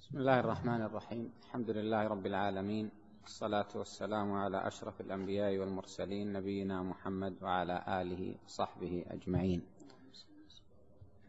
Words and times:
بسم 0.00 0.18
الله 0.18 0.40
الرحمن 0.40 0.82
الرحيم. 0.82 1.32
الحمد 1.44 1.70
لله 1.70 2.08
رب 2.08 2.26
العالمين. 2.26 2.90
الصلاة 3.24 3.68
والسلام 3.74 4.32
على 4.32 4.66
أشرف 4.66 5.00
الأنبياء 5.00 5.58
والمرسلين 5.58 6.32
نبينا 6.32 6.82
محمد 6.82 7.42
وعلى 7.42 7.84
آله 8.00 8.34
وصحبه 8.44 9.04
أجمعين. 9.08 9.62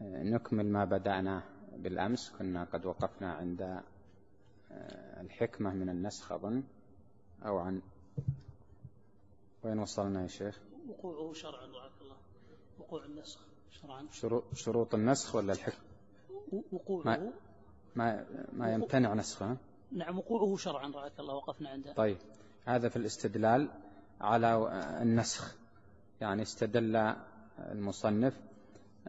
نكمل 0.00 0.66
ما 0.72 0.84
بدأنا 0.84 1.42
بالأمس. 1.76 2.32
كنا 2.38 2.64
قد 2.64 2.86
وقفنا 2.86 3.32
عند 3.32 3.62
آه، 3.62 5.20
الحكمة 5.20 5.74
من 5.74 5.88
النسخ 5.88 6.32
أظن. 6.32 6.62
أو 7.46 7.58
عن 7.58 7.82
وين 9.64 9.78
وصلنا 9.78 10.22
يا 10.22 10.26
شيخ؟ 10.26 10.60
وقوعه 10.88 11.32
شرعا 11.32 11.66
رعاك 11.66 11.92
الله. 12.00 12.16
وقوع 12.78 13.04
النسخ. 13.04 13.40
شرعا. 13.70 14.06
شروط 14.54 14.94
النسخ 14.94 15.34
ولا 15.34 15.52
الحكم؟ 15.52 15.82
وقوعه؟ 16.72 17.32
ما, 17.96 18.24
ما, 18.52 18.72
يمتنع 18.72 19.14
نسخه. 19.14 19.56
نعم 19.92 20.18
وقوعه 20.18 20.56
شرعا 20.56 20.92
رعاك 20.94 21.20
الله 21.20 21.34
وقفنا 21.34 21.70
عنده. 21.70 21.92
طيب 21.92 22.16
هذا 22.64 22.88
في 22.88 22.96
الاستدلال 22.96 23.68
على 24.20 24.68
النسخ. 25.02 25.54
يعني 26.20 26.42
استدل 26.42 27.14
المصنف 27.58 28.40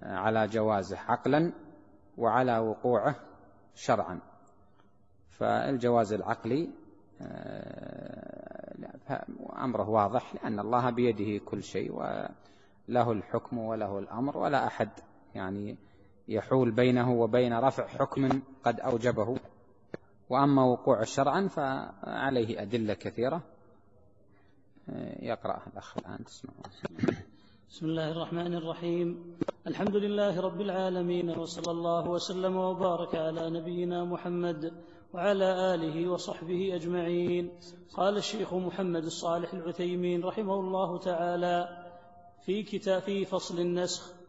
على 0.01 0.47
جوازه 0.47 0.97
عقلا 0.97 1.53
وعلى 2.17 2.57
وقوعه 2.57 3.15
شرعا. 3.75 4.19
فالجواز 5.29 6.13
العقلي 6.13 6.69
آه، 7.21 8.73
أمره 9.57 9.89
واضح 9.89 10.35
لأن 10.35 10.59
الله 10.59 10.89
بيده 10.89 11.45
كل 11.45 11.63
شيء 11.63 11.91
وله 11.91 13.11
الحكم 13.11 13.57
وله 13.57 13.99
الأمر 13.99 14.37
ولا 14.37 14.67
أحد 14.67 14.89
يعني 15.35 15.77
يحول 16.27 16.71
بينه 16.71 17.11
وبين 17.11 17.53
رفع 17.53 17.87
حكم 17.87 18.41
قد 18.63 18.79
أوجبه. 18.79 19.37
وأما 20.29 20.63
وقوع 20.63 21.03
شرعا 21.03 21.47
فعليه 21.47 22.61
أدلة 22.61 22.93
كثيرة. 22.93 23.41
آه، 24.89 25.25
يقرأ 25.25 25.61
الأخ 25.73 25.97
الآن 25.97 26.23
تسمعون. 26.23 26.63
بسم 27.69 27.85
الله 27.85 28.11
الرحمن 28.11 28.53
الرحيم. 28.53 29.37
الحمد 29.67 29.95
لله 29.95 30.41
رب 30.41 30.61
العالمين 30.61 31.29
وصلى 31.29 31.71
الله 31.71 32.09
وسلم 32.09 32.55
وبارك 32.55 33.15
على 33.15 33.49
نبينا 33.49 34.03
محمد 34.03 34.73
وعلى 35.13 35.75
آله 35.75 36.07
وصحبه 36.07 36.75
أجمعين. 36.75 37.51
قال 37.93 38.17
الشيخ 38.17 38.53
محمد 38.53 39.03
الصالح 39.03 39.53
العثيمين 39.53 40.23
رحمه 40.23 40.59
الله 40.59 40.97
تعالى 40.97 41.85
في 42.45 42.63
كتاب 42.63 43.01
في 43.01 43.25
فصل 43.25 43.59
النسخ 43.59 44.22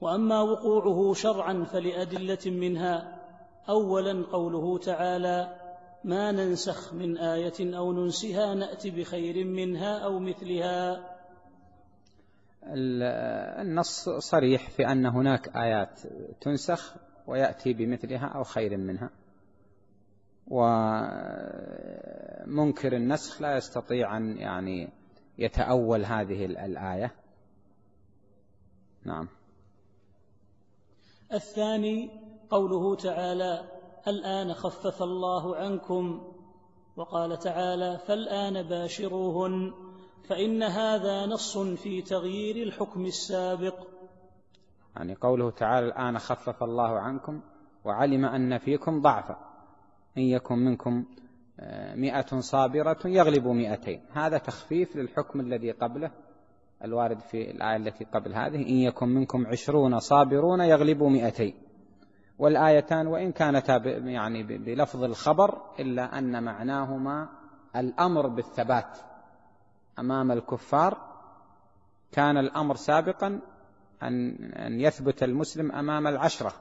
وأما 0.00 0.40
وقوعه 0.40 1.14
شرعا 1.14 1.64
فلأدلة 1.64 2.38
منها 2.46 3.20
أولا 3.68 4.26
قوله 4.32 4.78
تعالى 4.78 5.56
ما 6.04 6.32
ننسخ 6.32 6.94
من 6.94 7.18
آية 7.18 7.76
أو 7.76 7.92
ننسها 7.92 8.54
نأتي 8.54 8.90
بخير 8.90 9.44
منها 9.44 9.98
أو 9.98 10.18
مثلها. 10.18 11.14
النص 13.62 14.08
صريح 14.08 14.70
في 14.70 14.86
أن 14.86 15.06
هناك 15.06 15.56
آيات 15.56 16.00
تنسخ 16.40 16.94
ويأتي 17.26 17.72
بمثلها 17.72 18.26
أو 18.26 18.44
خير 18.44 18.76
منها. 18.76 19.10
ومنكر 20.48 20.96
النسخ 22.96 23.42
لا 23.42 23.56
يستطيع 23.56 24.16
أن 24.16 24.38
يعني 24.38 24.88
يتأول 25.38 26.04
هذه 26.04 26.44
الآية. 26.44 27.14
نعم. 29.04 29.28
الثاني 31.34 32.10
قوله 32.50 32.96
تعالى 32.96 33.64
الآن 34.08 34.52
خفف 34.54 35.02
الله 35.02 35.56
عنكم. 35.56 36.34
وقال 36.96 37.38
تعالى 37.38 37.98
فالآن 38.06 38.62
باشروهن 38.62 39.72
فإن 40.28 40.62
هذا 40.62 41.26
نص 41.26 41.58
في 41.58 42.02
تغيير 42.02 42.66
الحكم 42.66 43.06
السابق. 43.06 43.74
يعني 44.96 45.14
قوله 45.14 45.50
تعالى 45.50 45.86
الآن 45.86 46.18
خفف 46.18 46.62
الله 46.62 46.98
عنكم 46.98 47.40
وعلم 47.84 48.24
أن 48.24 48.58
فيكم 48.58 49.02
ضعفا. 49.02 49.36
إن 50.18 50.22
يكن 50.22 50.58
منكم 50.58 51.04
آه، 51.60 51.94
مئة 51.94 52.40
صابرة 52.40 52.98
يغلب 53.04 53.46
مئتين. 53.46 54.02
هذا 54.12 54.38
تخفيف 54.38 54.96
للحكم 54.96 55.40
الذي 55.40 55.70
قبله 55.70 56.10
الوارد 56.84 57.20
في 57.20 57.50
الآية 57.50 57.76
التي 57.76 58.04
قبل 58.04 58.34
هذه 58.34 58.56
إن 58.56 58.76
يكن 58.76 59.08
منكم 59.08 59.46
عشرون 59.46 59.98
صابرون 59.98 60.60
يغلبوا 60.60 61.10
مئتين 61.10 61.54
والآيتان 62.38 63.06
وإن 63.06 63.32
كانتا 63.32 63.76
يعني 64.04 64.42
بلفظ 64.42 65.04
الخبر 65.04 65.62
إلا 65.80 66.18
أن 66.18 66.42
معناهما 66.42 67.28
الأمر 67.76 68.26
بالثبات. 68.28 68.98
أمام 69.98 70.32
الكفار 70.32 71.14
كان 72.12 72.36
الأمر 72.36 72.74
سابقا 72.76 73.40
أن 74.02 74.34
أن 74.54 74.80
يثبت 74.80 75.22
المسلم 75.22 75.72
أمام 75.72 76.06
العشرة 76.06 76.52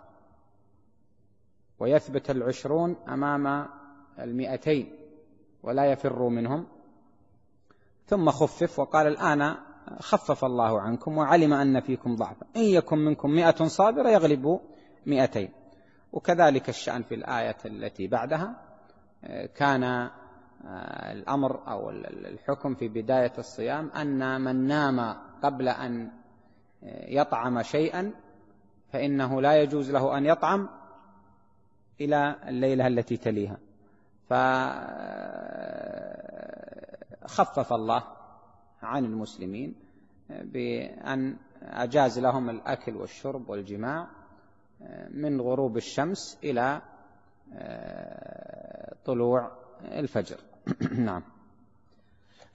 ويثبت 1.80 2.30
العشرون 2.30 2.96
أمام 3.10 3.68
المئتين 4.20 4.96
ولا 5.64 5.86
يفروا 5.86 6.30
منهم. 6.30 6.68
ثم 8.06 8.32
خفف 8.32 8.80
وقال 8.80 9.08
الآن 9.08 9.56
خفف 10.00 10.46
الله 10.46 10.82
عنكم 10.82 11.18
وعلم 11.18 11.54
أن 11.54 11.80
فيكم 11.80 12.16
ضعفا. 12.16 12.46
إن 12.56 12.62
يكن 12.62 12.98
منكم 12.98 13.30
مئة 13.30 13.66
صابرة 13.66 14.10
يغلبوا 14.10 14.60
مئتين. 15.06 15.50
وكذلك 16.14 16.70
الشأن 16.70 17.04
في 17.04 17.16
الآية 17.16 17.58
التي 17.66 18.08
بعدها 18.08 18.56
كان 19.56 20.10
الأمر 21.12 21.68
أو 21.68 21.90
الحكم 21.90 22.76
في 22.76 22.88
بداية 22.88 23.34
الصيام 23.38 23.90
أن 23.90 24.42
من 24.42 24.68
نام 24.68 25.16
قبل 25.44 25.68
أن 25.68 26.12
يطعم 27.08 27.62
شيئا 27.62 28.12
فإنه 28.92 29.42
لا 29.42 29.62
يجوز 29.62 29.92
له 29.92 30.18
أن 30.18 30.26
يطعم 30.26 30.70
إلى 32.02 32.36
الليلة 32.48 32.88
التي 32.88 33.18
تليها. 33.18 33.58
فخفف 37.24 37.74
الله 37.74 38.04
عن 38.84 39.06
المسلمين 39.06 39.76
بأن 40.30 41.38
أجاز 41.62 42.20
لهم 42.20 42.50
الأكل 42.50 42.96
والشرب 42.96 43.50
والجماع 43.50 44.08
من 45.10 45.42
غروب 45.42 45.78
الشمس 45.78 46.38
إلى 46.44 46.82
طلوع 49.06 49.52
الفجر. 49.82 50.38
نعم. 51.10 51.24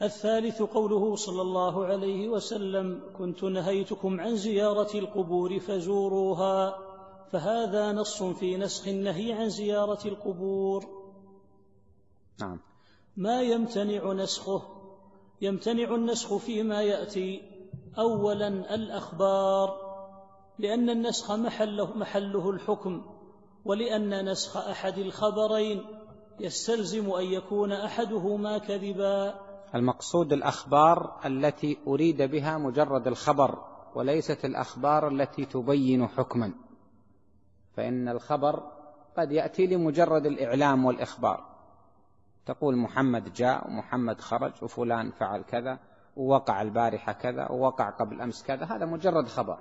الثالث 0.02 0.62
قوله 0.62 1.16
صلى 1.16 1.42
الله 1.42 1.86
عليه 1.86 2.28
وسلم 2.28 3.02
كنت 3.18 3.44
نهيتكم 3.44 4.20
عن 4.20 4.36
زيارة 4.36 4.98
القبور 4.98 5.58
فزوروها 5.58 6.78
فهذا 7.32 7.92
نص 7.92 8.22
في 8.22 8.56
نسخ 8.56 8.88
النهي 8.88 9.32
عن 9.32 9.48
زيارة 9.48 10.08
القبور. 10.08 10.84
نعم. 12.40 12.60
ما 13.16 13.42
يمتنع 13.42 14.12
نسخه؟ 14.12 14.77
يمتنع 15.41 15.94
النسخ 15.94 16.37
فيما 16.37 16.82
يأتي 16.82 17.43
أولا 17.99 18.49
الأخبار 18.75 19.88
لأن 20.59 20.91
النسخ 20.91 21.32
محله, 21.32 21.97
محله 21.97 22.50
الحكم 22.50 23.03
ولأن 23.65 24.31
نسخ 24.31 24.56
أحد 24.56 24.99
الخبرين 24.99 25.84
يستلزم 26.41 27.10
أن 27.10 27.25
يكون 27.25 27.72
أحدهما 27.72 28.59
كذبا. 28.59 29.34
المقصود 29.75 30.32
الأخبار 30.32 31.21
التي 31.25 31.78
أريد 31.87 32.22
بها 32.22 32.59
مجرد 32.59 33.06
الخبر 33.06 33.59
وليست 33.94 34.44
الأخبار 34.44 35.09
التي 35.09 35.44
تبين 35.44 36.06
حكما. 36.06 36.53
فإن 37.76 38.09
الخبر 38.09 38.62
قد 39.19 39.32
يأتي 39.32 39.66
لمجرد 39.66 40.26
الإعلام 40.26 40.84
والإخبار. 40.84 41.47
تقول 42.48 42.76
محمد 42.76 43.32
جاء 43.32 43.66
ومحمد 43.66 44.20
خرج 44.20 44.52
وفلان 44.62 45.10
فعل 45.10 45.42
كذا 45.42 45.78
ووقع 46.16 46.62
البارحة 46.62 47.12
كذا 47.12 47.48
ووقع 47.50 47.90
قبل 47.90 48.20
أمس 48.20 48.42
كذا 48.42 48.64
هذا 48.64 48.86
مجرد 48.86 49.28
خبر. 49.28 49.58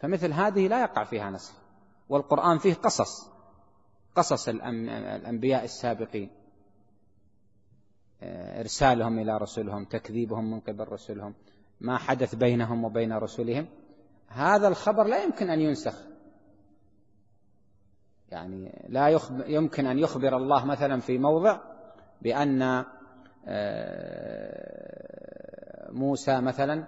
فمثل 0.00 0.32
هذه 0.32 0.68
لا 0.68 0.80
يقع 0.80 1.04
فيها 1.04 1.30
نسخ 1.30 1.54
والقرآن 2.08 2.58
فيه 2.58 2.74
قصص 2.74 3.30
قصص 4.14 4.48
الأنبياء 4.48 5.64
السابقين. 5.64 6.30
آه، 8.22 8.60
إرسالهم 8.60 9.18
إلى 9.18 9.36
رسلهم 9.36 9.84
تكذيبهم 9.84 10.50
من 10.50 10.60
قبل 10.60 10.88
رسلهم 10.88 11.34
ما 11.80 11.98
حدث 11.98 12.34
بينهم 12.34 12.84
وبين 12.84 13.12
رسلهم. 13.12 13.68
هذا 14.28 14.68
الخبر 14.68 15.04
لا 15.04 15.22
يمكن 15.22 15.50
أن 15.50 15.60
ينسخ. 15.60 16.07
يعني 18.30 18.86
لا 18.88 19.20
يمكن 19.46 19.86
أن 19.86 19.98
يخبر 19.98 20.36
الله 20.36 20.64
مثلا 20.64 21.00
في 21.00 21.18
موضع 21.18 21.60
بأن 22.22 22.84
آه، 23.48 24.78
موسى 25.92 26.40
مثلا 26.40 26.84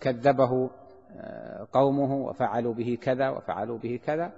كذبه 0.00 0.70
آه، 1.16 1.66
قومه 1.72 2.14
وفعلوا 2.14 2.74
به 2.74 2.98
كذا 3.02 3.28
وفعلوا 3.28 3.78
به 3.78 4.00
كذا 4.06 4.32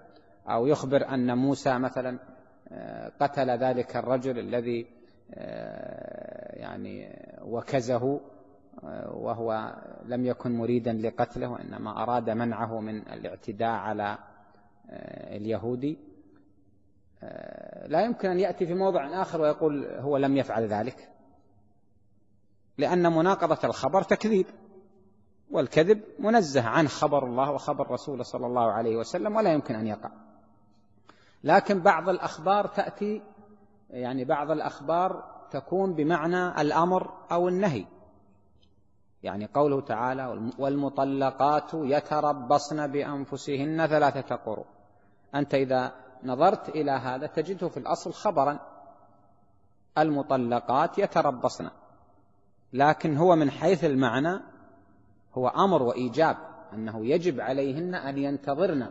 أو 0.48 0.66
يخبر 0.66 1.08
أن 1.08 1.38
موسى 1.38 1.78
مثلا 1.78 2.18
قتل 3.20 3.50
ذلك 3.50 3.96
الرجل 3.96 4.38
الذي 4.38 4.86
يعني 6.56 7.08
وكزه 7.42 8.20
وهو 9.10 9.74
لم 10.04 10.24
يكن 10.26 10.52
مريدا 10.52 10.92
لقتله 10.92 11.48
وإنما 11.48 12.02
أراد 12.02 12.30
منعه 12.30 12.80
من 12.80 13.08
الاعتداء 13.08 13.70
على 13.70 14.18
اليهودي. 15.36 15.98
لا 17.86 18.04
يمكن 18.04 18.30
أن 18.30 18.40
يأتي 18.40 18.66
في 18.66 18.74
موضع 18.74 19.22
آخر 19.22 19.40
ويقول 19.40 19.84
هو 19.84 20.16
لم 20.16 20.36
يفعل 20.36 20.66
ذلك. 20.66 21.08
لأن 22.78 23.12
مناقضة 23.12 23.58
الخبر 23.64 24.02
تكذيب 24.02 24.46
والكذب 25.50 26.02
منزه 26.18 26.62
عن 26.62 26.88
خبر 26.88 27.26
الله 27.26 27.50
وخبر 27.50 27.90
رسوله 27.90 28.22
صلى 28.22 28.46
الله 28.46 28.72
عليه 28.72 28.96
وسلم 28.96 29.36
ولا 29.36 29.52
يمكن 29.52 29.74
أن 29.74 29.86
يقع. 29.86 30.10
لكن 31.44 31.80
بعض 31.80 32.08
الأخبار 32.08 32.66
تأتي 32.66 33.22
يعني 33.90 34.24
بعض 34.24 34.50
الأخبار 34.50 35.24
تكون 35.50 35.94
بمعنى 35.94 36.60
الأمر 36.60 37.12
أو 37.32 37.48
النهي. 37.48 37.86
يعني 39.22 39.48
قوله 39.54 39.80
تعالى 39.80 40.50
والمطلقات 40.58 41.70
يتربصن 41.74 42.86
بأنفسهن 42.86 43.86
ثلاثة 43.86 44.36
قروء 44.36 44.66
أنت 45.34 45.54
إذا 45.54 46.03
نظرت 46.24 46.68
إلى 46.68 46.90
هذا 46.90 47.26
تجده 47.26 47.68
في 47.68 47.76
الأصل 47.76 48.12
خبرا. 48.12 48.58
المطلقات 49.98 50.98
يتربصن 50.98 51.70
لكن 52.72 53.16
هو 53.16 53.36
من 53.36 53.50
حيث 53.50 53.84
المعنى 53.84 54.40
هو 55.34 55.48
أمر 55.48 55.82
وإيجاب 55.82 56.36
أنه 56.72 57.06
يجب 57.06 57.40
عليهن 57.40 57.94
أن 57.94 58.18
ينتظرن 58.18 58.90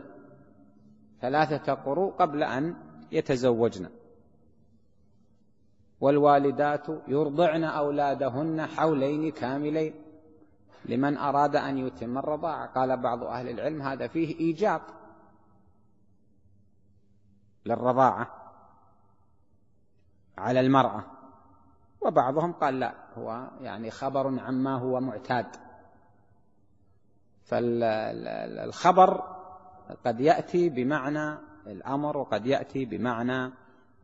ثلاثة 1.20 1.74
قروء 1.74 2.12
قبل 2.12 2.42
أن 2.42 2.76
يتزوجن. 3.12 3.88
والوالدات 6.00 6.86
يرضعن 7.08 7.64
أولادهن 7.64 8.66
حولين 8.66 9.30
كاملين 9.30 9.94
لمن 10.84 11.16
أراد 11.16 11.56
أن 11.56 11.78
يتم 11.78 12.18
الرضاعة. 12.18 12.66
قال 12.66 12.96
بعض 12.96 13.24
أهل 13.24 13.48
العلم 13.48 13.82
هذا 13.82 14.06
فيه 14.06 14.40
إيجاب. 14.40 14.80
للرضاعة 17.66 18.44
على 20.38 20.60
المرأة. 20.60 21.04
وبعضهم 22.00 22.52
قال 22.52 22.80
لا 22.80 22.94
هو 23.18 23.50
يعني 23.60 23.90
خبر 23.90 24.40
عما 24.40 24.78
هو 24.78 25.00
معتاد. 25.00 25.46
فالخبر 27.44 29.22
قد 30.04 30.20
يأتي 30.20 30.68
بمعنى 30.68 31.38
الأمر 31.66 32.16
وقد 32.16 32.46
يأتي 32.46 32.84
بمعنى 32.84 33.52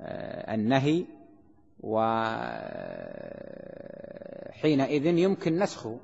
آه، 0.01 0.55
النهي. 0.55 1.07
وحينئذ 1.81 2.67
يمكن 5.07 5.59
نسخه. 5.59 6.01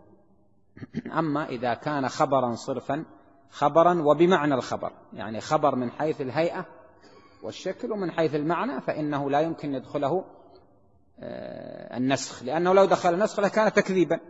أما 1.18 1.46
إذا 1.46 1.74
كان 1.74 2.08
خبرا 2.08 2.54
صرفا 2.54 3.04
خبرا 3.50 4.02
وبمعنى 4.02 4.54
الخبر. 4.54 4.92
يعني 5.12 5.40
خبر 5.40 5.74
من 5.74 5.90
حيث 5.90 6.20
الهيئة 6.20 6.66
والشكل 7.42 7.92
ومن 7.92 8.10
حيث 8.10 8.34
المعنى 8.34 8.80
فإنه 8.80 9.30
لا 9.30 9.40
يمكن 9.40 9.74
يدخله 9.74 10.24
آه، 11.20 11.96
النسخ. 11.96 12.42
لأنه 12.42 12.72
لو 12.72 12.84
دخل 12.84 13.14
النسخ 13.14 13.40
لكان 13.40 13.72
تكذيبا. 13.72 14.20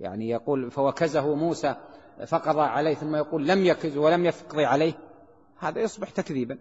يعني 0.00 0.28
يقول 0.28 0.70
فوكزه 0.70 1.34
موسى 1.34 1.76
فقضى 2.26 2.60
عليه 2.60 2.94
ثم 2.94 3.16
يقول 3.16 3.48
لم 3.48 3.64
يكز 3.64 3.96
ولم 3.96 4.24
يقضي 4.24 4.64
عليه. 4.64 4.94
هذا 5.58 5.80
يصبح 5.80 6.10
تكذيبا. 6.10 6.58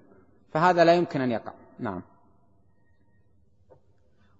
فهذا 0.51 0.85
لا 0.85 0.95
يمكن 0.95 1.21
أن 1.21 1.31
يقع. 1.31 1.53
نعم. 1.79 2.01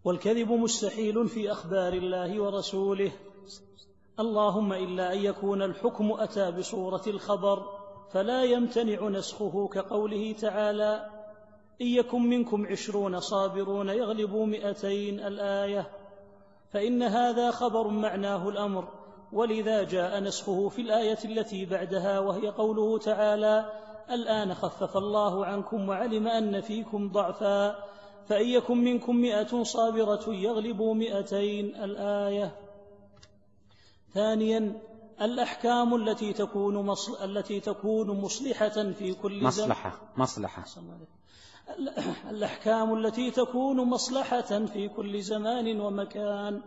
والكذب 0.04 0.52
مستحيل 0.52 1.28
في 1.28 1.52
أخبار 1.52 1.94
الله 1.94 2.42
ورسوله. 2.42 3.12
اللهم 4.20 4.74
إلا 4.74 5.14
أن 5.14 5.18
يكون 5.18 5.62
الحكم 5.62 6.12
أتى 6.12 6.52
بصورة 6.52 7.04
الخبر. 7.08 7.75
فلا 8.12 8.44
يمتنع 8.44 9.10
نسخه 9.10 9.68
كقوله 9.68 10.36
تعالى 10.42 11.10
إن 11.82 11.88
يكن 11.88 12.22
منكم 12.22 12.68
عشرون 12.68 13.20
صابرون 13.20 13.90
يغلبوا 13.90 14.46
مئتين 14.46 15.20
الآية 15.20 15.90
فإن 16.74 17.04
هذا 17.04 17.52
خبر 17.52 17.88
معناه 17.88 18.50
الأمر. 18.50 18.88
ولذا 19.34 19.84
جاء 19.84 20.20
نسخه 20.20 20.70
في 20.70 20.82
الآية 20.82 21.18
التي 21.26 21.66
بعدها 21.66 22.20
وهي 22.20 22.48
قوله 22.48 22.98
تعالى 22.98 23.66
الآن 24.12 24.54
خفف 24.54 24.98
الله 24.98 25.46
عنكم 25.46 25.90
وعلم 25.90 26.28
أن 26.28 26.62
فيكم 26.62 27.12
ضعفا 27.12 27.76
فإن 28.28 28.48
يكن 28.48 28.78
منكم 28.78 29.16
مئة 29.16 29.64
صابرة 29.64 30.24
يغلبوا 30.28 30.94
مئتين 30.94 31.76
الآية. 31.76 32.56
ثانيا 34.14 34.82
الأحكام 35.22 35.96
التي 35.96 36.34
تكون 36.34 36.76
مصل... 36.76 37.24
التي 37.24 37.60
تكون 37.60 38.08
مصلحة 38.08 38.92
في 38.92 39.14
كل 39.14 39.44
مصلحة 39.44 40.02
مصلحة. 40.18 40.66
الأحكام 42.30 42.94
التي 42.98 43.32
تكون 43.32 43.78
مصلحة 43.78 44.66
في 44.66 44.88
كل 44.88 45.22
زمان 45.22 45.82
ومكان 45.82 46.62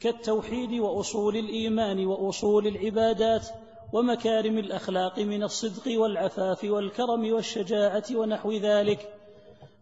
كالتوحيد 0.00 0.72
وأصول 0.72 1.36
الإيمان 1.36 2.06
وأصول 2.06 2.66
العبادات 2.66 3.46
ومكارم 3.92 4.58
الأخلاق 4.58 5.18
من 5.18 5.42
الصدق 5.42 6.00
والعفاف 6.00 6.64
والكرم 6.64 7.32
والشجاعة 7.32 8.04
ونحو 8.14 8.52
ذلك 8.52 9.14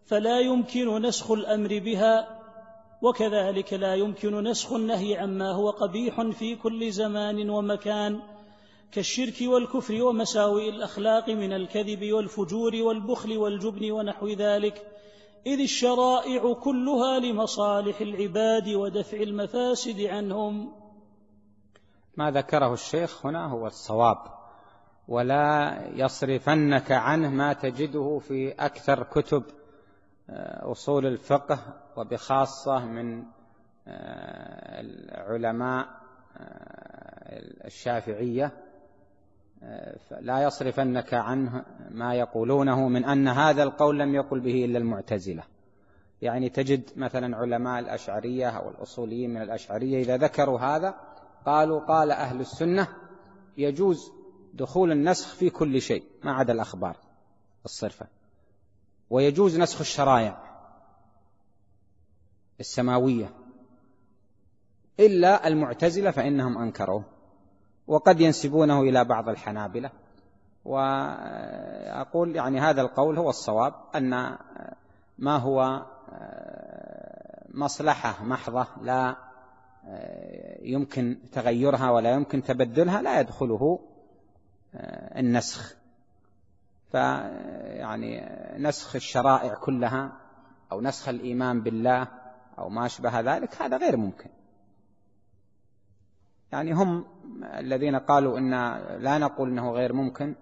فلا 0.05 0.39
يمكن 0.39 1.01
نسخ 1.01 1.31
الأمر 1.31 1.79
بها 1.79 2.38
وكذلك 3.01 3.73
لا 3.73 3.95
يمكن 3.95 4.43
نسخ 4.43 4.73
النهي 4.73 5.17
عما 5.17 5.51
هو 5.51 5.69
قبيح 5.69 6.21
في 6.21 6.55
كل 6.55 6.91
زمان 6.91 7.49
ومكان 7.49 8.19
كالشرك 8.91 9.35
والكفر 9.41 10.03
ومساوئ 10.03 10.69
الأخلاق 10.69 11.29
من 11.29 11.53
الكذب 11.53 12.13
والفجور 12.13 12.75
والبخل 12.75 13.37
والجبن 13.37 13.91
ونحو 13.91 14.27
ذلك 14.27 14.85
إذ 15.45 15.59
الشرائع 15.59 16.53
كلها 16.53 17.19
لمصالح 17.19 18.01
العباد 18.01 18.69
ودفع 18.69 19.17
المفاسد 19.17 20.01
عنهم. 20.01 20.71
ما 22.17 22.31
ذكره 22.31 22.73
الشيخ 22.73 23.25
هنا 23.25 23.47
هو 23.47 23.67
الصواب 23.67 24.17
ولا 25.07 25.77
يصرفنك 25.93 26.91
عنه 26.91 27.29
ما 27.29 27.53
تجده 27.53 28.19
في 28.27 28.51
أكثر 28.51 29.03
كتب 29.03 29.43
آه، 30.29 30.71
أصول 30.71 31.05
الفقه 31.05 31.59
وبخاصة 31.99 32.85
من 32.85 33.23
آه، 33.87 34.81
العلماء 34.81 35.87
آه، 36.37 37.65
الشافعية 37.65 38.51
لا 40.21 40.43
يصرفنك 40.43 41.13
عنه 41.13 41.65
ما 41.89 42.13
يقولونه 42.13 42.87
من 42.87 43.05
أن 43.05 43.27
هذا 43.27 43.63
القول 43.63 43.99
لم 43.99 44.15
يقل 44.15 44.39
به 44.39 44.65
إلا 44.65 44.77
المعتزلة. 44.77 45.43
يعني 46.21 46.49
تجد 46.49 46.89
مثلا 46.95 47.37
علماء 47.37 47.79
الأشعرية 47.79 48.49
أو 48.49 48.69
الأصوليين 48.69 49.33
من 49.33 49.41
الأشعرية 49.41 50.01
إذا 50.01 50.17
ذكروا 50.17 50.59
هذا 50.59 50.95
قالوا 51.45 51.79
قال 51.79 52.11
أهل 52.11 52.39
السنة 52.39 52.87
يجوز 53.57 54.11
دخول 54.53 54.91
النسخ 54.91 55.35
في 55.35 55.49
كل 55.49 55.81
شيء 55.81 56.03
ما 56.23 56.31
عدا 56.31 56.53
الأخبار 56.53 56.97
الصرفة 57.65 58.07
ويجوز 59.09 59.59
نسخ 59.59 59.79
الشرائع. 59.79 60.48
السماوية. 62.59 63.29
إلا 64.99 65.47
المعتزلة 65.47 66.11
فإنهم 66.11 66.57
أنكروه 66.57 67.03
وقد 67.87 68.21
ينسبونه 68.21 68.81
إلى 68.81 69.05
بعض 69.05 69.29
الحنابلة. 69.29 69.91
وأقول 70.65 72.35
يعني 72.35 72.59
هذا 72.59 72.81
القول 72.81 73.17
هو 73.17 73.29
الصواب 73.29 73.73
أن 73.95 74.37
ما 75.17 75.37
هو 75.37 75.85
مصلحة 77.53 78.23
محضة 78.23 78.67
لا 78.81 79.15
يمكن 80.61 81.17
تغيرها 81.31 81.91
ولا 81.91 82.11
يمكن 82.11 82.43
تبدلها 82.43 83.01
لا 83.01 83.19
يدخله 83.19 83.79
النسخ. 85.15 85.75
فيعني 86.91 88.29
نسخ 88.57 88.95
الشرائع 88.95 89.53
كلها 89.53 90.11
أو 90.71 90.81
نسخ 90.81 91.09
الإيمان 91.09 91.61
بالله 91.61 92.07
أو 92.59 92.69
ما 92.69 92.85
أشبه 92.85 93.19
ذلك 93.19 93.61
هذا 93.61 93.77
غير 93.77 93.97
ممكن. 93.97 94.29
يعني 96.51 96.73
هم 96.73 97.05
الذين 97.41 97.95
قالوا 97.95 98.37
إن 98.37 98.51
لا 99.03 99.17
نقول 99.17 99.49
أنه 99.49 99.71
غير 99.71 99.93
ممكن 99.93 100.35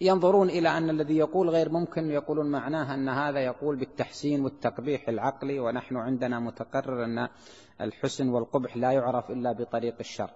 ينظرون 0.00 0.50
إلى 0.50 0.68
أن 0.68 0.90
الذي 0.90 1.16
يقول 1.16 1.50
غير 1.50 1.68
ممكن 1.68 2.10
يقولون 2.10 2.50
معناه 2.50 2.94
أن 2.94 3.08
هذا 3.08 3.40
يقول 3.40 3.76
بالتحسين 3.76 4.44
والتقبيح 4.44 5.08
العقلي 5.08 5.60
ونحن 5.60 5.96
عندنا 5.96 6.40
متقرر 6.40 7.04
أن 7.04 7.28
الحسن 7.80 8.28
والقبح 8.28 8.76
لا 8.76 8.92
يعرف 8.92 9.30
إلا 9.30 9.52
بطريق 9.52 9.94
الشر. 10.00 10.30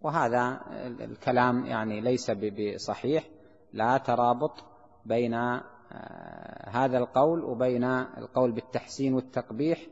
وهذا 0.00 0.60
الكلام 1.00 1.66
يعني 1.66 2.00
ليس 2.00 2.30
بصحيح 2.30 3.28
لا 3.72 3.98
ترابط 3.98 4.64
بين 5.06 5.60
هذا 6.70 6.98
القول 6.98 7.44
وبين 7.44 7.84
القول 7.84 8.52
بالتحسين 8.52 9.14
والتقبيح 9.14 9.86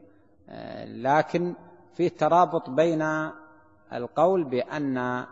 آه، 0.48 0.84
لكن 0.84 1.54
في 1.94 2.08
ترابط 2.08 2.70
بين 2.70 3.02
القول 3.92 4.44
بأن 4.44 4.96
آه، 4.96 5.26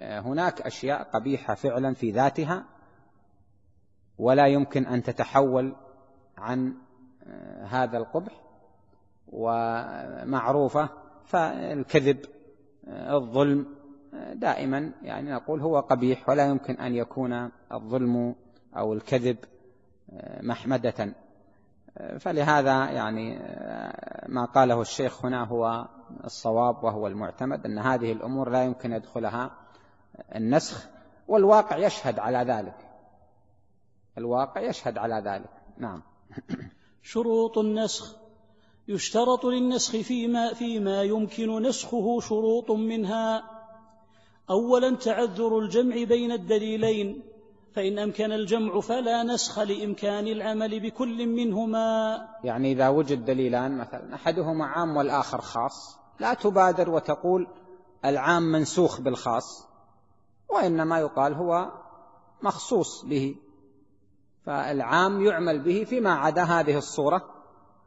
هناك 0.00 0.60
أشياء 0.60 1.02
قبيحة 1.02 1.54
فعلا 1.54 1.94
في 1.94 2.10
ذاتها 2.10 2.64
ولا 4.18 4.46
يمكن 4.46 4.86
أن 4.86 5.02
تتحول 5.02 5.76
عن 6.38 6.74
هذا 7.62 7.98
القبح 7.98 8.32
ومعروفة 9.28 10.88
فالكذب 11.24 12.18
الظلم 12.88 13.66
دائما 14.34 14.92
يعني 15.02 15.30
نقول 15.32 15.60
هو 15.60 15.80
قبيح 15.80 16.28
ولا 16.28 16.46
يمكن 16.46 16.74
أن 16.74 16.94
يكون 16.94 17.50
الظلم 17.72 18.34
أو 18.76 18.92
الكذب 18.92 19.36
محمدة. 20.42 21.14
فلهذا 22.18 22.90
يعني 22.90 23.38
ما 24.28 24.44
قاله 24.44 24.80
الشيخ 24.80 25.24
هنا 25.24 25.44
هو 25.44 25.88
الصواب 26.24 26.84
وهو 26.84 27.06
المعتمد 27.06 27.64
أن 27.66 27.78
هذه 27.78 28.12
الأمور 28.12 28.50
لا 28.50 28.64
يمكن 28.64 28.92
يدخلها 28.92 29.50
النسخ 30.34 30.88
والواقع 31.28 31.76
يشهد 31.76 32.18
على 32.18 32.52
ذلك. 32.52 32.76
الواقع 34.18 34.60
يشهد 34.60 34.98
على 34.98 35.22
ذلك. 35.24 35.50
نعم. 35.78 36.02
شروط 37.02 37.58
النسخ. 37.58 38.16
يشترط 38.88 39.44
للنسخ 39.44 39.96
فيما 39.96 40.54
فيما 40.54 41.02
يمكن 41.02 41.62
نسخه 41.62 42.20
شروط 42.20 42.70
منها. 42.70 43.44
اولا 44.50 44.96
تعذر 44.96 45.58
الجمع 45.58 46.04
بين 46.04 46.32
الدليلين. 46.32 47.22
فإن 47.74 47.98
أمكن 47.98 48.32
الجمع 48.32 48.80
فلا 48.80 49.22
نسخ 49.22 49.58
لإمكان 49.58 50.26
العمل 50.26 50.80
بكل 50.80 51.26
منهما. 51.26 52.18
يعني 52.44 52.72
إذا 52.72 52.88
وجد 52.88 53.24
دليلان 53.24 53.78
مثلا 53.78 54.14
أحدهما 54.14 54.66
عام 54.66 54.96
والآخر 54.96 55.40
خاص 55.40 55.98
لا 56.20 56.34
تبادر 56.34 56.90
وتقول 56.90 57.46
العام 58.04 58.42
منسوخ 58.42 59.00
بالخاص 59.00 59.68
وإنما 60.48 60.98
يقال 60.98 61.34
هو 61.34 61.70
مخصوص 62.42 63.04
به. 63.04 63.36
فالعام 64.46 65.26
يعمل 65.26 65.60
به 65.60 65.84
فيما 65.84 66.14
عدا 66.14 66.42
هذه 66.42 66.78
الصورة 66.78 67.24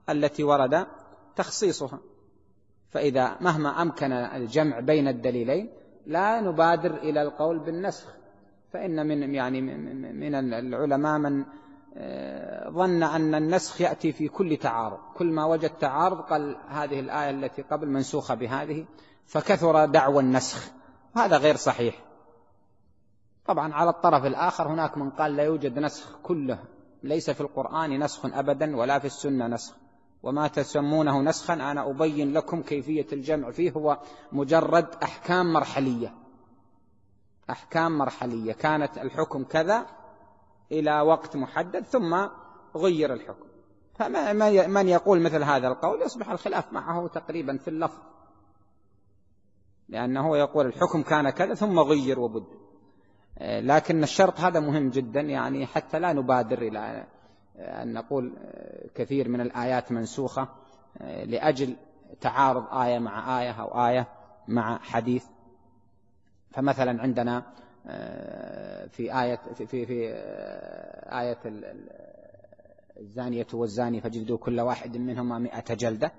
التي 0.09 0.43
ورد 0.43 0.87
تخصيصها. 1.35 1.99
فإذا 2.89 3.37
مهما 3.41 3.81
أمكن 3.81 4.11
الجمع 4.11 4.79
بين 4.79 5.07
الدليلين 5.07 5.69
لا 6.05 6.41
نبادر 6.41 6.95
إلى 6.95 7.21
القول 7.21 7.59
بالنسخ. 7.59 8.20
فإن 8.73 9.07
من 9.07 9.35
يعني 9.35 9.61
من 10.13 10.35
العلماء 10.35 11.19
من 11.19 11.45
آه، 11.97 12.69
ظن 12.69 13.03
أن 13.03 13.35
النسخ 13.35 13.81
يأتي 13.81 14.11
في 14.11 14.27
كل 14.27 14.57
تعارض. 14.57 14.99
كل 15.15 15.31
ما 15.31 15.45
وجد 15.45 15.69
تعارض 15.69 16.21
قال 16.21 16.57
هذه 16.69 16.99
الآية 16.99 17.29
التي 17.29 17.61
قبل 17.61 17.87
منسوخة 17.87 18.35
بهذه 18.35 18.85
فكثر 19.25 19.85
دعوى 19.85 20.23
النسخ. 20.23 20.71
هذا 21.15 21.37
غير 21.37 21.55
صحيح. 21.55 21.95
طبعا 23.45 23.73
على 23.73 23.89
الطرف 23.89 24.25
الآخر 24.25 24.67
هناك 24.67 24.97
من 24.97 25.09
قال 25.09 25.35
لا 25.35 25.43
يوجد 25.43 25.79
نسخ 25.79 26.17
كله. 26.23 26.59
ليس 27.03 27.29
في 27.29 27.41
القرآن 27.41 28.03
نسخ 28.03 28.25
أبدا 28.25 28.77
ولا 28.77 28.99
في 28.99 29.05
السنة 29.05 29.47
نسخ. 29.47 29.75
وما 30.23 30.47
تسمونه 30.47 31.21
نسخا 31.21 31.53
أنا 31.53 31.89
أبين 31.89 32.33
لكم 32.33 32.61
كيفية 32.61 33.07
الجمع 33.13 33.51
فيه. 33.51 33.71
هو 33.71 33.97
مجرد 34.31 34.87
أحكام 35.03 35.53
مرحلية. 35.53 36.20
أحكام 37.51 37.97
مرحلية. 37.97 38.53
كانت 38.53 38.97
الحكم 38.97 39.43
كذا 39.43 39.85
إلى 40.71 41.01
وقت 41.01 41.35
محدد 41.35 41.83
ثم 41.83 42.27
غير 42.75 43.13
الحكم. 43.13 43.45
فمن 43.95 44.87
يقول 44.87 45.21
مثل 45.21 45.43
هذا 45.43 45.67
القول؟ 45.67 46.01
يصبح 46.01 46.29
الخلاف 46.29 46.73
معه 46.73 47.07
تقريبا 47.07 47.57
في 47.57 47.67
اللفظ. 47.67 47.99
لأنه 49.89 50.37
يقول 50.37 50.65
الحكم 50.65 51.01
كان 51.01 51.29
كذا 51.29 51.53
ثم 51.53 51.79
غير 51.79 52.19
وبد. 52.19 52.47
لكن 53.41 54.03
الشرط 54.03 54.39
هذا 54.39 54.59
مهم 54.59 54.89
جدا 54.89 55.21
يعني 55.21 55.65
حتى 55.65 55.99
لا 55.99 56.13
نبادر 56.13 56.61
إلى 56.61 57.07
أن 57.55 57.93
نقول 57.93 58.33
كثير 58.95 59.29
من 59.29 59.41
الآيات 59.41 59.91
منسوخة 59.91 60.47
لأجل 61.01 61.75
تعارض 62.21 62.73
آية 62.73 62.99
مع 62.99 63.41
آية 63.41 63.51
أو 63.51 63.87
آية 63.87 64.07
مع 64.47 64.77
حديث. 64.77 65.25
فمثلا 66.53 67.01
عندنا 67.01 67.43
في 68.89 69.21
آية 69.21 69.35
في 69.55 69.65
في, 69.65 69.85
في 69.85 70.13
آية 71.19 71.37
الزانية 72.97 73.47
والزاني 73.53 74.01
فجلدوا 74.01 74.37
كل 74.37 74.59
واحد 74.59 74.97
منهما 74.97 75.39
مئة 75.39 75.73
جلدة. 75.73 76.11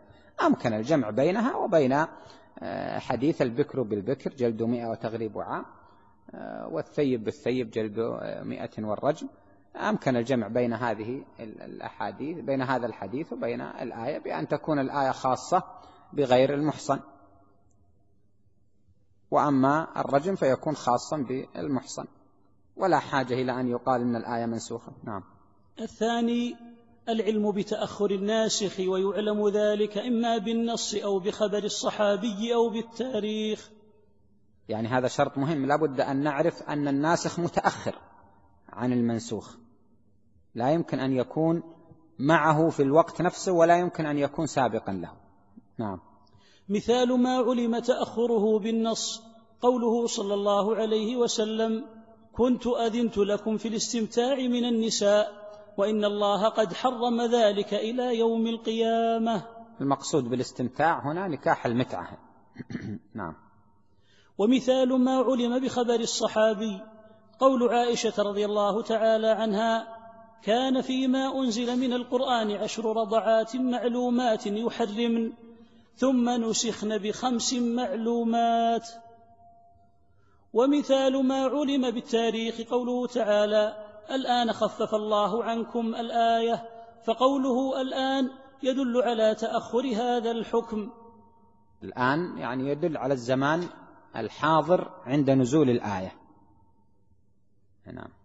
أمكن 0.43 0.73
الجمع 0.73 1.11
بينها 1.11 1.57
وبين 1.57 2.07
حديث 2.99 3.43
البكر 3.43 3.83
بالبكر 3.83 4.31
جلد 4.31 4.63
مئة 4.63 4.87
وتغريب 4.87 5.39
عام 5.39 5.65
والثيب 6.73 7.25
بالثيب 7.25 7.71
جلد 7.71 8.01
مئة 8.43 8.85
والرجم. 8.85 9.29
أمكن 9.77 10.17
الجمع 10.17 10.49
بين 10.49 10.73
هذه 10.73 11.25
الأحاديث 11.41 12.39
بين 12.39 12.63
هذا 12.63 12.87
الحديث 12.87 13.33
وبين 13.33 13.61
الآية 13.61 14.19
بأن 14.19 14.49
تكون 14.49 14.79
الآية 14.79 15.11
خاصة 15.11 15.63
بغير 16.13 16.55
المحصن. 16.55 17.01
وأما 19.33 20.01
الرجم 20.01 20.35
فيكون 20.35 20.77
خاصا 20.77 21.17
بالمحصن. 21.17 22.05
ولا 22.77 22.99
حاجة 22.99 23.35
إلى 23.35 23.61
أن 23.61 23.69
يقال 23.69 24.01
إن 24.01 24.17
الآية 24.17 24.47
منسوخة. 24.47 24.93
نعم. 25.05 25.23
الثاني 25.81 26.57
العلم 27.09 27.53
بتأخر 27.53 28.11
الناسخ 28.11 28.81
ويعلم 28.81 29.49
ذلك 29.49 29.99
إما 29.99 30.39
بالنص 30.39 30.95
أو 30.95 31.19
بخبر 31.19 31.65
الصحابي 31.65 32.55
أو 32.55 32.69
بالتاريخ. 32.71 33.71
يعني 34.69 34.89
هذا 34.89 35.09
شرط 35.09 35.39
مهم. 35.39 35.67
لابد 35.67 36.01
أن 36.01 36.17
نعرف 36.17 36.63
أن 36.63 36.89
الناسخ 36.89 37.41
متأخر 37.41 37.99
عن 38.69 38.93
المنسوخ. 38.93 39.57
لا 40.55 40.71
يمكن 40.71 41.01
أن 41.01 41.13
يكون 41.13 41.63
معه 42.19 42.69
في 42.69 42.83
الوقت 42.83 43.23
نفسه 43.23 43.53
ولا 43.53 43.79
يمكن 43.79 44.07
أن 44.07 44.19
يكون 44.19 44.47
سابقا 44.47 44.93
له. 44.93 45.13
نعم. 45.79 46.01
مثال 46.69 47.21
ما 47.21 47.37
علم 47.37 47.79
تأخره 47.79 48.59
بالنص. 48.59 49.23
قوله 49.63 50.07
صلى 50.07 50.35
الله 50.35 50.77
عليه 50.77 51.17
وسلم 51.17 51.85
كنت 52.33 52.67
أذنت 52.67 53.19
لكم 53.19 53.57
في 53.57 53.69
الاستمتاع 53.69 54.37
من 54.37 54.65
النساء 54.65 55.33
وإن 55.79 56.05
الله 56.05 56.49
قد 56.49 56.73
حرم 56.73 57.21
ذلك 57.23 57.75
إلى 57.75 58.19
يوم 58.19 58.47
القيامة. 58.47 59.43
المقصود 59.81 60.25
بالاستمتاع 60.25 61.13
هنا 61.13 61.29
نكاح 61.29 61.67
المتعة. 61.67 62.19
نعم. 63.15 63.35
ومثال 64.39 64.89
ما 64.89 65.17
علم 65.17 65.59
بخبر 65.65 66.01
الصحابي. 66.01 66.81
قول 67.41 67.69
عائشة 67.69 68.23
رضي 68.23 68.45
الله 68.45 68.83
تعالى 68.83 69.29
عنها 69.29 70.03
كان 70.43 70.81
فيما 70.81 71.39
أنزل 71.39 71.79
من 71.79 71.93
القرآن 71.93 72.51
عشر 72.51 72.97
رضعات 72.97 73.57
معلومات 73.57 74.47
يحرمن 74.47 75.33
ثم 75.97 76.29
نسخن 76.29 76.99
بخمس 76.99 77.53
معلومات. 77.53 78.89
ومثال 80.53 81.27
ما 81.27 81.47
علم 81.47 81.91
بالتاريخ 81.91 82.61
قوله 82.61 83.07
تعالى 83.07 83.87
الآن 84.11 84.53
خفف 84.53 84.95
الله 84.95 85.45
عنكم 85.45 85.95
الآية 85.95 86.69
فقوله 87.05 87.81
الآن 87.81 88.31
يدل 88.63 89.03
على 89.03 89.35
تأخر 89.35 89.87
هذا 89.87 90.31
الحكم. 90.31 90.91
الآن 91.83 92.39
يعني 92.39 92.69
يدل 92.69 92.97
على 92.97 93.15
الزمان 93.15 93.69
الحاضر 94.17 94.91
عند 95.07 95.31
نزول 95.31 95.71
الآية. 95.71 96.13
نعم. 97.87 98.22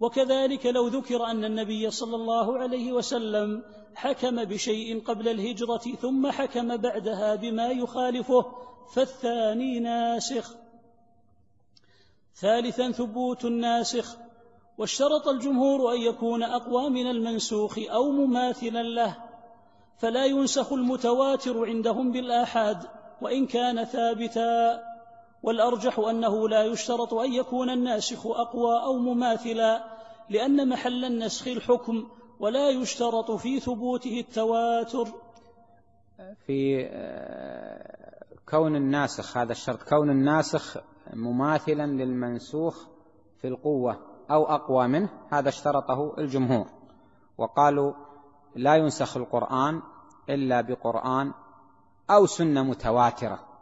وكذلك 0.00 0.66
لو 0.66 0.86
ذكر 0.88 1.24
أن 1.24 1.44
النبي 1.44 1.90
صلى 1.90 2.16
الله 2.16 2.58
عليه 2.58 2.92
وسلم 2.92 3.62
حكم 3.94 4.44
بشيء 4.44 5.02
قبل 5.02 5.28
الهجرة 5.28 5.96
ثم 6.00 6.30
حكم 6.30 6.76
بعدها 6.76 7.34
بما 7.34 7.68
يخالفه 7.68 8.44
فالثاني 8.94 9.80
ناسخ. 9.80 10.54
ثالثا 12.36 12.90
ثبوت 12.90 13.44
الناسخ 13.44 14.16
واشترط 14.78 15.28
الجمهور 15.28 15.94
أن 15.94 16.00
يكون 16.00 16.42
أقوى 16.42 16.90
من 16.90 17.10
المنسوخ 17.10 17.78
أو 17.78 18.10
مماثلا 18.10 18.82
له 18.82 19.16
فلا 19.98 20.24
ينسخ 20.24 20.72
المتواتر 20.72 21.66
عندهم 21.66 22.12
بالآحاد 22.12 22.86
وإن 23.22 23.46
كان 23.46 23.84
ثابتا. 23.84 24.82
والأرجح 25.44 25.98
أنه 25.98 26.48
لا 26.48 26.62
يشترط 26.64 27.14
أن 27.14 27.32
يكون 27.32 27.70
الناسخ 27.70 28.26
أقوى 28.26 28.82
أو 28.82 28.98
مماثلا 28.98 29.84
لأن 30.30 30.68
محل 30.68 31.04
النسخ 31.04 31.48
الحكم 31.48 32.06
ولا 32.40 32.70
يشترط 32.70 33.30
في 33.30 33.60
ثبوته 33.60 34.20
التواتر. 34.20 35.08
في 36.46 36.88
آه، 36.90 38.24
كون 38.48 38.76
الناسخ 38.76 39.36
هذا 39.36 39.52
الشرط 39.52 39.82
كون 39.82 40.10
الناسخ 40.10 40.76
مماثلا 41.12 41.86
للمنسوخ 41.86 42.86
في 43.40 43.48
القوة 43.48 43.96
أو 44.30 44.44
أقوى 44.44 44.88
منه 44.88 45.08
هذا 45.30 45.48
اشترطه 45.48 46.14
الجمهور. 46.18 46.66
وقالوا 47.38 47.92
لا 48.54 48.74
ينسخ 48.74 49.16
القرآن 49.16 49.82
إلا 50.28 50.60
بقرآن 50.60 51.32
أو 52.10 52.26
سنة 52.26 52.62
متواترة. 52.62 53.53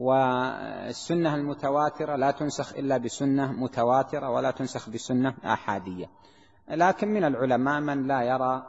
والسنة 0.00 1.34
المتواترة 1.34 2.16
لا 2.16 2.30
تنسخ 2.30 2.72
إلا 2.72 2.96
بسنة 2.96 3.52
متواترة 3.52 4.30
ولا 4.30 4.50
تنسخ 4.50 4.90
بسنة 4.90 5.34
آحادية. 5.44 6.10
لكن 6.68 7.08
من 7.08 7.24
العلماء 7.24 7.80
من 7.80 8.06
لا 8.06 8.22
يرى 8.22 8.66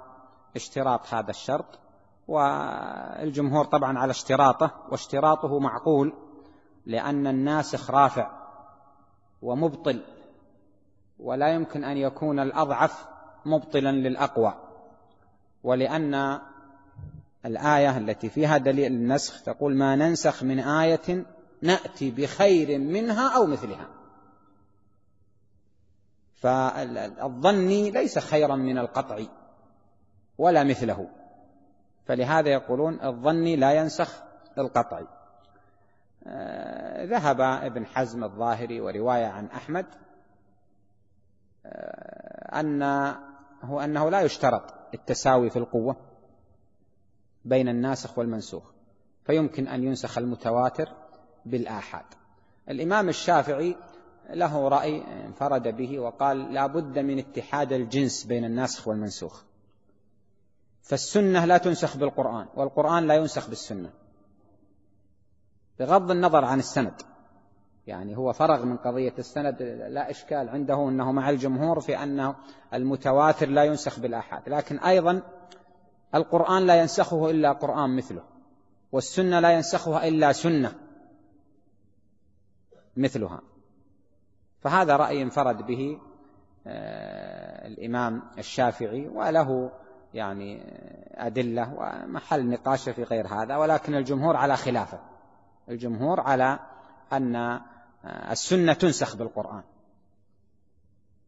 اشتراط 0.55 1.13
هذا 1.13 1.29
الشرط 1.29 1.79
والجمهور 2.27 3.65
طبعا 3.65 3.99
على 3.99 4.11
اشتراطه 4.11 4.71
واشتراطه 4.89 5.59
معقول 5.59 6.13
لأن 6.85 7.27
الناسخ 7.27 7.91
رافع 7.91 8.31
ومبطل 9.41 10.01
ولا 11.19 11.47
يمكن 11.47 11.83
أن 11.83 11.97
يكون 11.97 12.39
الأضعف 12.39 13.05
مبطلا 13.45 13.91
للأقوى 13.91 14.53
ولأن 15.63 16.41
الآية 17.45 17.97
التي 17.97 18.29
فيها 18.29 18.57
دليل 18.57 18.91
النسخ 18.91 19.43
تقول 19.43 19.75
ما 19.75 19.95
ننسخ 19.95 20.43
من 20.43 20.59
آية 20.59 21.25
نأتي 21.61 22.11
بخير 22.11 22.79
منها 22.79 23.35
أو 23.35 23.45
مثلها. 23.45 23.87
فالظني 26.35 27.91
ليس 27.91 28.19
خيرا 28.19 28.55
من 28.55 28.77
القطعي 28.77 29.29
ولا 30.37 30.63
مثله. 30.63 31.07
فلهذا 32.05 32.49
يقولون 32.49 32.99
الظني 33.03 33.55
لا 33.55 33.71
ينسخ 33.71 34.23
القطعي 34.57 35.07
آه، 36.27 37.05
ذهب 37.05 37.41
ابن 37.41 37.85
حزم 37.85 38.23
الظاهري 38.23 38.81
ورواية 38.81 39.25
عن 39.25 39.45
أحمد 39.45 39.85
آه، 41.65 42.59
أن 42.59 42.83
هو 43.63 43.79
أنه 43.79 44.09
لا 44.09 44.21
يشترط 44.21 44.73
التساوي 44.93 45.49
في 45.49 45.59
القوة. 45.59 46.10
بين 47.45 47.69
الناسخ 47.69 48.17
والمنسوخ 48.17 48.63
فيمكن 49.23 49.67
أن 49.67 49.83
ينسخ 49.83 50.17
المتواتر 50.17 50.89
بالآحاد. 51.45 52.05
الإمام 52.69 53.09
الشافعي 53.09 53.75
له 54.29 54.67
رأي 54.67 55.03
انفرد 55.25 55.67
به 55.67 55.99
وقال 55.99 56.53
لا 56.53 56.67
بد 56.67 56.99
من 56.99 57.19
اتحاد 57.19 57.73
الجنس 57.73 58.23
بين 58.23 58.45
الناسخ 58.45 58.87
والمنسوخ. 58.87 59.43
فالسنة 60.81 61.45
لا 61.45 61.57
تنسخ 61.57 61.97
بالقرآن 61.97 62.47
والقرآن 62.55 63.07
لا 63.07 63.15
ينسخ 63.15 63.49
بالسنة. 63.49 63.89
بغض 65.79 66.11
النظر 66.11 66.45
عن 66.45 66.59
السند 66.59 67.01
يعني 67.87 68.17
هو 68.17 68.33
فرغ 68.33 68.65
من 68.65 68.77
قضية 68.77 69.13
السند 69.19 69.61
لا 69.89 70.09
إشكال 70.09 70.49
عنده 70.49 70.89
أنه 70.89 71.11
مع 71.11 71.29
الجمهور 71.29 71.79
في 71.79 71.97
أن 71.97 72.33
المتواتر 72.73 73.49
لا 73.49 73.63
ينسخ 73.63 73.99
بالآحاد. 73.99 74.49
لكن 74.49 74.79
أيضا 74.79 75.21
القرآن 76.15 76.67
لا 76.67 76.75
ينسخه 76.75 77.29
إلا 77.29 77.51
قرآن 77.51 77.95
مثله 77.95 78.23
والسنة 78.91 79.39
لا 79.39 79.51
ينسخها 79.51 80.07
إلا 80.07 80.31
سنة 80.31 80.73
مثلها. 82.97 83.41
فهذا 84.61 84.95
رأي 84.95 85.21
انفرد 85.21 85.65
به 85.65 85.99
آه، 86.67 87.67
الإمام 87.67 88.23
الشافعي 88.37 89.07
وله 89.07 89.71
يعني 90.13 90.63
أدلة 91.13 91.73
ومحل 91.73 92.49
نقاش 92.49 92.89
في 92.89 93.03
غير 93.03 93.27
هذا 93.27 93.57
ولكن 93.57 93.95
الجمهور 93.95 94.35
على 94.35 94.57
خلافه. 94.57 94.99
الجمهور 95.69 96.19
على 96.19 96.59
أن 97.13 97.61
السنة 98.05 98.73
تنسخ 98.73 99.15
بالقرآن 99.15 99.63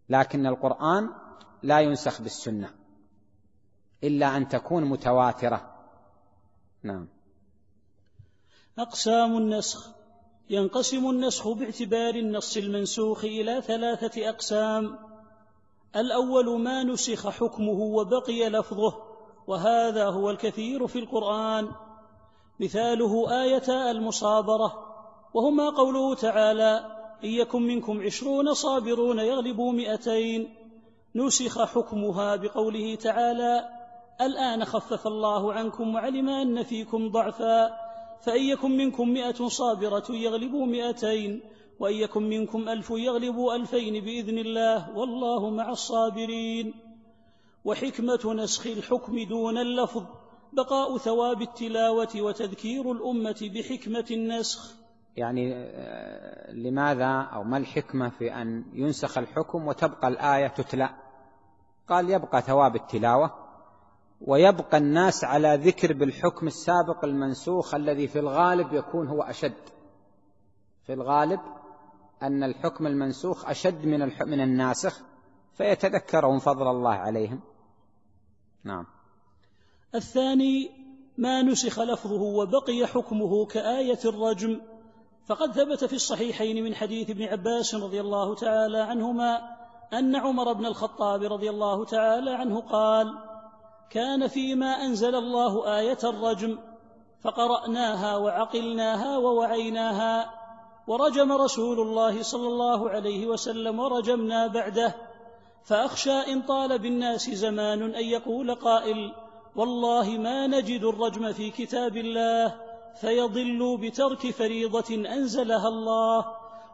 لكن 0.10 0.46
القرآن 0.46 1.10
لا 1.64 1.80
ينسخ 1.80 2.22
بالسنة. 2.22 2.70
إلا 4.04 4.38
أن 4.38 4.48
تكون 4.48 4.84
متواترة. 4.84 5.74
نعم. 6.84 7.08
أقسام 8.80 9.38
النسخ. 9.38 9.90
ينقسم 10.50 11.10
النسخ 11.10 11.48
باعتبار 11.48 12.16
النص 12.16 12.58
المنسوخ 12.58 13.26
إلى 13.26 13.62
ثلاثة 13.62 14.30
أقسام. 14.30 15.00
الأول 15.96 16.62
ما 16.62 16.84
نسخ 16.84 17.30
حكمه 17.30 17.80
وبقي 17.80 18.50
لفظه 18.50 18.94
وهذا 19.48 20.06
هو 20.10 20.30
الكثير 20.30 20.88
في 20.88 21.00
القرآن. 21.00 21.72
مثاله 22.60 23.44
آية 23.44 23.92
المصابرة 23.92 24.96
وهما 25.34 25.70
قوله 25.70 26.16
تعالى 26.16 26.86
إن 27.24 27.30
يكن 27.30 27.62
منكم 27.62 28.02
عشرون 28.02 28.54
صابرون 28.54 29.20
يغلبوا 29.20 29.72
مئتين. 29.74 30.56
نسخ 31.16 31.66
حكمها 31.66 32.36
بقوله 32.36 32.96
تعالى 32.96 33.83
الآن 34.22 34.66
خفف 34.66 35.08
الله 35.08 35.54
عنكم 35.54 35.96
وعلم 35.96 36.30
أن 36.30 36.64
فيكم 36.64 37.12
ضعفا 37.12 37.74
فإن 38.22 38.42
يكن 38.42 38.78
منكم 38.78 39.10
مئة 39.10 39.48
صابرة 39.48 40.04
يغلبوا 40.10 40.66
مئتين 40.66 41.42
وإن 41.80 41.96
يكن 41.96 42.30
منكم 42.30 42.70
ألف 42.70 42.90
يغلبوا 42.90 43.56
ألفين 43.56 44.04
بإذن 44.04 44.38
الله 44.38 44.98
والله 44.98 45.50
مع 45.50 45.70
الصابرين. 45.70 46.74
وحكمة 47.66 48.34
نسخ 48.34 48.68
الحكم 48.68 49.24
دون 49.30 49.58
اللفظ 49.58 50.04
بقاء 50.54 50.98
ثواب 50.98 51.42
التلاوة 51.42 52.10
وتذكير 52.16 52.92
الأمة 52.92 53.50
بحكمة 53.56 54.06
النسخ. 54.12 54.76
يعني 55.18 55.54
آه، 55.56 56.52
لماذا 56.52 57.30
أو 57.34 57.44
ما 57.44 57.58
الحكمة 57.58 58.10
في 58.10 58.34
أن 58.34 58.66
ينسخ 58.74 59.18
الحكم 59.18 59.68
وتبقى 59.68 60.08
الآية 60.08 60.48
تتلى 60.48 60.90
قال 61.90 62.10
يبقى 62.10 62.42
ثواب 62.42 62.76
التلاوة. 62.76 63.43
ويبقى 64.24 64.78
الناس 64.78 65.24
على 65.24 65.56
ذكر 65.56 65.94
بالحكم 65.94 66.48
السابق 66.48 67.06
المنسوخ 67.06 67.76
الذي 67.76 68.08
في 68.08 68.20
الغالب 68.20 68.74
يكون 68.74 69.08
هو 69.08 69.22
أشد. 69.22 69.70
في 70.86 70.94
الغالب 70.94 71.40
أن 72.22 72.44
الحكم 72.44 72.88
المنسوخ 72.88 73.50
أشد 73.50 73.86
من 73.86 74.00
من 74.28 74.42
الناسخ 74.42 75.02
فيتذكرون 75.54 76.40
فضل 76.40 76.68
الله 76.68 76.94
عليهم. 76.94 77.40
نعم. 78.64 78.86
الثاني 79.96 80.70
ما 81.18 81.42
نسخ 81.42 81.80
لفظه 81.80 82.22
وبقي 82.22 82.88
حكمه 82.88 83.46
كآية 83.46 84.00
الرجم 84.06 84.62
فقد 85.26 85.52
ثبت 85.52 85.84
في 85.84 85.96
الصحيحين 85.96 86.64
من 86.64 86.76
حديث 86.76 87.10
ابن 87.10 87.24
عباس 87.24 87.76
رضي 87.76 88.02
الله 88.02 88.36
تعالى 88.36 88.80
عنهما 88.80 89.40
أن 89.94 90.16
عمر 90.16 90.54
بن 90.54 90.66
الخطاب 90.66 91.24
رضي 91.24 91.50
الله 91.50 91.86
تعالى 91.86 92.32
عنه 92.32 92.62
قال 92.62 93.33
كان 93.90 94.28
فيما 94.28 94.86
أنزل 94.86 95.16
الله 95.16 95.80
آية 95.80 95.98
الرجم 96.04 96.60
فقرأناها 97.24 98.18
وعقلناها 98.18 99.18
ووعيناها 99.18 100.32
ورجم 100.88 101.32
رسول 101.32 101.80
الله 101.80 102.24
صلى 102.24 102.48
الله 102.48 102.90
عليه 102.90 103.28
وسلم 103.28 103.80
ورجمنا 103.80 104.48
بعده 104.48 104.96
فأخشى 105.66 106.12
إن 106.12 106.42
طال 106.42 106.80
بالناس 106.80 107.30
زمان 107.30 107.96
أن 107.96 108.06
يقول 108.06 108.56
قائل 108.56 109.14
والله 109.56 110.10
ما 110.10 110.48
نجد 110.48 110.84
الرجم 110.84 111.34
في 111.34 111.50
كتاب 111.50 111.98
الله 111.98 112.56
فيضلوا 113.02 113.78
بترك 113.78 114.32
فريضة 114.32 114.96
أنزلها 114.96 115.68
الله 115.68 116.26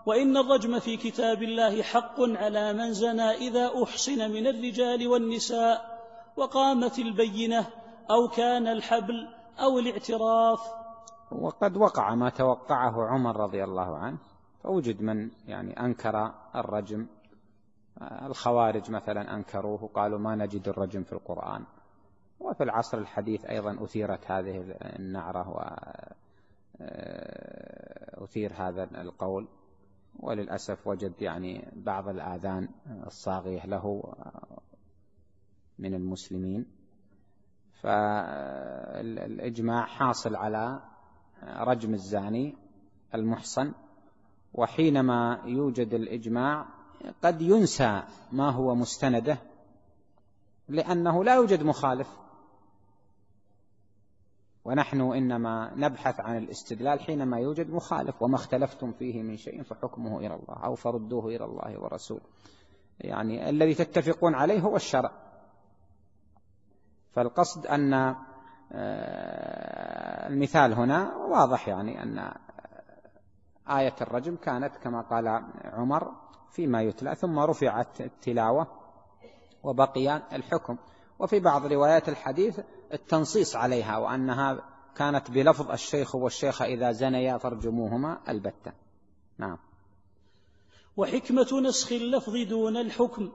وإن 0.06 0.38
الرجم 0.38 0.80
في 0.80 0.98
كتاب 0.98 1.44
الله 1.44 1.82
حق 1.82 2.16
على 2.20 2.74
من 2.74 2.94
زنى 2.94 3.32
إذا 3.32 3.72
أحصن 3.84 4.32
من 4.32 4.48
الرجال 4.48 5.08
والنساء. 5.08 5.89
وقامت 6.40 7.00
البينة 7.00 7.68
أو 8.12 8.28
كان 8.28 8.68
الحبل 8.68 9.28
أو 9.60 9.80
الاعتراف. 9.80 10.60
وقد 11.32 11.78
وقع 11.78 12.16
ما 12.16 12.30
توقعه 12.30 13.08
عمر 13.08 13.38
رضي 13.38 13.64
الله 13.64 13.98
عنه 13.98 14.18
فوجد 14.64 15.02
من 15.02 15.32
يعني 15.48 15.80
أنكر 15.80 16.34
الرجم. 16.56 17.08
الخوارج 18.02 18.92
مثلا 18.92 19.36
أنكروه 19.36 19.90
قالوا 19.94 20.20
ما 20.20 20.36
نجد 20.36 20.68
الرجم 20.68 21.04
في 21.04 21.14
القرآن. 21.14 21.66
وفي 22.40 22.64
العصر 22.64 22.98
الحديث 22.98 23.46
أيضا 23.46 23.84
أثيرت 23.84 24.32
هذه 24.32 24.78
النعرة 25.00 25.74
وأثير 28.20 28.54
هذا 28.56 28.84
القول. 28.84 29.48
وللأسف 30.20 30.88
وجد 30.88 31.22
يعني 31.22 31.72
بعض 31.74 32.08
الآذان 32.08 32.70
الصاغية 33.08 33.66
له 33.66 34.14
من 35.80 35.94
المسلمين. 35.94 36.66
فالإجماع 37.82 39.86
حاصل 39.86 40.36
على 40.36 40.82
رجم 41.44 41.94
الزاني 41.94 42.56
المحصن 43.16 43.72
وحينما 44.54 45.42
يوجد 45.46 45.94
الإجماع 45.94 46.66
قد 47.24 47.42
ينسى 47.42 48.04
ما 48.32 48.50
هو 48.50 48.76
مستنده 48.76 49.38
لأنه 50.68 51.24
لا 51.24 51.36
يوجد 51.36 51.64
مخالف. 51.64 52.18
ونحن 54.66 55.02
إنما 55.02 55.74
نبحث 55.76 56.20
عن 56.20 56.38
الاستدلال 56.38 57.00
حينما 57.00 57.40
يوجد 57.40 57.70
مخالف 57.70 58.22
وما 58.22 58.36
اختلفتم 58.36 58.92
فيه 58.92 59.24
من 59.24 59.38
شيء 59.38 59.64
فحكمه 59.64 60.20
إلى 60.20 60.36
الله 60.36 60.64
أو 60.64 60.76
فردوه 60.76 61.26
إلى 61.26 61.46
الله 61.46 61.80
ورسوله. 61.80 62.22
يعني 63.00 63.50
الذي 63.50 63.74
تتفقون 63.74 64.36
عليه 64.36 64.60
هو 64.60 64.76
الشرع. 64.76 65.29
فالقصد 67.12 67.68
أن 67.68 68.16
آه، 68.72 70.28
المثال 70.28 70.74
هنا 70.74 71.16
واضح 71.16 71.68
يعني 71.68 72.04
أن 72.04 72.34
آية 73.70 73.96
الرجم 74.02 74.36
كانت 74.36 74.78
كما 74.84 75.02
قال 75.02 75.44
عمر 75.64 76.12
فيما 76.52 76.82
يتلى 76.82 77.16
ثم 77.16 77.40
رفعت 77.40 78.02
التلاوة 78.02 78.68
وبقي 79.64 80.22
الحكم. 80.34 80.78
وفي 81.20 81.40
بعض 81.40 81.66
روايات 81.66 82.10
الحديث 82.10 82.60
التنصيص 82.94 83.56
عليها 83.56 83.98
وأنها 83.98 84.60
كانت 84.96 85.32
بلفظ 85.32 85.72
الشيخ 85.72 86.16
والشيخة 86.16 86.66
إذا 86.66 86.92
زنيا 86.92 87.38
فارجموهما 87.38 88.20
البتة. 88.30 88.72
نعم. 89.38 89.58
وحكمة 90.98 91.62
نسخ 91.64 91.92
اللفظ 91.92 92.34
دون 92.50 92.78
الحكم. 92.78 93.32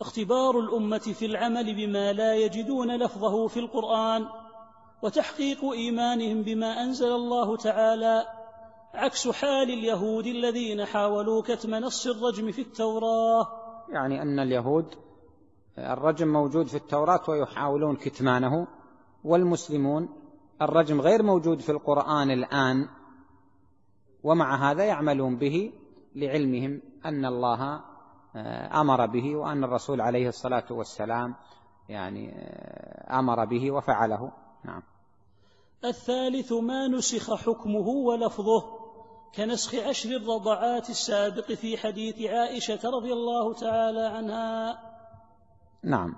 اختبار 0.00 0.60
الأمة 0.60 0.98
في 0.98 1.26
العمل 1.26 1.74
بما 1.74 2.12
لا 2.12 2.34
يجدون 2.34 2.96
لفظه 2.96 3.46
في 3.46 3.60
القرآن 3.60 4.26
وتحقيق 5.02 5.64
إيمانهم 5.64 6.42
بما 6.42 6.82
أنزل 6.82 7.12
الله 7.12 7.56
تعالى 7.56 8.26
عكس 8.94 9.28
حال 9.28 9.70
اليهود 9.70 10.26
الذين 10.26 10.84
حاولوا 10.84 11.42
كتم 11.42 11.74
نص 11.74 12.06
الرجم 12.06 12.52
في 12.52 12.62
التوراة. 12.62 13.46
يعني 13.88 14.22
أن 14.22 14.38
اليهود 14.38 14.94
الرجم 15.78 16.28
موجود 16.28 16.66
في 16.66 16.76
التوراة 16.76 17.20
ويحاولون 17.28 17.96
كتمانه 17.96 18.66
والمسلمون 19.24 20.08
الرجم 20.62 21.00
غير 21.00 21.22
موجود 21.22 21.60
في 21.60 21.72
القرآن 21.72 22.30
الآن 22.30 22.88
ومع 24.22 24.70
هذا 24.70 24.84
يعملون 24.84 25.36
به 25.36 25.72
لعلمهم 26.14 26.82
أن 27.04 27.24
الله 27.24 27.80
أمر 28.80 29.06
به 29.06 29.36
وأن 29.36 29.64
الرسول 29.64 30.00
عليه 30.00 30.28
الصلاة 30.28 30.64
والسلام 30.70 31.34
يعني 31.88 32.32
آه، 32.34 33.18
أمر 33.18 33.44
به 33.44 33.70
وفعله. 33.70 34.32
نعم. 34.64 34.82
الثالث 35.84 36.52
ما 36.52 36.88
نسخ 36.88 37.34
حكمه 37.34 37.88
ولفظه 37.88 38.76
كنسخ 39.34 39.74
عشر 39.74 40.10
الرضعات 40.10 40.90
السابق 40.90 41.52
في 41.52 41.78
حديث 41.78 42.30
عائشة 42.30 42.90
رضي 42.90 43.12
الله 43.12 43.54
تعالى 43.54 44.06
عنها. 44.06 44.78
نعم. 45.82 46.16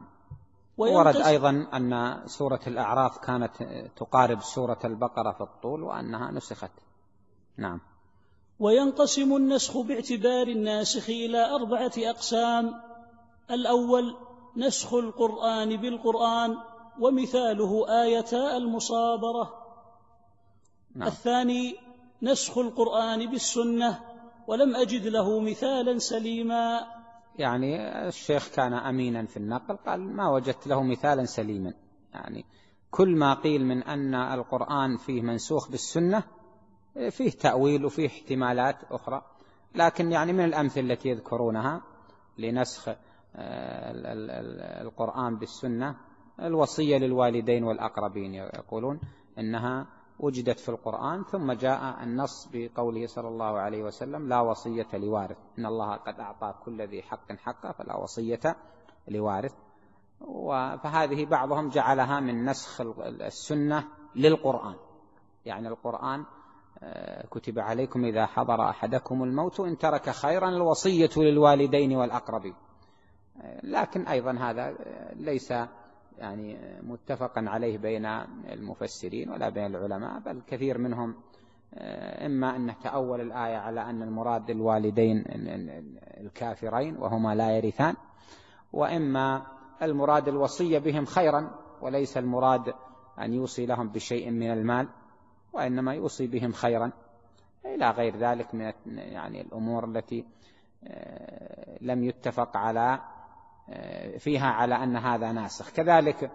ورد 0.76 1.16
أيضا 1.16 1.50
أن 1.74 2.22
سورة 2.26 2.60
الأعراف 2.66 3.18
كانت 3.18 3.62
تقارب 3.96 4.40
سورة 4.40 4.78
البقرة 4.84 5.32
في 5.32 5.40
الطول 5.40 5.82
وأنها 5.82 6.30
نسخت. 6.30 6.70
نعم. 7.56 7.80
وينقسم 8.58 9.36
النسخ 9.36 9.78
باعتبار 9.78 10.48
الناسخ 10.48 11.10
إلى 11.10 11.54
أربعة 11.54 11.92
أقسام. 11.98 12.74
الأول 13.50 14.16
نسخ 14.56 14.94
القرآن 14.94 15.76
بالقرآن 15.76 16.56
ومثاله 17.00 18.02
آيتا 18.02 18.56
المصابرة. 18.56 19.54
نعم. 20.94 21.08
الثاني 21.08 21.76
نسخ 22.22 22.58
القرآن 22.58 23.30
بالسنة 23.30 24.00
ولم 24.46 24.76
أجد 24.76 25.06
له 25.06 25.40
مثالا 25.40 25.98
سليما. 25.98 26.80
يعني 27.38 27.98
الشيخ 28.08 28.48
كان 28.48 28.74
أمينا 28.74 29.26
في 29.26 29.36
النقل 29.36 29.76
قال 29.76 30.00
ما 30.00 30.30
وجدت 30.30 30.66
له 30.66 30.82
مثالا 30.82 31.24
سليما. 31.24 31.72
يعني 32.14 32.44
كل 32.90 33.16
ما 33.16 33.34
قيل 33.34 33.64
من 33.64 33.82
أن 33.82 34.14
القرآن 34.14 34.96
فيه 34.96 35.22
منسوخ 35.22 35.70
بالسنة 35.70 36.22
فيه 37.10 37.30
تأويل 37.30 37.84
وفيه 37.84 38.06
احتمالات 38.06 38.76
أخرى 38.90 39.22
لكن 39.74 40.12
يعني 40.12 40.32
من 40.32 40.44
الأمثلة 40.44 40.92
التي 40.92 41.08
يذكرونها 41.08 41.82
لنسخ 42.38 42.88
آه، 42.88 43.92
القرآن 44.82 45.36
بالسنة 45.36 45.96
الوصية 46.40 46.98
للوالدين 46.98 47.64
والأقربين 47.64 48.34
يقولون 48.34 49.00
إنها 49.38 49.86
وجدت 50.20 50.60
في 50.60 50.68
القرآن 50.68 51.24
ثم 51.24 51.52
جاء 51.52 52.02
النص 52.02 52.48
بقوله 52.52 53.06
صلى 53.06 53.28
الله 53.28 53.58
عليه 53.58 53.82
وسلم 53.82 54.28
لا 54.28 54.40
وصية 54.40 54.86
لوارث 54.92 55.36
إن 55.58 55.66
الله 55.66 55.96
قد 55.96 56.20
أعطى 56.20 56.54
كل 56.64 56.82
ذي 56.82 57.02
حق 57.02 57.32
حقه 57.32 57.72
فلا 57.72 57.96
وصية 57.96 58.56
لوارث. 59.08 59.54
فهذه 60.82 61.24
بعضهم 61.24 61.68
جعلها 61.68 62.20
من 62.20 62.44
نسخ 62.44 62.80
السنة 63.00 63.84
للقرآن 64.16 64.76
يعني 65.44 65.68
القرآن 65.68 66.24
كتب 67.30 67.58
عليكم 67.58 68.04
إذا 68.04 68.26
حضر 68.26 68.68
أحدكم 68.70 69.22
الموت 69.22 69.60
إن 69.60 69.78
ترك 69.78 70.10
خيرا 70.10 70.48
الوصية 70.48 71.10
للوالدين 71.16 71.96
والأقربين. 71.96 72.54
آه، 73.40 73.60
لكن 73.62 74.06
أيضا 74.06 74.32
هذا 74.32 74.62
آه، 74.62 75.14
ليس 75.14 75.54
يعني 76.18 76.58
متفقا 76.82 77.44
عليه 77.48 77.78
بين 77.78 78.06
المفسرين 78.52 79.30
ولا 79.30 79.48
بين 79.48 79.66
العلماء 79.66 80.20
بل 80.20 80.42
كثير 80.46 80.78
منهم 80.78 81.14
إما 82.26 82.56
أنه 82.56 82.74
تأول 82.82 83.20
الآية 83.20 83.56
على 83.56 83.80
أن 83.80 84.02
المراد 84.02 84.50
الوالدين 84.50 85.24
الكافرين 86.20 86.96
وهما 86.96 87.34
لا 87.34 87.56
يرثان 87.56 87.94
وإما 88.72 89.46
المراد 89.82 90.28
الوصية 90.28 90.78
بهم 90.78 91.04
خيرا 91.04 91.50
وليس 91.82 92.16
المراد 92.16 92.74
أن 93.18 93.34
يوصي 93.34 93.66
لهم 93.66 93.88
بشيء 93.88 94.30
من 94.30 94.52
المال. 94.52 94.88
وإنما 95.52 95.94
يوصي 95.94 96.26
بهم 96.26 96.52
خيرا. 96.52 96.92
إلى 97.64 97.90
غير 97.90 98.16
ذلك 98.16 98.54
من 98.54 98.72
يعني 98.86 99.40
الأمور 99.40 99.84
التي 99.84 100.24
آه، 100.84 101.78
لم 101.80 102.04
يتفق 102.04 102.56
على 102.56 103.00
آه، 103.70 104.16
فيها 104.18 104.46
على 104.46 104.74
أن 104.74 104.96
هذا 104.96 105.32
ناسخ. 105.32 105.70
كذلك 105.70 106.30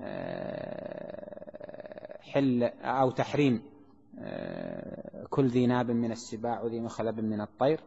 آه، 0.00 1.38
حل 2.22 2.62
أو 2.82 3.10
تحريم 3.10 3.62
كل 5.30 5.46
ذي 5.46 5.66
ناب 5.66 5.90
من 5.90 6.12
السباع 6.12 6.62
وذي 6.62 6.80
مخلب 6.80 7.20
من 7.20 7.40
الطير 7.40 7.80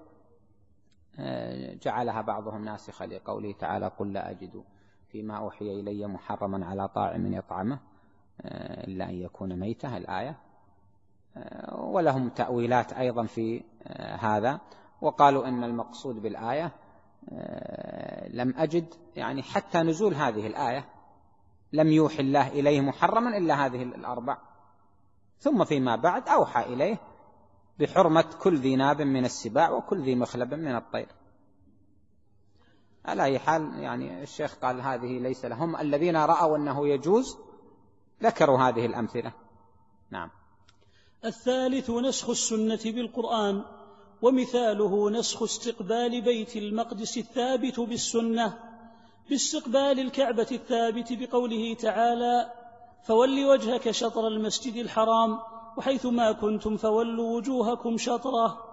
جعلها 1.81 2.21
بعضهم 2.21 2.65
ناسخة 2.65 3.05
لقوله 3.05 3.53
تعالى 3.53 3.87
قل 3.87 4.13
لا 4.13 4.31
أجد 4.31 4.63
فيما 5.07 5.37
أوحي 5.37 5.79
إلي 5.79 6.07
محرما 6.07 6.65
على 6.65 6.87
طاعم 6.87 7.33
يطعمه 7.33 7.79
إلا 8.87 9.09
أن 9.09 9.15
يكون 9.15 9.59
ميتة 9.59 9.97
الآية 9.97 10.37
ولهم 11.71 12.29
تأويلات 12.29 12.93
أيضا 12.93 13.25
في 13.25 13.63
آه، 13.83 14.15
هذا. 14.15 14.59
وقالوا 15.01 15.47
إن 15.47 15.63
المقصود 15.63 16.21
بالآية 16.21 16.71
آه، 17.29 18.27
لم 18.29 18.53
أجد 18.57 18.93
يعني 19.15 19.43
حتى 19.43 19.77
نزول 19.77 20.13
هذه 20.13 20.47
الآية 20.47 20.85
لم 21.73 21.87
يوحي 21.87 22.19
الله 22.19 22.47
إليه 22.47 22.81
محرما 22.81 23.37
إلا 23.37 23.65
هذه 23.65 23.83
الأربع. 23.83 24.37
ثم 25.39 25.63
فيما 25.63 25.95
بعد 25.95 26.29
أوحى 26.29 26.73
إليه 26.73 26.97
بحرمة 27.79 28.25
كل 28.41 28.57
ذي 28.57 28.75
ناب 28.75 29.01
من 29.01 29.25
السباع 29.25 29.71
وكل 29.71 30.01
ذي 30.01 30.15
مخلب 30.15 30.53
من 30.53 30.75
الطير. 30.75 31.07
على 33.05 33.23
أي 33.23 33.39
حال 33.39 33.79
يعني 33.79 34.23
الشيخ 34.23 34.55
قال 34.55 34.81
هذه 34.81 35.19
ليس 35.19 35.45
لهم. 35.45 35.75
الذين 35.75 36.17
رأوا 36.17 36.57
أنه 36.57 36.87
يجوز 36.87 37.37
ذكروا 38.23 38.59
هذه 38.59 38.85
الأمثلة. 38.85 39.33
نعم. 40.09 40.29
الثالث 41.25 41.89
نسخ 41.89 42.29
السنة 42.29 42.79
بالقرآن 42.85 43.63
ومثاله 44.21 45.09
نسخ 45.09 45.43
استقبال 45.43 46.21
بيت 46.21 46.55
المقدس 46.55 47.17
الثابت 47.17 47.79
بالسنة 47.79 48.59
باستقبال 49.29 49.99
الكعبة 49.99 50.47
الثابت 50.51 51.13
بقوله 51.13 51.73
تعالى 51.73 52.51
فول 53.03 53.45
وجهك 53.45 53.91
شطر 53.91 54.27
المسجد 54.27 54.75
الحرام 54.75 55.39
وحيث 55.77 56.05
ما 56.05 56.31
كنتم 56.31 56.77
فولوا 56.77 57.37
وجوهكم 57.37 57.97
شطره. 57.97 58.63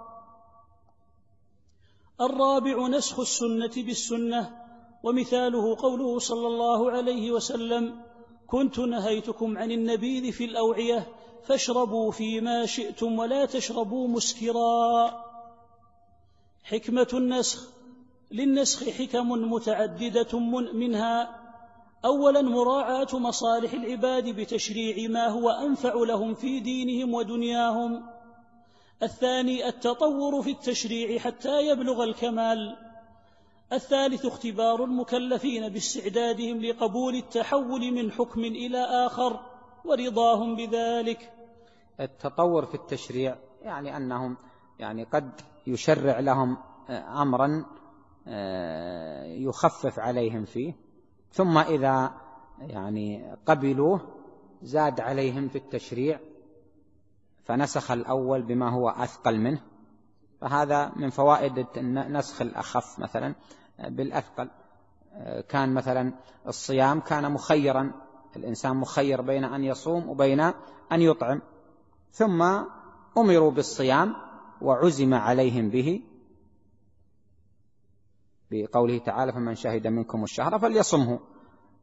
الرابع 2.20 2.88
نسخ 2.88 3.20
السنة 3.20 3.72
بالسنة 3.76 4.56
ومثاله 5.02 5.76
قوله 5.76 6.18
صلى 6.18 6.46
الله 6.46 6.90
عليه 6.90 7.30
وسلم 7.30 8.00
كنت 8.46 8.78
نهيتكم 8.78 9.58
عن 9.58 9.70
النبيذ 9.70 10.32
في 10.32 10.44
الأوعية 10.44 11.17
فاشربوا 11.44 12.10
فيما 12.10 12.66
شئتم 12.66 13.18
ولا 13.18 13.44
تشربوا 13.44 14.08
مسكرا. 14.08 15.24
حكمة 16.64 17.08
النسخ 17.14 17.68
للنسخ 18.30 18.88
حكم 18.88 19.52
متعددة 19.52 20.38
منها 20.72 21.38
أولا 22.04 22.42
مراعاة 22.42 23.08
مصالح 23.12 23.72
العباد 23.72 24.28
بتشريع 24.28 25.08
ما 25.08 25.28
هو 25.28 25.50
أنفع 25.50 25.94
لهم 25.94 26.34
في 26.34 26.60
دينهم 26.60 27.14
ودنياهم. 27.14 28.06
الثاني 29.02 29.68
التطور 29.68 30.42
في 30.42 30.50
التشريع 30.50 31.18
حتى 31.18 31.66
يبلغ 31.66 32.04
الكمال. 32.04 32.76
الثالث 33.72 34.26
اختبار 34.26 34.84
المكلفين 34.84 35.68
باستعدادهم 35.68 36.64
لقبول 36.64 37.14
التحول 37.14 37.92
من 37.92 38.12
حكم 38.12 38.44
إلى 38.44 38.78
آخر. 38.78 39.40
ورضاهم 39.88 40.56
بذلك. 40.56 41.32
التطور 42.00 42.66
في 42.66 42.74
التشريع 42.74 43.36
يعني 43.62 43.96
أنهم 43.96 44.36
يعني 44.78 45.04
قد 45.04 45.30
يشرع 45.66 46.20
لهم 46.20 46.56
أمرا 46.90 47.64
آه، 48.26 49.24
يخفف 49.24 49.98
عليهم 49.98 50.44
فيه 50.44 50.74
ثم 51.32 51.58
إذا 51.58 52.14
يعني 52.60 53.36
قبلوه 53.46 54.00
زاد 54.62 55.00
عليهم 55.00 55.48
في 55.48 55.58
التشريع 55.58 56.20
فنسخ 57.44 57.90
الأول 57.90 58.42
بما 58.42 58.70
هو 58.70 58.88
أثقل 58.88 59.38
منه. 59.38 59.60
فهذا 60.40 60.92
من 60.96 61.10
فوائد 61.10 61.78
نسخ 61.78 62.42
الأخف 62.42 62.98
مثلا 62.98 63.34
بالأثقل. 63.78 64.50
كان 65.48 65.74
مثلا 65.74 66.12
الصيام 66.46 67.00
كان 67.00 67.32
مخيرا 67.32 67.92
الإنسان 68.36 68.76
مخير 68.76 69.20
بين 69.22 69.44
أن 69.44 69.64
يصوم 69.64 70.08
وبين 70.08 70.40
أن 70.92 71.02
يطعم. 71.02 71.42
ثم 72.10 72.42
أمروا 73.18 73.50
بالصيام 73.50 74.14
وعزم 74.60 75.14
عليهم 75.14 75.70
به. 75.70 76.02
بقوله 78.50 78.98
تعالى 78.98 79.32
فمن 79.32 79.54
شهد 79.54 79.86
منكم 79.86 80.22
الشهر 80.24 80.58
فليصمه. 80.58 81.20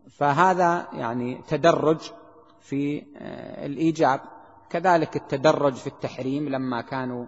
فهذا 0.09 0.87
يعني 0.93 1.41
تدرج 1.47 2.11
في 2.59 3.05
الإيجاب. 3.65 4.21
كذلك 4.69 5.15
التدرج 5.15 5.73
في 5.73 5.87
التحريم 5.87 6.49
لما 6.49 6.81
كانوا 6.81 7.25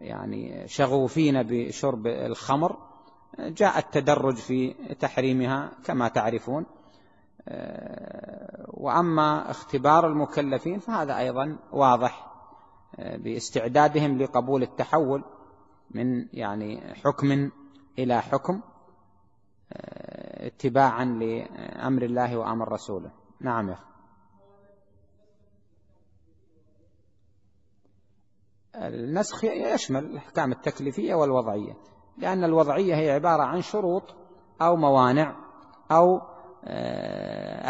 يعني 0.00 0.68
شغوفين 0.68 1.42
بشرب 1.42 2.06
الخمر 2.06 2.76
جاء 3.38 3.78
التدرج 3.78 4.36
في 4.36 4.74
تحريمها 5.00 5.72
كما 5.84 6.08
تعرفون. 6.08 6.66
وأما 8.68 9.50
اختبار 9.50 10.06
المكلفين 10.06 10.78
فهذا 10.78 11.18
أيضا 11.18 11.58
واضح 11.72 12.32
باستعدادهم 12.98 14.18
لقبول 14.18 14.62
التحول 14.62 15.24
من 15.90 16.28
يعني 16.32 16.94
حكم 16.94 17.50
إلى 17.98 18.22
حكم 18.22 18.60
اتباعا 20.46 21.04
لأمر 21.04 22.02
الله 22.02 22.36
وأمر 22.36 22.72
رسوله. 22.72 23.10
نعم 23.40 23.68
يا 23.68 23.78
النسخ 28.74 29.44
يشمل 29.44 30.04
الأحكام 30.04 30.52
التكليفية 30.52 31.14
والوضعية 31.14 31.76
لأن 32.18 32.44
الوضعية 32.44 32.94
هي 32.94 33.10
عبارة 33.10 33.42
عن 33.42 33.62
شروط 33.62 34.14
أو 34.62 34.76
موانع 34.76 35.36
أو 35.90 36.16
آه، 36.16 36.31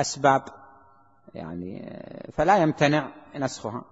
أسباب 0.00 0.42
يعني 1.34 1.90
آه، 1.90 2.30
فلا 2.30 2.56
يمتنع 2.62 3.12
نسخها. 3.36 3.84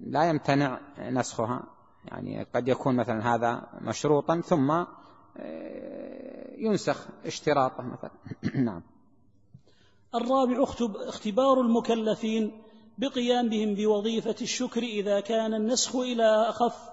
لا 0.00 0.28
يمتنع 0.28 0.80
نسخها. 0.98 1.62
يعني 2.04 2.46
قد 2.54 2.68
يكون 2.68 2.96
مثلا 2.96 3.34
هذا 3.34 3.66
مشروطا 3.80 4.40
ثم 4.40 4.70
آه، 4.70 6.54
ينسخ 6.56 7.08
اشتراطه 7.24 7.82
مثلا. 7.82 8.10
نعم. 8.64 8.82
الرابع 10.14 10.64
اختبار 11.08 11.60
المكلفين 11.60 12.62
بقيامهم 12.98 13.74
بوظيفة 13.74 14.36
الشكر 14.42 14.82
إذا 14.82 15.20
كان 15.20 15.54
النسخ 15.54 15.96
إلى 15.96 16.48
أخف 16.48 16.90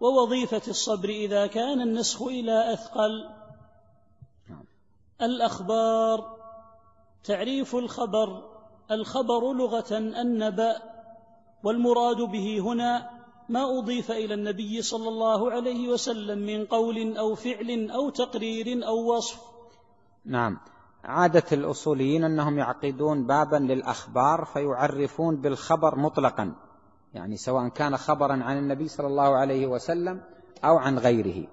ووظيفة 0.00 0.62
الصبر 0.68 1.08
إذا 1.08 1.46
كان 1.46 1.80
النسخ 1.80 2.22
إلى 2.22 2.72
أثقل. 2.72 3.30
الأخبار 5.22 6.33
تعريف 7.24 7.74
الخبر 7.74 8.42
الخبر 8.90 9.52
لغة 9.52 9.98
النبأ 9.98 10.76
والمراد 11.62 12.16
به 12.16 12.60
هنا 12.60 13.10
ما 13.48 13.78
أضيف 13.78 14.10
إلى 14.10 14.34
النبي 14.34 14.82
صلى 14.82 15.08
الله 15.08 15.50
عليه 15.50 15.88
وسلم 15.88 16.38
من 16.38 16.64
قول 16.64 17.16
أو 17.16 17.34
فعل 17.34 17.90
أو 17.90 18.10
تقرير 18.10 18.86
أو 18.86 19.16
وصف. 19.16 19.40
نعم. 20.24 20.58
عادة 21.04 21.44
الأصوليين 21.52 22.24
أنهم 22.24 22.58
يعقدون 22.58 23.26
بابا 23.26 23.56
للأخبار 23.56 24.44
فيعرفون 24.44 25.36
بالخبر 25.36 25.98
مطلقا 25.98 26.54
يعني 27.14 27.36
سواء 27.36 27.68
كان 27.68 27.96
خبرا 27.96 28.32
عن 28.32 28.58
النبي 28.58 28.88
صلى 28.88 29.06
الله 29.06 29.36
عليه 29.36 29.66
وسلم 29.66 30.20
أو 30.64 30.76
عن 30.78 30.98
غيره. 30.98 31.46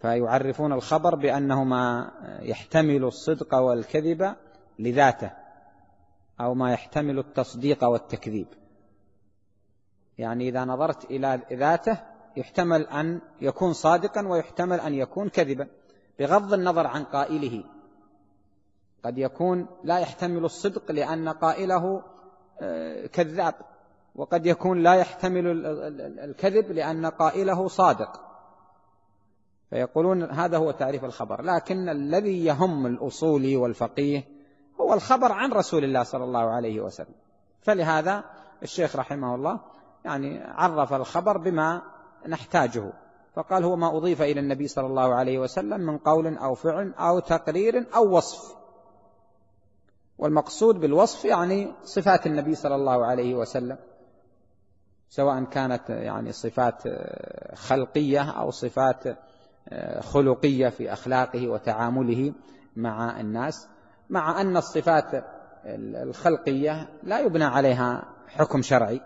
فيعرفون 0.00 0.72
الخبر 0.72 1.14
بأنه 1.14 1.64
ما 1.64 2.10
يحتمل 2.42 3.04
الصدق 3.04 3.54
والكذب 3.54 4.36
لذاته 4.78 5.30
أو 6.40 6.54
ما 6.54 6.72
يحتمل 6.72 7.18
التصديق 7.18 7.84
والتكذيب. 7.84 8.46
يعني 10.18 10.48
إذا 10.48 10.64
نظرت 10.64 11.04
إلى 11.04 11.40
ذاته 11.52 11.98
يحتمل 12.36 12.86
أن 12.86 13.20
يكون 13.40 13.72
صادقا 13.72 14.28
ويحتمل 14.28 14.80
أن 14.80 14.94
يكون 14.94 15.28
كذبا 15.28 15.68
بغض 16.18 16.52
النظر 16.52 16.86
عن 16.86 17.04
قائله. 17.04 17.64
قد 19.04 19.18
يكون 19.18 19.66
لا 19.84 19.98
يحتمل 19.98 20.44
الصدق 20.44 20.92
لأن 20.92 21.28
قائله 21.28 22.02
آه، 22.60 23.06
كذاب. 23.06 23.54
وقد 24.14 24.46
يكون 24.46 24.82
لا 24.82 24.94
يحتمل 24.94 25.66
الكذب 26.18 26.72
لأن 26.72 27.06
قائله 27.06 27.68
صادق. 27.68 28.20
فيقولون 29.70 30.22
هذا 30.22 30.58
هو 30.58 30.70
تعريف 30.70 31.04
الخبر. 31.04 31.42
لكن 31.42 31.88
الذي 31.88 32.44
يهم 32.44 32.86
الأصولي 32.86 33.56
والفقيه 33.56 34.33
هو 34.80 34.94
الخبر 34.94 35.32
عن 35.32 35.52
رسول 35.52 35.84
الله 35.84 36.02
صلى 36.02 36.24
الله 36.24 36.50
عليه 36.50 36.80
وسلم. 36.80 37.14
فلهذا 37.60 38.24
الشيخ 38.62 38.96
رحمه 38.96 39.34
الله 39.34 39.60
يعني 40.04 40.42
عرف 40.44 40.92
الخبر 40.92 41.38
بما 41.38 41.82
نحتاجه. 42.28 42.92
فقال 43.34 43.64
هو 43.64 43.76
ما 43.76 43.96
أضيف 43.96 44.22
إلى 44.22 44.40
النبي 44.40 44.68
صلى 44.68 44.86
الله 44.86 45.14
عليه 45.14 45.38
وسلم 45.38 45.80
من 45.80 45.98
قول 45.98 46.36
أو 46.38 46.54
فعل 46.54 46.94
أو 46.98 47.18
تقرير 47.18 47.86
أو 47.96 48.16
وصف. 48.16 48.54
والمقصود 50.18 50.80
بالوصف 50.80 51.24
يعني 51.24 51.72
صفات 51.84 52.26
النبي 52.26 52.54
صلى 52.54 52.74
الله 52.74 53.06
عليه 53.06 53.34
وسلم. 53.34 53.78
سواء 55.08 55.44
كانت 55.44 55.90
يعني 55.90 56.32
صفات 56.32 56.82
خلقية 57.54 58.30
أو 58.30 58.50
صفات 58.50 59.18
خلقية 60.00 60.68
في 60.68 60.92
أخلاقه 60.92 61.48
وتعامله 61.48 62.32
مع 62.76 63.20
الناس. 63.20 63.68
مع 64.10 64.40
أن 64.40 64.56
الصفات 64.56 65.24
الخلقية 66.02 66.88
لا 67.02 67.20
يبنى 67.20 67.44
عليها 67.44 68.04
حكم 68.28 68.62
شرعي. 68.62 69.00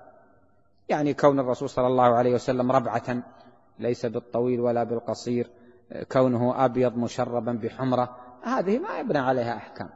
يعني 0.88 1.14
كون 1.14 1.40
الرسول 1.40 1.68
صلى 1.68 1.86
الله 1.86 2.16
عليه 2.16 2.34
وسلم 2.34 2.72
ربعة 2.72 3.22
ليس 3.78 4.06
بالطويل 4.06 4.60
ولا 4.60 4.84
بالقصير 4.84 5.50
كونه 6.12 6.64
أبيض 6.64 6.96
مشربا 6.96 7.52
بحمرة 7.52 8.16
هذه 8.42 8.78
ما 8.78 8.98
يبنى 8.98 9.18
عليها 9.18 9.56
أحكام 9.56 9.90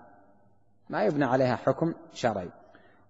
ما 0.90 1.04
يبنى 1.04 1.24
عليها 1.24 1.56
حكم 1.56 1.94
شرعي. 2.12 2.50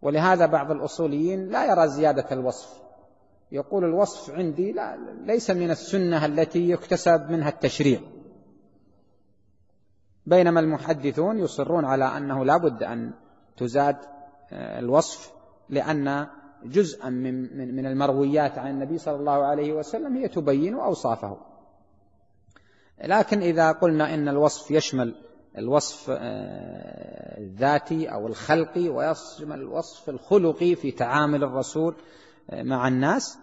ولهذا 0.02 0.46
بعض 0.46 0.70
الأصوليين 0.70 1.48
لا 1.48 1.70
يرى 1.70 1.88
زيادة 1.88 2.26
الوصف. 2.33 2.83
يقول 3.52 3.85
الوصف 3.85 4.35
عندي 4.35 4.72
لا 4.72 4.96
ليس 5.24 5.50
من 5.50 5.70
السنة 5.70 6.26
التي 6.26 6.70
يكتسب 6.70 7.31
منها 7.31 7.48
التشريع. 7.48 8.00
بينما 10.26 10.61
المحدثون 10.61 11.38
يصرون 11.38 11.85
على 11.85 12.04
أنه 12.04 12.44
لا 12.44 12.56
بد 12.56 12.82
أن 12.82 13.12
تزاد 13.56 13.96
آه، 14.52 14.78
الوصف 14.78 15.32
لأن 15.68 16.26
جزءا 16.64 17.08
من, 17.08 17.58
من, 17.58 17.76
من 17.76 17.87
المرويات 17.87 18.58
عن 18.58 18.70
النبي 18.70 18.98
صلى 18.98 19.16
الله 19.16 19.44
عليه 19.44 19.72
وسلم 19.72 20.16
هي 20.16 20.28
تبين 20.28 20.74
أوصافه. 20.74 21.37
لكن 23.04 23.42
إذا 23.42 23.72
قلنا 23.72 24.14
إن 24.14 24.28
الوصف 24.28 24.70
يشمل 24.70 25.14
الوصف 25.58 26.11
آه، 26.11 27.38
الذاتي 27.40 28.06
أو 28.06 28.26
الخلقي 28.26 28.88
ويشمل 28.88 29.61
الوصف 29.61 30.08
الخلقي 30.08 30.74
في 30.74 30.90
تعامل 30.90 31.44
الرسول 31.44 31.94
آه، 32.50 32.62
مع 32.62 32.88
الناس 32.88 33.38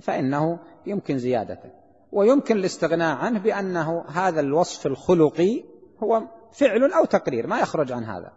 فإنه 0.00 0.58
يمكن 0.86 1.18
زيادته 1.18 1.70
ويمكن 2.12 2.56
الاستغناء 2.56 3.16
عنه 3.16 3.38
بأنه 3.38 4.04
هذا 4.08 4.40
الوصف 4.40 4.86
الخلقي 4.86 5.64
هو 6.02 6.22
فعل 6.52 6.92
أو 6.92 7.04
تقرير 7.04 7.46
ما 7.46 7.60
يخرج 7.60 7.92
عن 7.92 8.04
هذا. 8.04 8.32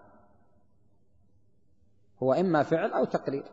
هو 2.23 2.33
إما 2.33 2.63
فعل 2.63 2.91
أو 2.91 3.05
تقرير. 3.05 3.43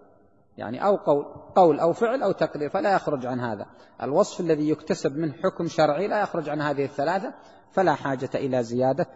يعني 0.58 0.84
أو 0.84 0.96
قول 0.96 1.24
قول 1.54 1.80
أو 1.80 1.92
فعل 1.92 2.22
أو 2.22 2.32
تقرير 2.32 2.68
فلا 2.68 2.94
يخرج 2.94 3.26
عن 3.26 3.40
هذا. 3.40 3.66
الوصف 4.02 4.40
الذي 4.40 4.68
يكتسب 4.68 5.16
من 5.16 5.32
حكم 5.32 5.68
شرعي 5.68 6.08
لا 6.08 6.20
يخرج 6.20 6.48
عن 6.48 6.60
هذه 6.60 6.84
الثلاثة 6.84 7.34
فلا 7.70 7.94
حاجة 7.94 8.30
إلى 8.34 8.62
زيادة 8.62 9.06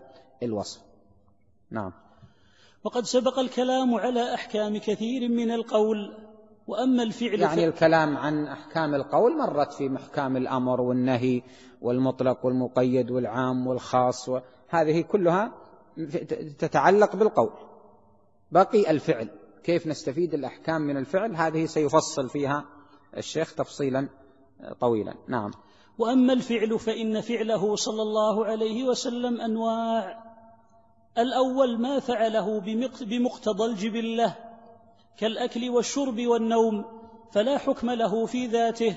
الوصف. 0.43 0.81
نعم. 1.71 1.93
وقد 2.85 3.05
سبق 3.05 3.39
الكلام 3.39 3.95
على 3.95 4.35
أحكام 4.35 4.79
كثير 4.79 5.29
من 5.29 5.51
القول 5.51 6.17
وأما 6.67 7.03
الفعل 7.03 7.41
يعني 7.41 7.73
ف... 7.73 7.75
الكلام 7.75 8.17
عن 8.17 8.47
أحكام 8.47 8.95
القول 8.95 9.39
مرت 9.39 9.73
في 9.73 9.89
محكام 9.89 10.37
الأمر 10.37 10.81
والنهي 10.81 11.43
والمطلق 11.83 12.47
والمقيد 12.47 13.11
والعام 13.11 13.67
والخاص 13.67 14.31
وهذه 14.73 15.01
كلها 15.01 15.53
تتعلق 16.59 17.17
بالقول. 17.17 17.51
بقي 18.53 18.91
الفعل. 18.91 19.29
كيف 19.65 19.87
نستفيد 19.87 20.35
الأحكام 20.35 20.83
من 20.83 20.97
الفعل؟ 20.97 21.37
هذه 21.37 21.67
سيفصل 21.67 22.29
فيها 22.29 22.65
الشيخ 23.17 23.55
تفصيلا 23.55 24.09
طويلا. 24.81 25.15
نعم. 25.29 25.51
وأما 25.99 26.33
الفعل 26.33 26.79
فإن 26.79 27.21
فعله 27.21 27.77
صلى 27.77 28.03
الله 28.03 28.45
عليه 28.45 28.85
وسلم 28.85 29.41
أنواع. 29.41 30.25
الأول 31.19 31.81
ما 31.81 32.01
فعله 32.01 32.61
بمقتضى 33.01 33.65
الجبلة 33.65 34.37
كالأكل 35.19 35.71
والشرب 35.71 36.21
والنوم 36.21 36.85
فلا 37.33 37.59
حكم 37.59 37.91
له 37.91 38.27
في 38.27 38.47
ذاته 38.47 38.97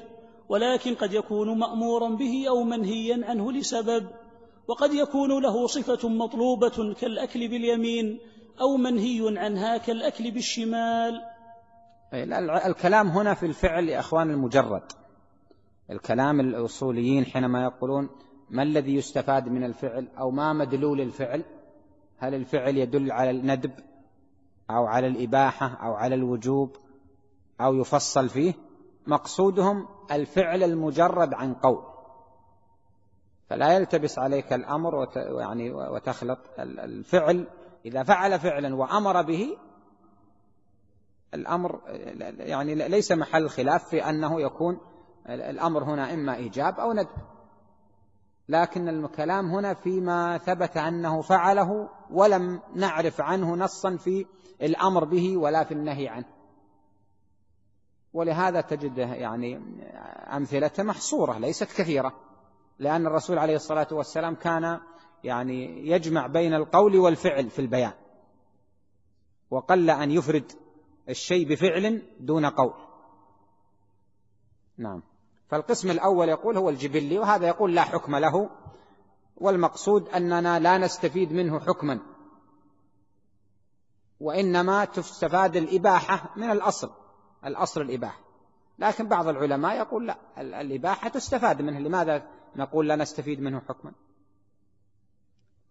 ولكن 0.49 0.95
قد 0.95 1.13
يكون 1.13 1.59
مأمورا 1.59 2.09
به 2.09 2.45
أو 2.49 2.63
منهيا 2.63 3.25
عنه 3.25 3.51
لسبب. 3.51 4.07
وقد 4.67 4.93
يكون 4.93 5.41
له 5.43 5.67
صفة 5.67 6.09
مطلوبة 6.09 6.93
كالأكل 6.93 7.47
باليمين 7.47 8.19
أو 8.61 8.77
منهي 8.77 9.39
عنها 9.39 9.77
كالأكل 9.77 10.31
بالشمال. 10.31 11.21
الكلام 12.13 13.07
هنا 13.07 13.33
في 13.33 13.45
الفعل 13.45 13.89
يا 13.89 13.99
أخوان 13.99 14.29
المجرد. 14.29 14.83
الكلام 15.91 16.39
الأصوليين 16.39 17.25
حينما 17.25 17.63
يقولون 17.63 18.09
ما 18.49 18.63
الذي 18.63 18.95
يستفاد 18.95 19.47
من 19.47 19.63
الفعل 19.63 20.07
أو 20.19 20.31
ما 20.31 20.53
مدلول 20.53 21.01
الفعل؟ 21.01 21.43
هل 22.17 22.33
الفعل 22.33 22.77
يدل 22.77 23.11
على 23.11 23.31
الندب 23.31 23.71
أو 24.69 24.85
على 24.85 25.07
الإباحة 25.07 25.67
أو 25.67 25.93
على 25.93 26.15
الوجوب 26.15 26.75
أو 27.61 27.75
يفصل 27.75 28.29
فيه؟ 28.29 28.53
مقصودهم 29.07 29.87
الفعل 30.11 30.63
المجرد 30.63 31.33
عن 31.33 31.53
قول. 31.53 31.96
فلا 33.49 33.73
يلتبس 33.73 34.19
عليك 34.19 34.53
الأمر 34.53 35.07
يعني 35.15 35.71
وتخلط 35.71 36.39
الفعل. 36.59 37.47
إذا 37.85 38.03
فعل 38.03 38.39
فعلا 38.39 38.75
وأمر 38.75 39.21
به 39.21 39.57
الأمر 41.33 41.81
يعني 42.39 42.75
ليس 42.75 43.11
محل 43.11 43.49
خلاف 43.49 43.89
في 43.89 44.09
أنه 44.09 44.41
يكون 44.41 44.79
الأمر 45.29 45.83
هنا 45.83 46.13
إما 46.13 46.35
إيجاب 46.35 46.79
أو 46.79 46.93
ندب. 46.93 47.07
لكن 48.49 48.89
الكلام 48.89 49.51
هنا 49.51 49.73
فيما 49.73 50.37
ثبت 50.37 50.77
أنه 50.77 51.21
فعله 51.21 51.89
ولم 52.11 52.61
نعرف 52.75 53.21
عنه 53.21 53.55
نصا 53.55 53.95
في 53.95 54.25
الأمر 54.61 55.03
به 55.03 55.37
ولا 55.37 55.63
في 55.63 55.73
النهي 55.73 56.07
عنه. 56.07 56.25
ولهذا 58.13 58.61
تجد 58.61 58.97
يعني 58.97 59.59
أمثلة 60.35 60.71
محصورة 60.79 61.37
ليست 61.37 61.77
كثيرة. 61.77 62.26
لأن 62.79 63.07
الرسول 63.07 63.37
عليه 63.37 63.55
الصلاة 63.55 63.87
والسلام 63.91 64.35
كان 64.35 64.79
يعني 65.23 65.87
يجمع 65.87 66.27
بين 66.27 66.53
القول 66.53 66.97
والفعل 66.97 67.49
في 67.49 67.59
البيان. 67.59 67.93
وقل 69.51 69.89
أن 69.89 70.11
يفرد 70.11 70.51
الشيء 71.09 71.47
بفعل 71.49 72.01
دون 72.19 72.45
قول. 72.45 72.73
نعم. 74.77 75.03
فالقسم 75.47 75.91
الأول 75.91 76.29
يقول 76.29 76.57
هو 76.57 76.69
الجبلي 76.69 77.19
وهذا 77.19 77.47
يقول 77.47 77.75
لا 77.75 77.81
حكم 77.81 78.15
له. 78.15 78.49
والمقصود 79.37 80.09
أننا 80.09 80.59
لا 80.59 80.77
نستفيد 80.77 81.33
منه 81.33 81.59
حكما. 81.59 81.99
وإنما 84.19 84.85
تستفاد 84.85 85.55
الإباحة 85.55 86.33
من 86.35 86.51
الأصل 86.51 86.91
الأصل 87.45 87.81
الإباحة. 87.81 88.19
لكن 88.79 89.07
بعض 89.07 89.27
العلماء 89.27 89.77
يقول 89.77 90.07
لا 90.07 90.17
الإباحة 90.37 91.09
تستفاد 91.09 91.61
منه. 91.61 91.79
لماذا 91.79 92.36
نقول 92.57 92.87
لا 92.87 92.95
نستفيد 92.95 93.41
منه 93.41 93.59
حكما. 93.59 93.91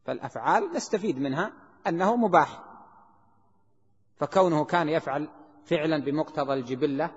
فالأفعال 0.05 0.73
نستفيد 0.73 1.19
منها 1.19 1.53
أنه 1.87 2.17
مباح. 2.17 2.65
فكونه 4.17 4.65
كان 4.65 4.89
يفعل 4.89 5.29
فعلا 5.65 6.05
بمقتضى 6.05 6.55
الجبلة 6.55 7.11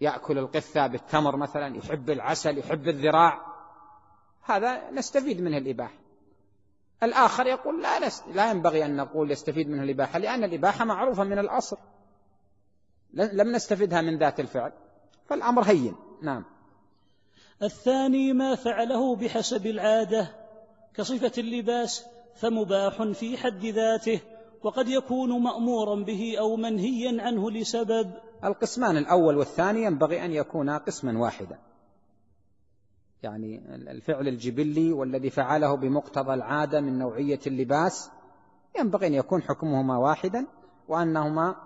يأكل 0.00 0.38
القثة 0.38 0.86
بالتمر 0.86 1.36
مثلا 1.36 1.76
يحب 1.76 2.10
العسل 2.10 2.58
يحب 2.58 2.88
الذراع 2.88 3.52
هذا 4.42 4.90
نستفيد 4.90 5.40
منه 5.40 5.58
الإباحة. 5.58 5.98
الآخر 7.02 7.46
يقول 7.46 7.82
لا 7.82 8.00
لا 8.34 8.50
ينبغي 8.50 8.84
أن 8.84 8.96
نقول 8.96 9.30
يستفيد 9.30 9.68
منه 9.68 9.82
الإباحة 9.82 10.18
لأن 10.18 10.44
الإباحة 10.44 10.84
معروفة 10.84 11.24
من 11.24 11.38
الأصل. 11.38 11.78
لم 13.12 13.52
نستفدها 13.52 14.00
من 14.00 14.18
ذات 14.18 14.40
الفعل. 14.40 14.72
فالأمر 15.26 15.62
هين. 15.62 15.96
نعم. 16.22 16.44
الثاني 17.62 18.32
ما 18.32 18.54
فعله 18.54 19.16
بحسب 19.16 19.66
العادة 19.66 20.28
كصفة 20.94 21.32
اللباس 21.38 22.04
فمباح 22.34 23.02
في 23.02 23.36
حد 23.36 23.64
ذاته 23.64 24.20
وقد 24.62 24.88
يكون 24.88 25.42
مأمورا 25.42 26.04
به 26.04 26.36
أو 26.38 26.56
منهيا 26.56 27.22
عنه 27.22 27.50
لسبب. 27.50 28.12
القسمان 28.44 28.96
الأول 28.96 29.36
والثاني 29.36 29.82
ينبغي 29.82 30.24
أن 30.24 30.32
يكونا 30.32 30.78
قسما 30.78 31.18
واحدا. 31.18 31.58
يعني 33.22 33.62
الفعل 33.74 34.28
الجبلي 34.28 34.92
والذي 34.92 35.30
فعله 35.30 35.76
بمقتضى 35.76 36.34
العادة 36.34 36.80
من 36.80 36.98
نوعية 36.98 37.40
اللباس 37.46 38.10
ينبغي 38.78 39.06
أن 39.06 39.14
يكون 39.14 39.42
حكمهما 39.42 39.98
واحدا 39.98 40.46
وأنهما 40.88 41.56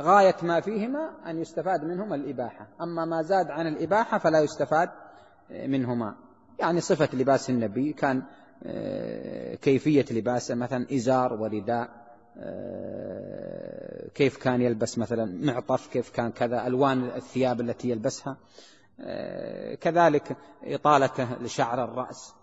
غاية 0.00 0.36
ما 0.42 0.60
فيهما 0.60 1.30
أن 1.30 1.38
يستفاد 1.38 1.84
منهما 1.84 2.14
الإباحة. 2.14 2.68
أما 2.80 3.04
ما 3.04 3.22
زاد 3.22 3.50
عن 3.50 3.66
الإباحة 3.66 4.18
فلا 4.18 4.40
يستفاد 4.40 4.88
منهما. 5.50 6.14
يعني 6.58 6.80
صفة 6.80 7.08
لباس 7.12 7.50
النبي 7.50 7.92
كان 7.92 8.22
آه، 8.66 9.54
كيفية 9.54 10.04
لباسه 10.10 10.54
مثلا 10.54 10.86
إزار 10.92 11.32
ورداء 11.32 12.04
آه، 12.38 14.08
كيف 14.14 14.36
كان 14.36 14.62
يلبس 14.62 14.98
مثلا 14.98 15.52
معطف 15.52 15.86
كيف 15.86 16.10
كان 16.10 16.30
كذا 16.30 16.66
ألوان 16.66 17.04
الثياب 17.04 17.60
التي 17.60 17.90
يلبسها 17.90 18.36
آه، 19.00 19.74
كذلك 19.74 20.36
إطالته 20.64 21.36
لشعر 21.42 21.84
الرأس 21.84 22.34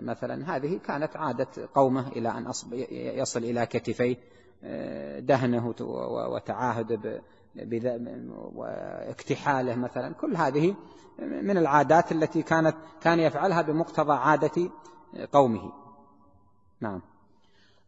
مثلا. 0.00 0.56
هذه 0.56 0.78
كانت 0.86 1.16
عادة 1.16 1.48
قومه 1.74 2.08
إلى 2.08 2.28
أن 2.28 2.52
يصل 2.90 3.44
إلى 3.44 3.66
كتفيه 3.66 4.16
دهنه 5.18 5.74
وتعاهد 6.34 7.20
واكتحاله 8.54 9.74
مثلا. 9.74 10.14
كل 10.14 10.36
هذه 10.36 10.74
من 11.18 11.58
العادات 11.58 12.12
التي 12.12 12.42
كانت 12.42 12.76
كان 13.00 13.20
يفعلها 13.20 13.62
بمقتضى 13.62 14.12
عادة 14.12 14.70
قومه. 15.32 15.72
نعم. 16.80 17.02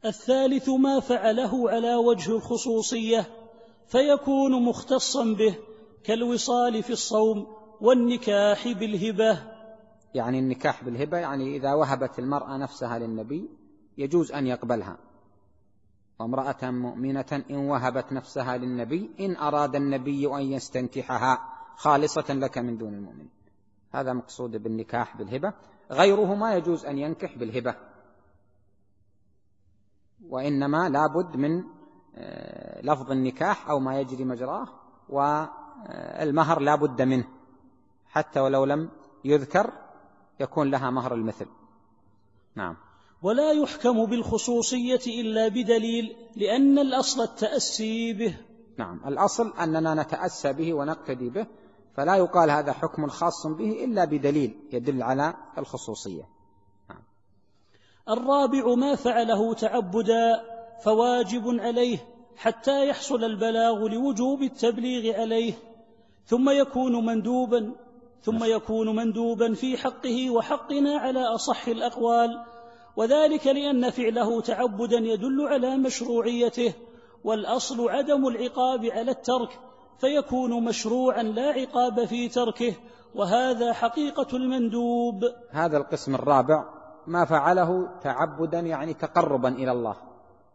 الثالث 0.05 0.69
ما 0.69 1.01
فعله 1.01 1.71
على 1.71 1.95
وجه 1.95 2.31
الخصوصية 2.31 3.27
فيكون 3.89 4.65
مختصا 4.65 5.25
به 5.25 5.55
كالوصال 6.05 6.83
في 6.83 6.91
الصوم 6.91 7.47
والنكاح 7.81 8.69
بالهبة. 8.69 9.39
يعني 10.15 10.39
النكاح 10.39 10.85
بالهبة 10.85 11.19
يعني 11.19 11.57
إذا 11.57 11.75
وهبت 11.75 12.19
المرأة 12.19 12.57
نفسها 12.57 12.99
للنبي 12.99 13.49
يجوز 13.99 14.33
أن 14.33 14.47
يقبلها. 14.47 14.97
وامرأة 16.19 16.71
مؤمنة 16.71 17.45
إن 17.51 17.57
وهبت 17.57 18.13
نفسها 18.13 18.57
للنبي 18.57 19.11
إن 19.21 19.37
أراد 19.37 19.75
النبي 19.77 20.27
أن 20.27 20.43
يستنكحها 20.43 21.39
خالصة 21.77 22.35
لك 22.35 22.59
من 22.59 22.79
دون 22.79 22.95
المؤمن. 22.95 23.27
هذا 23.93 24.13
مقصود 24.13 24.57
بالنكاح 24.57 25.17
بالهبة. 25.17 25.53
غيره 25.91 26.35
ما 26.35 26.55
يجوز 26.55 26.87
أن 26.87 26.99
ينكح 26.99 27.39
بالهبة. 27.39 27.75
وإنما 30.29 30.89
لابد 30.89 31.37
من 31.37 31.65
آه، 32.19 32.83
لفظ 32.83 33.11
النكاح 33.11 33.71
أو 33.71 33.79
ما 33.79 34.01
يجري 34.01 34.25
مجراه 34.25 34.69
والمهر 35.09 36.61
لا 36.61 36.75
بد 36.77 37.03
منه. 37.03 37.25
حتى 38.09 38.41
ولو 38.41 38.65
لم 38.65 38.91
يذكر 39.25 39.73
يكون 40.41 40.71
لها 40.71 40.91
مهر 40.91 41.15
المثل. 41.15 41.47
نعم. 42.55 42.77
ولا 43.23 43.53
يحكم 43.53 44.07
بالخصوصية 44.07 45.01
إلا 45.07 45.49
بدليل 45.49 46.17
لأن 46.37 46.79
الأصل 46.79 47.23
التأسي 47.23 48.13
به. 48.13 48.37
نعم 48.79 49.01
الأصل 49.07 49.53
أننا 49.53 49.95
نتأسى 49.95 50.53
به 50.53 50.75
ونقتدي 50.75 51.31
به 51.31 51.47
فلا 51.97 52.17
يقال 52.17 52.51
هذا 52.51 52.73
حكم 52.73 53.09
خاص 53.09 53.47
به 53.47 53.85
إلا 53.85 54.05
بدليل 54.05 54.55
يدل 54.73 55.03
على 55.03 55.35
الخصوصية. 55.59 56.29
نعم. 56.91 57.03
الرابع 58.09 58.75
ما 58.75 58.95
فعله 58.95 59.55
تعبدا 59.55 60.43
فواجب 60.85 61.61
عليه 61.61 61.99
حتى 62.37 62.89
يحصل 62.89 63.25
البلاغ 63.25 63.89
لوجوب 63.89 64.43
التبليغ 64.43 65.21
عليه 65.21 65.55
ثم 66.27 66.51
يكون 66.51 67.07
مندوبا 67.07 67.73
ثم 68.23 68.45
يكون 68.45 68.97
مندوبا 68.97 69.55
في 69.55 69.77
حقه 69.77 70.31
وحقنا 70.31 70.99
على 70.99 71.21
أصح 71.21 71.69
الأقوال 71.69 72.45
وذلك 72.97 73.47
لأن 73.47 73.91
فعله 73.91 74.41
تعبدا 74.41 74.99
يدل 74.99 75.49
على 75.49 75.77
مشروعيته 75.77 76.75
والأصل 77.25 77.89
عدم 77.89 78.27
العقاب 78.27 78.85
على 78.85 79.11
الترك 79.11 79.59
فيكون 79.99 80.65
مشروعا 80.65 81.23
لا 81.23 81.53
عقاب 81.53 82.05
في 82.05 82.29
تركه 82.29 82.75
وهذا 83.15 83.73
حقيقة 83.73 84.37
المندوب. 84.37 85.25
هذا 85.51 85.77
القسم 85.77 86.15
الرابع 86.15 86.65
ما 87.07 87.25
فعله 87.25 87.89
تعبدا 88.03 88.61
يعني 88.61 88.95
تقربا 88.95 89.49
إلى 89.49 89.73
الله. 89.73 89.97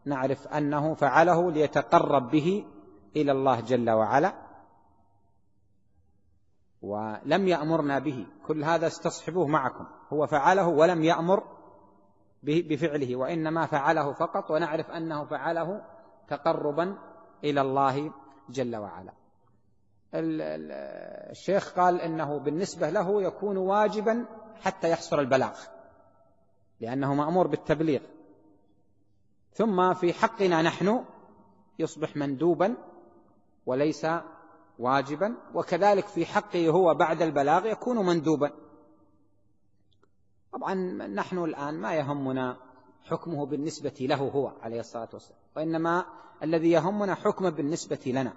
نعرف 0.04 0.48
أنه 0.48 0.94
فعله 0.94 1.50
ليتقرب 1.50 2.30
به 2.30 2.64
إلى 3.16 3.32
الله 3.32 3.60
جل 3.60 3.90
وعلا 3.90 4.34
ولم 6.82 7.48
يأمرنا 7.48 7.98
به. 7.98 8.26
كل 8.46 8.64
هذا 8.64 8.86
استصحبوه 8.86 9.46
معكم. 9.46 9.86
هو 10.12 10.26
فعله 10.26 10.68
ولم 10.68 11.04
يأمر 11.04 11.42
بفعله 12.42 13.16
وإنما 13.16 13.66
فعله 13.66 14.12
فقط 14.12 14.50
ونعرف 14.50 14.90
أنه 14.90 15.24
فعله 15.24 15.84
تقربا 16.28 16.98
إلى 17.44 17.60
الله 17.60 18.12
جل 18.48 18.76
وعلا. 18.76 19.12
الشيخ 20.14 21.72
قال 21.72 22.00
إنه 22.00 22.38
بالنسبة 22.38 22.90
له 22.90 23.22
يكون 23.22 23.56
واجبا 23.56 24.26
حتى 24.60 24.90
يحصل 24.90 25.20
البلاغ 25.20 25.58
لأنه 26.80 27.14
مأمور 27.14 27.46
بالتبليغ. 27.46 28.00
ثم 29.52 29.94
في 29.94 30.12
حقنا 30.12 30.62
نحن 30.62 31.04
يصبح 31.78 32.16
مندوبا 32.16 32.76
وليس 33.66 34.06
واجبا 34.78 35.34
وكذلك 35.54 36.06
في 36.06 36.26
حقه 36.26 36.68
هو 36.68 36.94
بعد 36.94 37.22
البلاغ 37.22 37.66
يكون 37.66 38.06
مندوبا. 38.06 38.50
طبعا 40.52 40.74
نحن 41.06 41.38
الآن 41.38 41.80
ما 41.80 41.94
يهمنا 41.94 42.56
حكمه 43.04 43.46
بالنسبة 43.46 43.94
له 44.00 44.16
هو 44.16 44.52
عليه 44.62 44.80
الصلاة 44.80 45.08
والسلام 45.12 45.38
وإنما 45.56 46.04
الذي 46.42 46.70
يهمنا 46.70 47.14
حكمه 47.14 47.50
بالنسبة 47.50 48.00
لنا. 48.06 48.32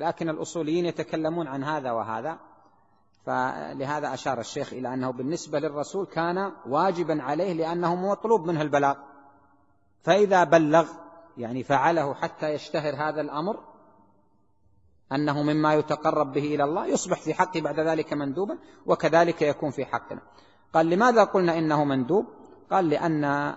لكن 0.00 0.28
الأصوليين 0.28 0.86
يتكلمون 0.86 1.46
عن 1.46 1.64
هذا 1.64 1.92
وهذا 1.92 2.38
فلهذا 3.24 4.14
أشار 4.14 4.40
الشيخ 4.40 4.72
إلى 4.72 4.94
أنه 4.94 5.10
بالنسبة 5.10 5.58
للرسول 5.58 6.06
كان 6.06 6.52
واجبا 6.66 7.22
عليه 7.22 7.52
لأنه 7.52 7.94
مطلوب 7.94 8.46
منه 8.46 8.62
البلاغ. 8.62 8.96
فإذا 10.02 10.44
بلغ 10.44 10.88
يعني 11.38 11.62
فعله 11.62 12.14
حتى 12.14 12.48
يشتهر 12.48 12.94
هذا 12.94 13.20
الأمر 13.20 13.60
أنه 15.12 15.42
مما 15.42 15.74
يتقرب 15.74 16.32
به 16.32 16.54
إلى 16.54 16.64
الله 16.64 16.86
يصبح 16.86 17.20
في 17.20 17.34
حقه 17.34 17.60
بعد 17.60 17.80
ذلك 17.80 18.12
مندوبا 18.12 18.58
وكذلك 18.86 19.42
يكون 19.42 19.70
في 19.70 19.84
حقنا. 19.84 20.20
قال 20.76 20.90
لماذا 20.90 21.24
قلنا 21.24 21.58
إنه 21.58 21.84
مندوب؟ 21.84 22.26
قال 22.70 22.88
لأن 22.88 23.24
آه، 23.24 23.56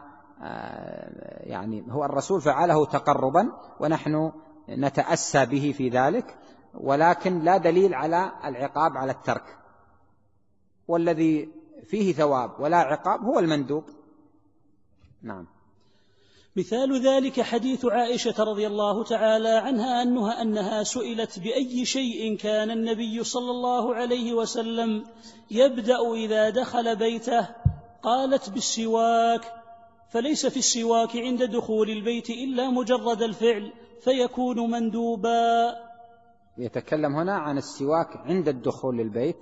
يعني 1.44 1.86
هو 1.90 2.06
الرسول 2.06 2.42
فعله 2.42 2.86
تقربا 2.86 3.52
ونحن 3.80 4.32
نتأسى 4.70 5.46
به 5.46 5.74
في 5.78 5.90
ذلك 5.90 6.38
ولكن 6.74 7.40
لا 7.40 7.58
دليل 7.58 7.94
على 7.94 8.32
العقاب 8.46 8.98
على 8.98 9.12
الترك 9.12 9.58
والذي 10.88 11.50
فيه 11.84 12.14
ثواب 12.14 12.52
ولا 12.60 12.78
عقاب 12.78 13.22
هو 13.22 13.40
المندوب. 13.40 13.84
نعم. 15.22 15.48
مثال 16.60 17.08
ذلك 17.08 17.42
حديث 17.42 17.86
عائشة 17.86 18.44
رضي 18.44 18.68
الله 18.68 19.04
تعالى 19.04 19.50
عنها 19.50 20.04
أنها 20.04 20.42
أنها 20.42 20.84
سئلت 20.84 21.40
بأي 21.40 21.86
شيء 21.86 22.38
كان 22.38 22.72
النبي 22.72 23.24
صلى 23.24 23.52
الله 23.52 23.96
عليه 23.96 24.34
وسلم 24.34 25.04
يبدأ 25.52 26.14
إذا 26.14 26.50
دخل 26.50 26.96
بيته؟ 26.96 27.48
قالت 28.04 28.50
بالسواك. 28.50 29.42
فليس 30.10 30.46
في 30.46 30.58
السواك 30.58 31.16
عند 31.16 31.44
دخول 31.44 31.90
البيت 31.90 32.30
إلا 32.30 32.70
مجرد 32.70 33.22
الفعل 33.22 33.74
فيكون 34.02 34.72
مندوبا. 34.72 35.76
يتكلم 36.58 37.16
هنا 37.16 37.34
عن 37.34 37.58
السواك 37.58 38.18
عند 38.18 38.48
الدخول 38.48 38.98
للبيت 38.98 39.38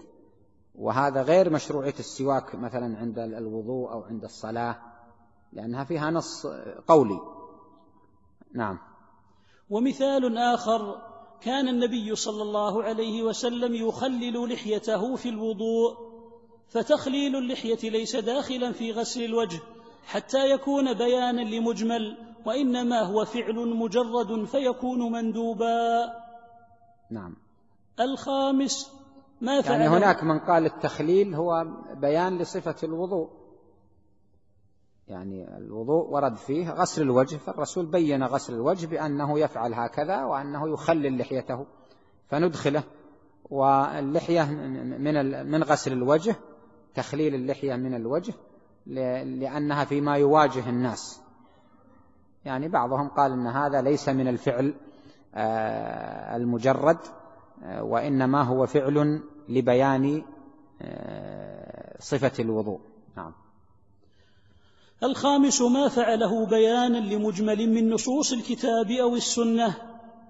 وهذا 0.76 1.22
غير 1.22 1.50
مشروعية 1.50 2.00
السواك 2.00 2.56
مثلا 2.56 2.98
عند 2.98 3.20
الوضوء 3.20 3.92
أو 3.92 4.02
عند 4.02 4.24
الصلاة. 4.24 4.97
لأنها 5.54 5.84
فيها 5.84 6.12
نص 6.12 6.48
قولي. 6.88 7.20
نعم. 8.54 8.80
ومثال 9.70 10.38
آخر 10.38 11.02
كان 11.42 11.68
النبي 11.68 12.16
صلى 12.16 12.42
الله 12.42 12.84
عليه 12.84 13.24
وسلم 13.24 13.74
يخلل 13.74 14.54
لحيته 14.54 15.16
في 15.16 15.30
الوضوء 15.30 15.98
فتخليل 16.70 17.36
اللحية 17.36 17.90
ليس 17.90 18.16
داخلا 18.16 18.72
في 18.72 18.92
غسل 18.92 19.24
الوجه 19.24 19.60
حتى 20.06 20.52
يكون 20.52 20.94
بيانا 20.94 21.42
لمجمل 21.42 22.18
وإنما 22.46 23.02
هو 23.02 23.26
فعل 23.26 23.56
مجرد 23.56 24.46
فيكون 24.46 25.12
مندوبا. 25.12 26.14
نعم. 27.12 27.36
الخامس 28.00 28.92
ما 29.42 29.62
فعل 29.62 29.82
يعني 29.82 29.98
هناك 29.98 30.24
من 30.24 30.40
قال 30.40 30.66
التخليل 30.66 31.36
هو 31.36 31.66
بيان 31.94 32.38
لصفة 32.38 32.76
الوضوء. 32.84 33.30
يعني 35.08 35.58
الوضوء 35.58 36.10
ورد 36.10 36.36
فيه 36.36 36.70
غسل 36.70 37.02
الوجه 37.02 37.36
فالرسول 37.36 37.86
بين 37.86 38.24
غسل 38.24 38.54
الوجه 38.54 38.88
بأنه 38.88 39.40
يفعل 39.40 39.74
هكذا 39.74 40.24
وأنه 40.24 40.70
يخلل 40.70 41.18
لحيته 41.18 41.66
فندخله 42.28 42.84
واللحية 43.50 44.44
من 45.00 45.52
من 45.52 45.64
غسل 45.64 45.94
الوجه 45.94 46.36
تخليل 46.96 47.36
اللحية 47.36 47.76
من 47.76 47.94
الوجه 47.94 48.34
لأنها 48.88 49.86
فيما 49.86 50.18
يواجه 50.18 50.70
الناس. 50.70 51.22
يعني 52.46 52.68
بعضهم 52.68 53.08
قال 53.08 53.32
أن 53.32 53.48
هذا 53.48 53.82
ليس 53.82 54.10
من 54.10 54.28
الفعل 54.28 54.74
آه، 55.36 56.36
المجرد 56.36 56.98
آه، 57.64 57.84
وإنما 57.84 58.44
هو 58.44 58.66
فعل 58.66 59.22
لبيان 59.50 60.24
آه، 60.82 61.98
صفة 62.00 62.44
الوضوء. 62.44 62.80
نعم. 63.18 63.34
الخامس 65.04 65.62
ما 65.62 65.88
فعله 65.88 66.46
بيانا 66.46 66.98
لمجمل 66.98 67.70
من 67.70 67.90
نصوص 67.90 68.34
الكتاب 68.34 68.92
أو 68.92 69.16
السنة 69.16 69.76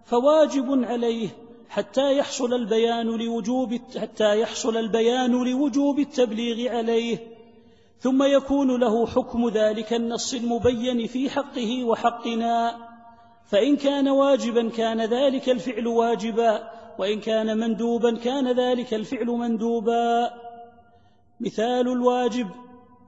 فواجب 0.05 0.83
عليه 0.83 1.29
حتى 1.69 2.17
يحصل 2.17 2.53
البيان 2.53 3.07
لوجوب 3.07 3.79
حتى 3.97 4.39
يحصل 4.39 4.77
البيان 4.77 5.31
لوجوب 5.31 5.99
التبليغ 5.99 6.75
عليه 6.75 7.17
ثم 7.99 8.23
يكون 8.23 8.79
له 8.79 9.07
حكم 9.07 9.49
ذلك 9.49 9.93
النص 9.93 10.33
المبين 10.33 11.07
في 11.07 11.29
حقه 11.29 11.83
وحقنا 11.83 12.77
فإن 13.45 13.75
كان 13.75 14.07
واجبا 14.07 14.69
كان 14.69 15.01
ذلك 15.01 15.49
الفعل 15.49 15.87
واجبا 15.87 16.69
وإن 16.99 17.19
كان 17.19 17.57
مندوبا 17.57 18.17
كان 18.17 18.51
ذلك 18.51 18.93
الفعل 18.93 19.27
مندوبا. 19.27 20.31
مثال 21.39 21.87
الواجب 21.87 22.47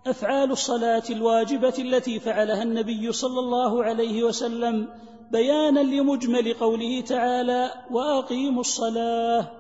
أفعال 0.08 0.52
الصلاة 0.52 1.04
الواجبة 1.10 1.74
التي 1.80 2.20
فعلها 2.20 2.64
النبي 2.64 3.12
صلى 3.12 3.39
الله 3.39 3.84
عليه 3.84 4.24
وسلم 4.24 4.88
بيانا 5.32 5.80
لمجمل 5.80 6.54
قوله 6.54 7.02
تعالى 7.02 7.72
وأقيموا 7.91 8.62
الصلاة. 8.62 9.52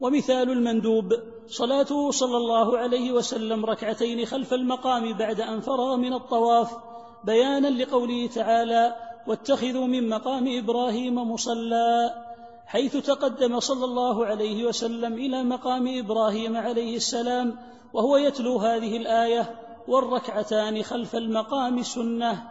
ومثال 0.00 0.50
المندوب 0.50 1.12
صلاته 1.46 2.10
صلى 2.10 2.36
الله 2.36 2.78
عليه 2.78 3.12
وسلم 3.12 3.64
ركعتين 3.64 4.26
خلف 4.26 4.54
المقام 4.54 5.12
بعد 5.12 5.40
أن 5.40 5.60
فرغ 5.60 5.96
من 5.96 6.12
الطواف 6.12 6.76
بيانا 7.24 7.68
لقوله 7.68 8.26
تعالى 8.26 8.96
واتخذوا 9.26 9.86
من 9.86 10.08
مقام 10.08 10.58
إبراهيم 10.58 11.30
مصلى. 11.32 12.25
حيث 12.66 12.96
تقدم 12.96 13.60
صلى 13.60 13.84
الله 13.84 14.26
عليه 14.26 14.66
وسلم 14.66 15.12
إلى 15.12 15.42
مقام 15.44 15.98
إبراهيم 15.98 16.56
عليه 16.56 16.96
السلام 16.96 17.58
وهو 17.92 18.16
يتلو 18.16 18.58
هذه 18.58 18.96
الآية 18.96 19.54
والركعتان 19.88 20.82
خلف 20.82 21.16
المقام 21.16 21.82
سنة. 21.82 22.48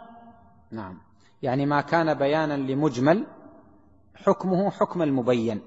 نعم. 0.70 0.98
يعني 1.42 1.66
ما 1.66 1.80
كان 1.80 2.14
بيانا 2.14 2.56
لمجمل 2.56 3.26
حكمه 4.14 4.70
حكم 4.70 5.02
المبين. 5.02 5.60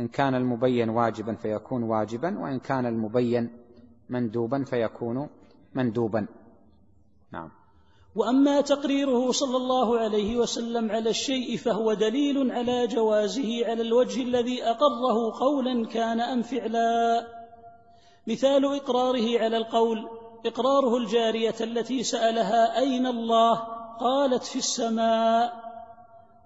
إن 0.00 0.08
كان 0.08 0.34
المبين 0.34 0.88
واجبا 0.88 1.34
فيكون 1.34 1.82
واجبا 1.82 2.38
وإن 2.38 2.58
كان 2.58 2.86
المبين 2.86 3.50
مندوبا 4.08 4.64
فيكون 4.64 5.28
مندوبا. 5.74 6.26
نعم. 7.32 7.50
وأما 8.16 8.60
تقريره 8.60 9.32
صلى 9.32 9.56
الله 9.56 9.98
عليه 9.98 10.36
وسلم 10.36 10.90
على 10.90 11.10
الشيء 11.10 11.56
فهو 11.56 11.94
دليل 11.94 12.52
على 12.52 12.86
جوازه 12.86 13.66
على 13.66 13.82
الوجه 13.82 14.22
الذي 14.22 14.64
أقره 14.64 15.38
قولا 15.40 15.86
كان 15.86 16.20
أم 16.20 16.42
فعلا. 16.42 17.26
مثال 18.26 18.64
إقراره 18.64 19.38
على 19.38 19.56
القول 19.56 20.08
إقراره 20.46 20.96
الجارية 20.96 21.54
التي 21.60 22.02
سألها 22.02 22.78
أين 22.78 23.06
الله؟ 23.06 23.54
قالت 24.00 24.44
في 24.44 24.56
السماء. 24.56 25.52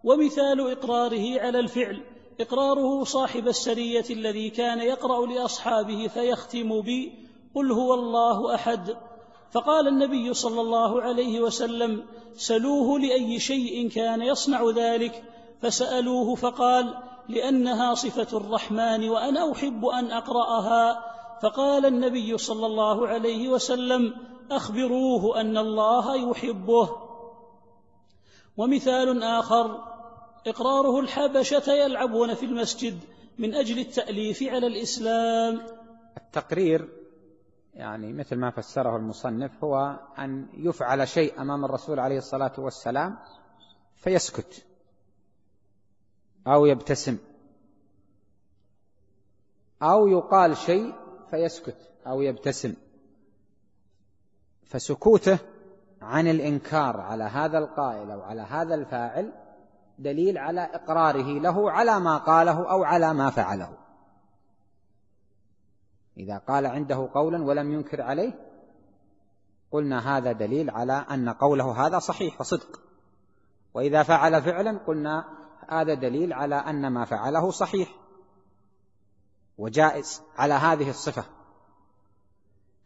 ومثال 0.04 0.70
إقراره 0.70 1.40
على 1.40 1.58
الفعل 1.58 2.02
إقراره 2.40 3.04
صاحب 3.04 3.48
السرية 3.48 4.04
الذي 4.10 4.50
كان 4.50 4.78
يقرأ 4.78 5.26
لأصحابه 5.26 6.08
فيختم 6.08 6.80
بي 6.80 7.12
قل 7.54 7.72
هو 7.72 7.94
الله 7.94 8.54
أحد. 8.54 8.96
فقال 9.52 9.88
النبي 9.88 10.34
صلى 10.34 10.60
الله 10.60 11.02
عليه 11.02 11.40
وسلم 11.40 12.04
سلوه 12.36 13.00
لأي 13.00 13.38
شيء 13.38 13.88
كان 13.88 14.22
يصنع 14.22 14.70
ذلك. 14.70 15.24
فسألوه 15.62 16.34
فقال 16.34 16.94
لأنها 17.28 17.94
صفة 17.94 18.36
الرحمن 18.36 19.08
وأنا 19.08 19.52
أحب 19.52 19.86
أن 19.86 20.10
أقرأها. 20.10 21.04
فقال 21.42 21.86
النبي 21.86 22.38
صلى 22.38 22.66
الله 22.66 23.08
عليه 23.08 23.48
وسلم 23.48 24.14
أخبروه 24.50 25.40
أن 25.40 25.56
الله 25.58 26.30
يحبه. 26.30 26.96
ومثال 28.56 29.22
آخر 29.22 29.84
إقراره 30.46 31.00
الحبشة 31.00 31.72
يلعبون 31.72 32.34
في 32.34 32.46
المسجد 32.46 32.98
من 33.38 33.54
أجل 33.54 33.78
التأليف 33.78 34.42
على 34.42 34.66
الإسلام. 34.66 35.66
التقرير 36.16 36.88
يعني 37.76 38.12
مثل 38.12 38.36
ما 38.36 38.50
فسره 38.50 38.96
المصنف 38.96 39.64
هو 39.64 39.98
أن 40.18 40.48
يفعل 40.54 41.08
شيء 41.08 41.40
أمام 41.40 41.64
الرسول 41.64 42.00
عليه 42.00 42.18
الصلاة 42.18 42.52
والسلام 42.58 43.16
فيسكت 43.96 44.66
أو 46.46 46.66
يبتسم 46.66 47.18
أو 49.82 50.08
يقال 50.08 50.56
شيء 50.56 50.94
فيسكت 51.30 51.76
أو 52.06 52.20
يبتسم 52.20 52.74
فسكوته 54.64 55.38
عن 56.02 56.28
الإنكار 56.28 57.00
على 57.00 57.24
هذا 57.24 57.58
القائل 57.58 58.10
أو 58.10 58.22
على 58.22 58.42
هذا 58.42 58.74
الفاعل 58.74 59.32
دليل 59.98 60.38
على 60.38 60.60
إقراره 60.60 61.38
له 61.38 61.70
على 61.70 62.00
ما 62.00 62.16
قاله 62.16 62.70
أو 62.70 62.84
على 62.84 63.14
ما 63.14 63.30
فعله. 63.30 63.85
إذا 66.16 66.38
قال 66.38 66.66
عنده 66.66 67.08
قولا 67.14 67.44
ولم 67.44 67.72
ينكر 67.72 68.02
عليه 68.02 68.32
قلنا 69.70 70.16
هذا 70.16 70.32
دليل 70.32 70.70
على 70.70 70.92
أن 70.92 71.28
قوله 71.28 71.86
هذا 71.86 71.98
صحيح 71.98 72.40
وصدق. 72.40 72.80
وإذا 73.74 74.02
فعل 74.02 74.42
فعلا 74.42 74.78
قلنا 74.86 75.24
هذا 75.68 75.94
دليل 75.94 76.32
على 76.32 76.54
أن 76.54 76.92
ما 76.92 77.04
فعله 77.04 77.50
صحيح 77.50 77.88
وجائز 79.58 80.22
على 80.38 80.54
هذه 80.54 80.90
الصفة. 80.90 81.24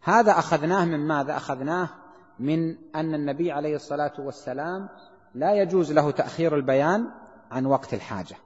هذا 0.03 0.33
أخذناه 0.33 0.85
من 0.85 1.09
ماذا؟ 1.09 1.37
أخذناه 1.37 1.89
من 2.39 2.77
أن 2.95 3.15
النبي 3.15 3.53
عليه 3.53 3.77
الصلاة 3.77 4.13
والسلام 4.19 4.89
لا 5.35 5.55
يجوز 5.55 5.93
له 5.93 6.11
تأخير 6.11 6.57
البيان 6.57 7.11
عن 7.51 7.67
وقت 7.67 7.95
الحاجة. 7.95 8.37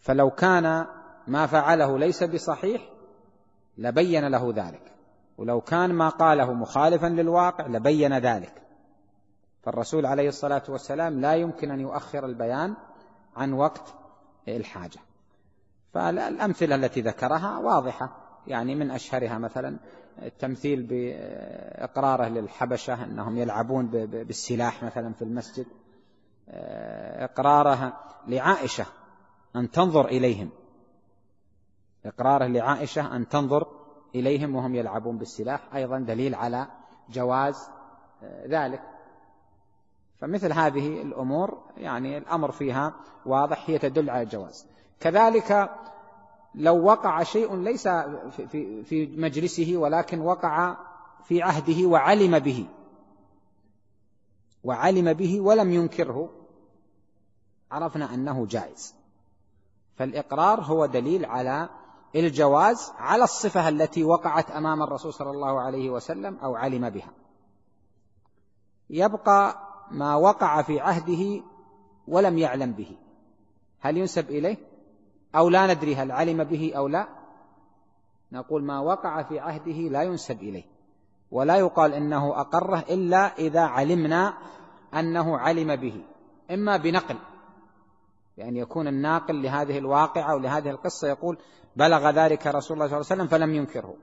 فلو 0.00 0.30
كان 0.30 0.86
ما 1.26 1.46
فعله 1.46 1.98
ليس 1.98 2.22
بصحيح 2.22 2.95
لبين 3.78 4.28
له 4.28 4.52
ذلك. 4.56 4.92
ولو 5.38 5.60
كان 5.60 5.92
ما 5.92 6.08
قاله 6.08 6.52
مخالفا 6.52 7.06
للواقع 7.06 7.66
لبين 7.66 8.18
ذلك. 8.18 8.62
فالرسول 9.62 10.06
عليه 10.06 10.28
الصلاة 10.28 10.62
والسلام 10.68 11.20
لا 11.20 11.34
يمكن 11.34 11.70
أن 11.70 11.80
يؤخر 11.80 12.26
البيان 12.26 12.74
عن 13.36 13.52
وقت 13.52 13.94
الحاجة. 14.48 14.98
فالأمثلة 15.94 16.74
التي 16.74 17.00
ذكرها 17.00 17.58
واضحة. 17.58 18.16
يعني 18.46 18.74
من 18.74 18.90
أشهرها 18.90 19.38
مثلا 19.38 19.76
التمثيل 20.22 20.82
بإقراره 20.82 22.28
للحبشة 22.28 23.04
أنهم 23.04 23.38
يلعبون 23.38 23.86
بالسلاح 24.06 24.82
مثلا 24.82 25.12
في 25.12 25.22
المسجد. 25.22 25.66
إقراره 27.18 28.00
لعائشة 28.28 28.86
أن 29.56 29.70
تنظر 29.70 30.06
إليهم. 30.06 30.50
إقراره 32.06 32.46
لعائشة 32.46 33.16
أن 33.16 33.28
تنظر 33.28 33.66
إليهم 34.14 34.54
وهم 34.54 34.74
يلعبون 34.74 35.18
بالسلاح 35.18 35.74
أيضا 35.74 35.98
دليل 35.98 36.34
على 36.34 36.66
جواز 37.10 37.68
ذلك. 38.46 38.82
فمثل 40.20 40.52
هذه 40.52 41.02
الأمور 41.02 41.58
يعني 41.76 42.18
الأمر 42.18 42.52
فيها 42.52 42.94
واضح 43.26 43.70
هي 43.70 43.78
تدل 43.78 44.10
على 44.10 44.22
الجواز. 44.22 44.66
كذلك 45.00 45.70
لو 46.54 46.84
وقع 46.84 47.22
شيء 47.22 47.56
ليس 47.56 47.88
في, 47.88 48.84
في 48.84 49.06
مجلسه 49.06 49.76
ولكن 49.76 50.20
وقع 50.20 50.76
في 51.24 51.42
عهده 51.42 51.86
وعلم 51.86 52.38
به. 52.38 52.66
وعلم 54.64 55.12
به 55.12 55.40
ولم 55.40 55.72
ينكره. 55.72 56.30
عرفنا 57.70 58.14
أنه 58.14 58.46
جائز. 58.46 58.94
فالإقرار 59.96 60.60
هو 60.60 60.86
دليل 60.86 61.24
على 61.24 61.68
الجواز 62.24 62.92
على 62.98 63.24
الصفة 63.24 63.68
التي 63.68 64.04
وقعت 64.04 64.50
أمام 64.50 64.82
الرسول 64.82 65.12
صلى 65.12 65.30
الله 65.30 65.60
عليه 65.60 65.90
وسلم 65.90 66.38
أو 66.42 66.56
علم 66.56 66.90
بها. 66.90 67.10
يبقى 68.90 69.56
ما 69.90 70.14
وقع 70.14 70.62
في 70.62 70.80
عهده 70.80 71.42
ولم 72.08 72.38
يعلم 72.38 72.72
به. 72.72 72.96
هل 73.80 73.96
ينسب 73.96 74.30
إليه؟ 74.30 74.56
أو 75.36 75.48
لا 75.48 75.74
ندري 75.74 75.96
هل 75.96 76.12
علم 76.12 76.44
به 76.44 76.72
أو 76.76 76.88
لا. 76.88 77.08
نقول 78.32 78.64
ما 78.64 78.80
وقع 78.80 79.22
في 79.22 79.40
عهده 79.40 79.72
لا 79.72 80.02
ينسب 80.02 80.42
إليه. 80.42 80.64
ولا 81.30 81.56
يقال 81.56 81.94
إنه 81.94 82.40
أقره 82.40 82.78
إلا 82.78 83.38
إذا 83.38 83.60
علمنا 83.60 84.34
أنه 84.94 85.38
علم 85.38 85.76
به. 85.76 86.04
إما 86.50 86.76
بنقل 86.76 87.16
بأن 88.36 88.56
يكون 88.56 88.88
الناقل 88.88 89.42
لهذه 89.42 89.78
الواقعة 89.78 90.32
أو 90.32 90.38
لهذه 90.38 90.70
القصة 90.70 91.08
يقول 91.08 91.38
بلغ 91.76 92.10
ذلك 92.10 92.46
رسول 92.46 92.76
الله 92.76 92.86
صلى 92.88 92.96
الله 92.96 93.06
عليه 93.10 93.22
وسلم 93.22 93.26
فلم 93.26 93.54
ينكره. 93.54 93.96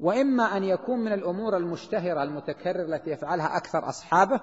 وإما 0.00 0.56
أن 0.56 0.64
يكون 0.64 0.98
من 0.98 1.12
الأمور 1.12 1.56
المشتهرة 1.56 2.22
المتكررة 2.22 2.82
التي 2.82 3.10
يفعلها 3.10 3.56
أكثر 3.56 3.88
أصحابه 3.88 4.40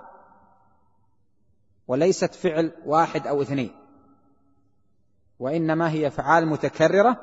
وليست 1.87 2.35
فعل 2.35 2.71
واحد 2.85 3.27
أو 3.27 3.41
اثنين 3.41 3.71
وإنما 5.39 5.89
هي 5.89 6.07
أفعال 6.07 6.47
متكررة 6.47 7.21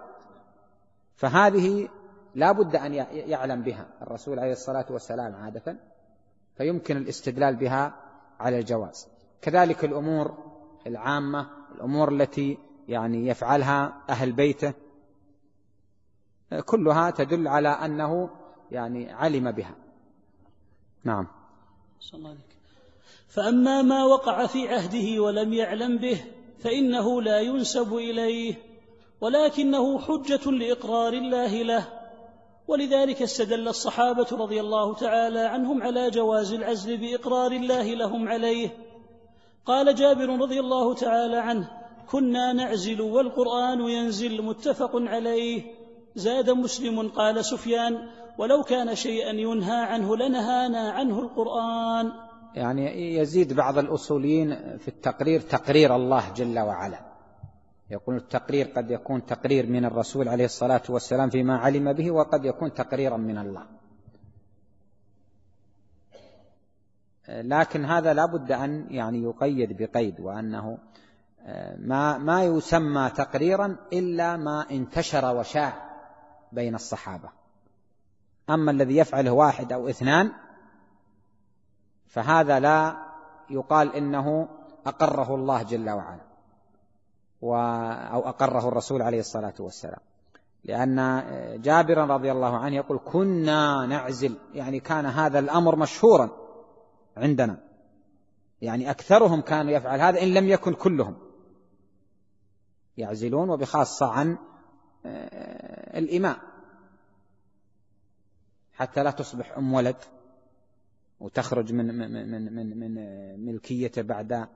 فهذه 1.16 1.88
لا 2.34 2.53
بد 2.53 2.76
أن 2.76 2.94
يعلم 3.11 3.62
بها 3.62 3.86
الرسول 4.03 4.38
عليه 4.38 4.53
الصلاة 4.53 4.86
والسلام 4.90 5.34
عادة 5.34 5.76
فيمكن 6.57 6.96
الاستدلال 6.96 7.57
بها 7.57 7.94
على 8.40 8.59
الجواز. 8.59 9.09
كذلك 9.42 9.84
الأمور 9.84 10.38
العامة 10.86 11.50
الأمور 11.75 12.12
التي 12.12 12.59
يعني 12.89 13.27
يفعلها 13.27 14.03
أهل 14.09 14.33
بيته 14.33 14.75
كلها 16.61 17.11
تدل 17.11 17.49
على 17.49 17.68
أنه 17.68 18.31
يعني 18.70 19.12
علم 19.12 19.51
بها. 19.51 19.75
نعم. 21.05 21.27
الله. 22.14 22.37
فأما 23.29 23.83
ما 23.83 24.05
وقع 24.05 24.47
في 24.47 24.68
عهده 24.68 25.23
ولم 25.23 25.53
يعلم 25.53 25.99
به 25.99 26.25
فإنه 26.59 27.23
لا 27.23 27.41
ينسب 27.41 27.95
إليه 27.95 28.55
ولكنه 29.20 29.99
حجة 29.99 30.51
لإقرار 30.51 31.12
الله 31.12 31.62
له. 31.62 31.89
ولذلك 32.68 33.23
استدل 33.23 33.68
الصحابة 33.68 34.27
رضي 34.33 34.61
الله 34.61 34.95
تعالى 34.95 35.41
عنهم 35.41 35.83
على 35.83 36.11
جواز 36.11 36.53
العزل 36.53 36.97
بإقرار 36.97 37.53
الله 37.53 37.95
لهم 37.95 38.29
عليه. 38.29 38.77
قال 39.66 39.94
جابر 39.94 40.28
رضي 40.40 40.60
الله 40.60 40.94
تعالى 40.94 41.36
عنه 41.36 41.68
كنا 42.10 42.52
نعزل 42.52 43.00
والقرآن 43.00 43.80
ينزل 43.80 44.42
متفق 44.42 44.90
عليه. 44.94 45.62
زاد 46.14 46.50
مسلم 46.50 47.08
قال 47.08 47.44
سفيان 47.44 47.98
ولو 48.38 48.62
كان 48.62 48.94
شيئا 48.94 49.30
ينهى 49.30 49.80
عنه 49.80 50.16
لنهانا 50.16 50.90
عنه 50.90 51.18
القرآن. 51.18 52.12
يعني 52.54 53.16
يزيد 53.16 53.52
بعض 53.52 53.78
الأصوليين 53.78 54.78
في 54.78 54.88
التقرير 54.88 55.40
تقرير 55.40 55.96
الله 55.96 56.32
جل 56.36 56.58
وعلا. 56.58 56.98
يقول 57.90 58.16
التقرير 58.16 58.66
قد 58.76 58.90
يكون 58.90 59.26
تقرير 59.26 59.66
من 59.66 59.84
الرسول 59.84 60.28
عليه 60.28 60.44
الصلاة 60.44 60.82
والسلام 60.88 61.30
فيما 61.30 61.56
علم 61.56 61.92
به 61.92 62.10
وقد 62.10 62.44
يكون 62.44 62.72
تقريرا 62.72 63.16
من 63.16 63.38
الله. 63.38 63.62
لكن 67.29 67.85
هذا 67.85 68.14
لا 68.14 68.27
بد 68.27 68.53
أن 68.53 68.87
يعني 68.91 69.23
يقيد 69.23 69.83
بقيد 69.83 70.20
وأنه 70.20 70.79
ما 71.79 72.18
ما 72.18 72.45
يسمى 72.45 73.11
تقريرا 73.11 73.77
إلا 73.93 74.37
ما 74.37 74.70
انتشر 74.70 75.37
وشاع 75.37 75.73
بين 76.53 76.75
الصحابة. 76.75 77.29
أما 78.51 78.70
الذي 78.70 78.97
يفعله 78.97 79.31
واحد 79.31 79.73
أو 79.73 79.89
اثنان 79.89 80.33
فهذا 82.07 82.61
لا 82.61 82.97
يقال 83.51 83.95
إنه 83.95 84.49
أقره 84.87 85.35
الله 85.35 85.62
جل 85.62 85.91
وعلا 85.91 86.23
أو 88.12 88.29
أقره 88.29 88.68
الرسول 88.68 89.03
عليه 89.03 89.20
الصلاة 89.20 89.55
والسلام. 89.59 90.01
لأن 90.64 91.25
جابرا 91.62 92.05
رضي 92.05 92.33
الله 92.33 92.57
عنه 92.57 92.77
يقول 92.77 93.01
كنا 93.05 93.87
نعزل 93.87 94.39
يعني 94.55 94.81
كان 94.81 95.07
هذا 95.07 95.39
الأمر 95.39 95.77
مشهورا. 95.77 96.41
عندنا. 97.16 97.60
يعني 98.62 98.90
أكثرهم 98.90 99.40
كانوا 99.40 99.72
يفعل 99.72 100.00
هذا 100.00 100.22
إن 100.22 100.34
لم 100.34 100.48
يكن 100.48 100.74
كلهم. 100.74 101.16
يعزلون 102.96 103.50
وبخاصة 103.50 104.06
عن 104.06 104.38
آه، 105.06 105.98
الإماء. 105.98 106.38
حتى 108.72 109.02
لا 109.02 109.10
تصبح 109.10 109.58
أم 109.58 109.74
ولد 109.74 109.96
وتخرج 111.20 111.72
من 111.72 111.98
من 111.98 112.30
من 112.30 112.54
من, 112.54 112.78
من 112.78 112.94
ملكيته 113.46 114.02
بعد 114.02 114.48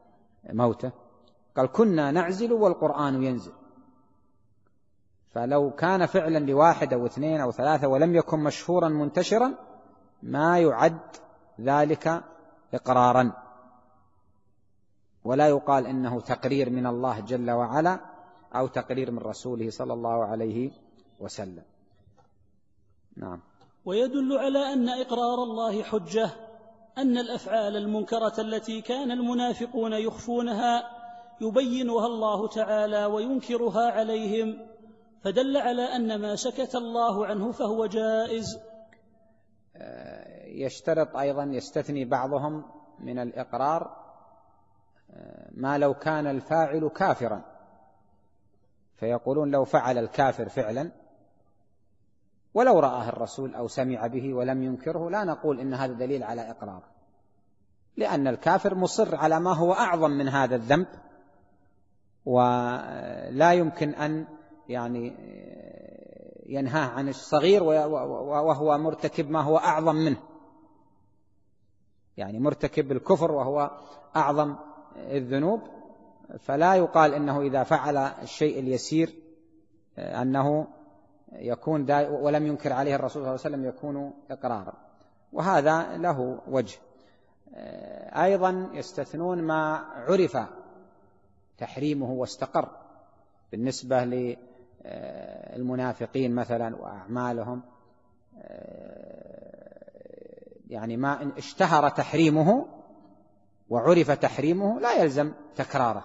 موته. 0.45 0.93
قال 1.57 1.67
كنا 1.73 2.11
نعزل 2.11 2.53
والقرآن 2.53 3.23
ينزل. 3.23 3.53
فلو 5.37 5.71
كان 5.71 6.07
فعلا 6.07 6.39
لواحد 6.39 6.93
أو 6.93 7.07
اثنين 7.07 7.41
أو 7.41 7.53
ثلاثة 7.53 7.89
ولم 7.89 8.15
يكن 8.15 8.39
مشهورا 8.39 8.89
منتشرا 8.89 9.55
ما 10.23 10.59
يعد 10.59 10.99
ذلك 11.61 12.25
إقرارا. 12.75 13.33
ولا 15.25 15.49
يقال 15.49 15.87
إنه 15.87 16.21
تقرير 16.21 16.71
من 16.71 16.87
الله 16.87 17.21
جل 17.21 17.51
وعلا 17.51 18.01
أو 18.55 18.67
تقرير 18.67 19.11
من 19.11 19.19
رسوله 19.19 19.71
صلى 19.71 19.93
الله 19.93 20.25
عليه 20.25 20.71
وسلم. 21.21 21.63
نعم. 23.17 23.41
ويدل 23.85 24.39
على 24.39 24.73
أن 24.73 24.89
إقرار 24.89 25.43
الله 25.43 25.83
حجة 25.83 26.31
أن 26.99 27.19
الأفعال 27.19 27.77
المنكرة 27.77 28.35
التي 28.39 28.81
كان 28.81 29.11
المنافقون 29.11 29.93
يخفونها 29.93 30.91
يبينها 31.41 32.07
الله 32.07 32.49
تعالى 32.49 33.05
وينكرها 33.05 33.91
عليهم 33.91 34.67
فدل 35.23 35.57
على 35.57 35.83
أن 35.83 36.21
ما 36.21 36.37
سكت 36.37 36.75
الله 36.75 37.27
عنه 37.27 37.53
فهو 37.53 37.87
جائز. 37.87 38.59
يشترط 40.57 41.17
أيضا 41.17 41.45
يستثني 41.45 42.05
بعضهم 42.05 42.65
من 42.99 43.19
الإقرار 43.19 44.07
آه، 45.11 45.51
ما 45.55 45.79
لو 45.79 45.95
كان 45.95 46.27
الفاعل 46.27 46.89
كافرا. 46.89 47.43
فيقولون 48.97 49.51
لو 49.51 49.65
فعل 49.65 49.99
الكافر 49.99 50.49
فعلا 50.49 50.91
ولو 52.55 52.79
رآه 52.79 53.09
الرسول 53.09 53.55
أو 53.55 53.69
سمع 53.69 54.07
به 54.07 54.35
ولم 54.35 54.63
ينكره 54.63 55.11
لا 55.11 55.25
نقول 55.25 55.61
إن 55.61 55.75
هذا 55.75 55.93
دليل 55.93 56.23
على 56.23 56.51
إقراره 56.51 56.85
لأن 57.97 58.27
الكافر 58.27 58.75
مصر 58.75 59.17
على 59.17 59.41
ما 59.41 59.53
هو 59.53 59.73
أعظم 59.73 60.11
من 60.11 60.29
هذا 60.29 60.57
الذنب 60.57 60.87
ولا 62.25 63.53
يمكن 63.53 63.95
أن 63.95 64.27
يعني 64.69 65.17
ينهاه 66.47 66.89
عن 66.89 67.09
الصغير 67.09 67.63
وهو 67.63 68.79
مرتكب 68.79 69.31
ما 69.31 69.41
هو 69.41 69.59
أعظم 69.59 69.95
منه. 69.95 70.19
يعني 72.17 72.39
مرتكب 72.39 72.93
الكفر 72.93 73.33
وهو 73.33 73.71
أعظم 74.17 74.55
الذنوب 74.97 75.61
فلا 76.39 76.75
يقال 76.75 77.15
إنه 77.15 77.41
إذا 77.43 77.63
فعل 77.63 77.97
الشيء 77.97 78.61
اليسير 78.61 79.15
أنه 79.99 80.67
يكون 81.33 81.91
ولم 82.11 82.47
ينكر 82.47 82.73
عليه 82.73 82.95
الرسول 82.95 83.23
صلى 83.23 83.31
الله 83.31 83.41
عليه 83.45 83.57
وسلم 83.57 83.65
يكون 83.65 84.13
إقرارا. 84.31 84.73
وهذا 85.33 85.97
له 85.97 86.39
وجه. 86.49 86.79
أيضا 88.23 88.71
يستثنون 88.73 89.43
ما 89.43 89.77
عرف 89.77 90.39
تحريمه 91.59 92.11
واستقر 92.11 92.69
بالنسبة 93.53 94.05
للمنافقين 95.55 96.35
مثلا 96.35 96.77
وأعمالهم. 96.77 97.63
يعني 100.67 100.97
ما 100.97 101.33
اشتهر 101.39 101.89
تحريمه 101.89 102.67
وعرف 103.69 104.11
تحريمه 104.11 104.81
لا 104.81 105.03
يلزم 105.03 105.33
تكراره 105.57 106.05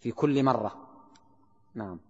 في 0.00 0.12
كل 0.12 0.42
مرة. 0.42 0.88
نعم. 1.74 2.00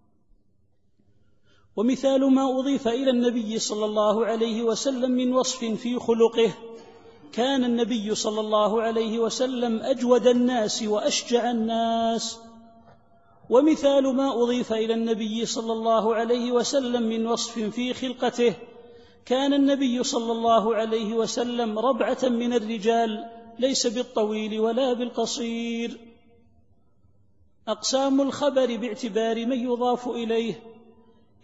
ومثال 1.75 2.33
ما 2.33 2.59
أضيف 2.59 2.87
إلى 2.87 3.09
النبي 3.09 3.59
صلى 3.59 3.85
الله 3.85 4.25
عليه 4.25 4.63
وسلم 4.63 5.11
من 5.11 5.33
وصف 5.33 5.65
في 5.65 5.99
خلقه. 5.99 6.53
كان 7.33 7.63
النبي 7.63 8.15
صلى 8.15 8.39
الله 8.39 8.81
عليه 8.81 9.19
وسلم 9.19 9.79
أجود 9.79 10.27
الناس 10.27 10.83
وأشجع 10.83 11.51
الناس. 11.51 12.39
ومثال 13.49 14.15
ما 14.15 14.43
أضيف 14.43 14.73
إلى 14.73 14.93
النبي 14.93 15.45
صلى 15.45 15.73
الله 15.73 16.15
عليه 16.15 16.51
وسلم 16.51 17.03
من 17.03 17.27
وصف 17.27 17.59
في 17.59 17.93
خلقته. 17.93 18.55
كان 19.27 19.53
النبي 19.53 20.03
صلى 20.03 20.31
الله 20.31 20.75
عليه 20.75 21.13
وسلم 21.13 21.79
ربعة 21.79 22.17
من 22.23 22.53
الرجال 22.53 23.29
ليس 23.59 23.87
بالطويل 23.87 24.59
ولا 24.59 24.93
بالقصير. 24.93 25.99
أقسام 27.67 28.21
الخبر 28.21 28.75
باعتبار 28.75 29.45
من 29.45 29.59
يضاف 29.59 30.07
إليه 30.07 30.63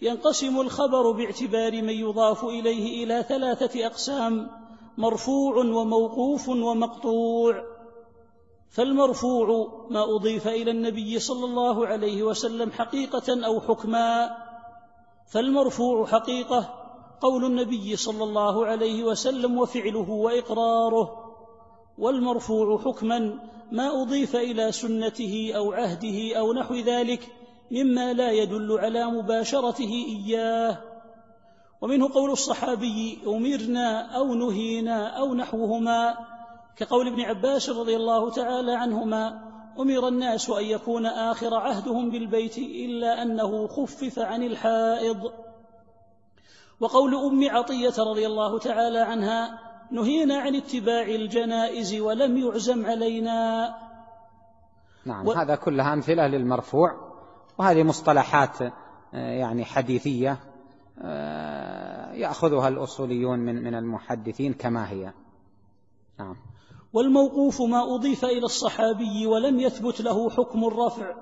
ينقسم 0.02 0.62
الخبر 0.62 1.12
باعتبار 1.12 1.82
من 1.82 1.90
يضاف 1.90 2.44
إليه 2.46 3.04
إلى 3.04 3.26
ثلاثة 3.30 3.86
أقسام 3.86 4.52
مرفوع 4.98 5.58
وموقوف 5.58 6.50
ومقطوع. 6.50 7.64
فالمرفوع 8.70 9.48
ما 9.90 10.16
أضيف 10.16 10.48
إلى 10.48 10.72
النبي 10.72 11.20
صلى 11.20 11.46
الله 11.46 11.88
عليه 11.88 12.24
وسلم 12.24 12.72
حقيقة 12.72 13.46
أو 13.46 13.62
حكما 13.62 14.38
فالمرفوع 15.28 16.06
حقيقة 16.06 16.83
قول 17.24 17.46
النبي 17.46 17.96
صلى 17.96 18.24
الله 18.24 18.66
عليه 18.66 19.04
وسلم 19.04 19.58
وفعله 19.58 20.10
وإقراره 20.10 21.10
والمرفوع 21.98 22.78
حكما 22.78 23.40
ما 23.72 24.02
أضيف 24.02 24.36
إلى 24.36 24.72
سنته 24.72 25.52
أو 25.56 25.72
عهده 25.72 26.40
أو 26.40 26.54
نحو 26.54 26.76
ذلك 26.76 27.32
مما 27.72 28.14
لا 28.14 28.32
يدل 28.32 28.78
على 28.80 29.06
مباشرته 29.06 30.06
إياه. 30.08 30.78
ومنه 31.82 32.14
قول 32.14 32.32
الصحابي 32.32 33.20
أمرنا 33.28 34.16
أو 34.16 34.34
نهينا 34.34 35.08
أو 35.08 35.34
نحوهما 35.34 36.18
كقول 36.78 37.08
ابن 37.08 37.22
عباس 37.22 37.70
رضي 37.70 37.96
الله 37.96 38.30
تعالى 38.30 38.74
عنهما 38.74 39.40
أمر 39.80 40.08
الناس 40.08 40.50
أن 40.50 40.64
يكون 40.64 41.06
آخر 41.06 41.56
عهدهم 41.56 42.10
بالبيت 42.10 42.58
إلا 42.58 43.22
أنه 43.22 43.68
خفف 43.68 44.20
عن 44.20 44.44
الحائض. 44.44 45.32
وقول 46.84 47.16
أم 47.16 47.50
عطية 47.50 47.94
رضي 48.12 48.28
الله 48.28 48.60
تعالى 48.60 49.00
عنها 49.00 49.60
نهينا 49.92 50.38
عن 50.38 50.56
اتباع 50.56 51.04
الجنائز 51.04 52.02
ولم 52.02 52.38
يعزم 52.38 52.86
علينا. 52.86 53.70
نعم 55.06 55.28
و... 55.28 55.32
هذا 55.32 55.56
كلها 55.56 55.94
أمثلة 55.94 56.28
للمرفوع 56.28 57.14
وهذه 57.58 57.84
مصطلحات 57.84 58.58
يعني 59.14 59.66
حديثية 59.66 60.40
يأخذها 62.14 62.68
الأصوليون 62.68 63.40
من 63.40 63.64
من 63.64 63.76
المحدثين 63.76 64.54
كما 64.54 64.90
هي. 64.90 65.14
نعم. 66.20 66.36
والموقوف 66.94 67.62
ما 67.62 67.96
أضيف 67.96 68.26
إلى 68.26 68.46
الصحابي 68.46 69.28
ولم 69.28 69.60
يثبت 69.60 70.02
له 70.02 70.30
حكم 70.30 70.64
الرفع 70.64 71.16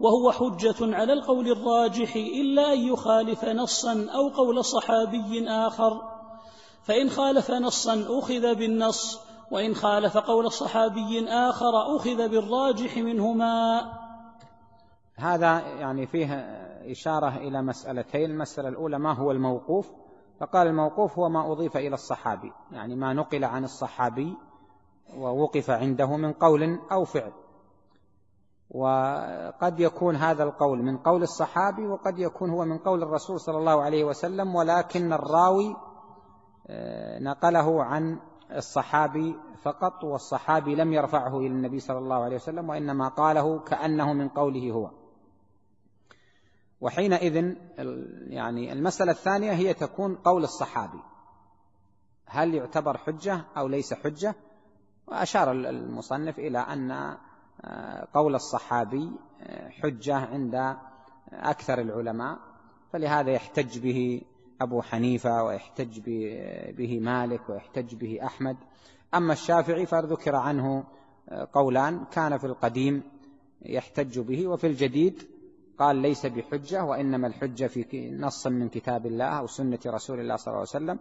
وهو 0.00 0.32
حجة 0.32 0.96
على 0.96 1.12
القول 1.12 1.52
الراجح 1.52 2.16
إلا 2.16 2.72
أن 2.72 2.78
يخالف 2.78 3.44
نصا 3.44 4.06
أو 4.14 4.28
قول 4.28 4.64
صحابي 4.64 5.48
آخر. 5.48 6.02
فإن 6.82 7.10
خالف 7.10 7.50
نصا 7.50 8.04
أخذ 8.08 8.54
بالنص 8.54 9.20
وإن 9.50 9.74
خالف 9.74 10.18
قول 10.18 10.52
صحابي 10.52 11.28
آخر 11.28 11.96
أخذ 11.96 12.28
بالراجح 12.28 12.96
منهما. 12.96 13.80
هذا 15.16 15.60
يعني 15.60 16.06
فيه 16.06 16.34
إشارة 16.90 17.36
إلى 17.36 17.62
مسألتين. 17.62 18.30
المسألة 18.30 18.68
الأولى 18.68 18.98
ما 18.98 19.12
هو 19.12 19.30
الموقوف؟ 19.30 19.90
فقال 20.40 20.66
الموقوف 20.66 21.18
هو 21.18 21.28
ما 21.28 21.52
أضيف 21.52 21.76
إلى 21.76 21.94
الصحابي 21.94 22.52
يعني 22.72 22.96
ما 22.96 23.12
نقل 23.12 23.44
عن 23.44 23.64
الصحابي 23.64 24.36
ووقف 25.16 25.70
عنده 25.70 26.16
من 26.16 26.32
قول 26.32 26.78
أو 26.92 27.04
فعل. 27.04 27.32
وقد 28.74 29.80
يكون 29.80 30.16
هذا 30.16 30.44
القول 30.44 30.82
من 30.82 30.98
قول 30.98 31.22
الصحابي 31.22 31.86
وقد 31.86 32.18
يكون 32.18 32.50
هو 32.50 32.64
من 32.64 32.78
قول 32.78 33.02
الرسول 33.02 33.40
صلى 33.40 33.58
الله 33.58 33.82
عليه 33.82 34.04
وسلم 34.04 34.54
ولكن 34.54 35.12
الراوي 35.12 35.76
آه، 36.66 37.18
نقله 37.18 37.84
عن 37.84 38.18
الصحابي 38.50 39.36
فقط 39.62 40.04
والصحابي 40.04 40.74
لم 40.74 40.92
يرفعه 40.92 41.38
إلى 41.38 41.46
النبي 41.46 41.80
صلى 41.80 41.98
الله 41.98 42.16
عليه 42.16 42.36
وسلم 42.36 42.68
وإنما 42.68 43.08
قاله 43.08 43.58
كأنه 43.58 44.12
من 44.12 44.28
قوله 44.28 44.70
هو. 44.70 44.90
وحينئذ 46.80 47.54
يعني 48.26 48.72
المسألة 48.72 49.12
الثانية 49.12 49.52
هي 49.52 49.74
تكون 49.74 50.14
قول 50.14 50.44
الصحابي. 50.44 51.00
هل 52.26 52.54
يعتبر 52.54 52.98
حجة 52.98 53.44
أو 53.56 53.68
ليس 53.68 53.94
حجة؟ 53.94 54.34
وأشار 55.06 55.52
المصنف 55.52 56.38
إلى 56.38 56.58
أن 56.58 57.16
قول 58.14 58.34
الصحابي 58.34 59.10
حجة 59.70 60.16
عند 60.16 60.76
أكثر 61.32 61.80
العلماء 61.80 62.38
فلهذا 62.92 63.30
يحتج 63.30 63.78
به 63.78 64.22
أبو 64.60 64.82
حنيفة 64.82 65.42
ويحتج 65.44 66.00
به 66.78 67.00
مالك 67.00 67.48
ويحتج 67.48 67.94
به 67.94 68.18
أحمد. 68.24 68.56
أما 69.14 69.32
الشافعي 69.32 69.86
فذكر 69.86 70.36
عنه 70.36 70.84
قولان 71.52 72.04
كان 72.04 72.38
في 72.38 72.44
القديم 72.46 73.02
يحتج 73.62 74.20
به 74.20 74.48
وفي 74.48 74.66
الجديد 74.66 75.22
قال 75.78 75.96
ليس 75.96 76.26
بحجة 76.26 76.84
وإنما 76.84 77.26
الحجة 77.26 77.66
في 77.66 78.10
نص 78.10 78.46
من 78.46 78.68
كتاب 78.68 79.06
الله 79.06 79.38
أو 79.38 79.46
سنة 79.46 79.78
رسول 79.86 80.20
الله 80.20 80.36
صلى 80.36 80.46
الله 80.46 80.58
عليه 80.58 80.84
وسلم 80.84 80.98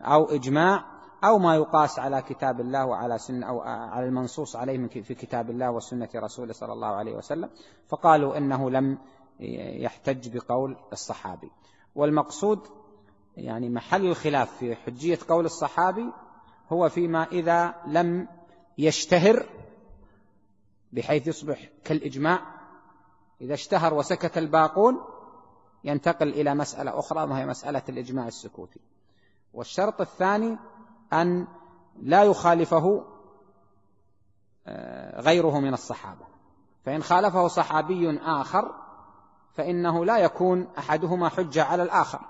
أو 0.00 0.24
إجماع 0.24 0.99
أو 1.24 1.38
ما 1.38 1.56
يقاس 1.56 1.98
على 1.98 2.22
كتاب 2.22 2.60
الله 2.60 2.86
وعلى 2.86 3.18
سنة 3.18 3.46
أو 3.46 3.60
على 3.60 4.06
المنصوص 4.06 4.56
عليه 4.56 4.86
في 4.86 5.14
كتاب 5.14 5.50
الله 5.50 5.70
وسنة 5.70 6.08
رسوله 6.16 6.52
صلى 6.52 6.72
الله 6.72 6.88
عليه 6.88 7.12
وسلم 7.12 7.50
فقالوا 7.88 8.36
إنه 8.36 8.70
لم 8.70 8.98
يحتج 9.40 10.36
بقول 10.36 10.76
الصحابي. 10.92 11.50
والمقصود 11.94 12.60
يعني 13.36 13.68
محل 13.68 14.06
الخلاف 14.06 14.56
في 14.56 14.74
حجية 14.74 15.18
قول 15.28 15.44
الصحابي 15.44 16.12
هو 16.72 16.88
فيما 16.88 17.24
إذا 17.24 17.74
لم 17.86 18.28
يشتهر 18.78 19.46
بحيث 20.92 21.26
يصبح 21.26 21.68
كالإجماع 21.84 22.40
إذا 23.40 23.54
اشتهر 23.54 23.94
وسكت 23.94 24.38
الباقون 24.38 25.00
ينتقل 25.84 26.28
إلى 26.28 26.54
مسألة 26.54 26.98
أخرى 26.98 27.22
وهي 27.30 27.46
مسألة 27.46 27.82
الإجماع 27.88 28.26
السكوتي. 28.26 28.80
والشرط 29.54 30.00
الثاني 30.00 30.58
أن 31.12 31.46
لا 32.02 32.22
يخالفه 32.22 33.04
آه، 34.66 35.20
غيره 35.20 35.60
من 35.60 35.74
الصحابة. 35.74 36.26
فإن 36.84 37.02
خالفه 37.02 37.48
صحابي 37.48 38.18
آخر 38.18 38.74
فإنه 39.54 40.04
لا 40.04 40.18
يكون 40.18 40.68
أحدهما 40.78 41.28
حجة 41.28 41.64
على 41.64 41.82
الآخر. 41.82 42.20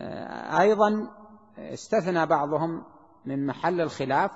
آه، 0.00 0.60
أيضا 0.60 1.10
استثنى 1.58 2.26
بعضهم 2.26 2.84
من 3.24 3.46
محل 3.46 3.80
الخلاف 3.80 4.30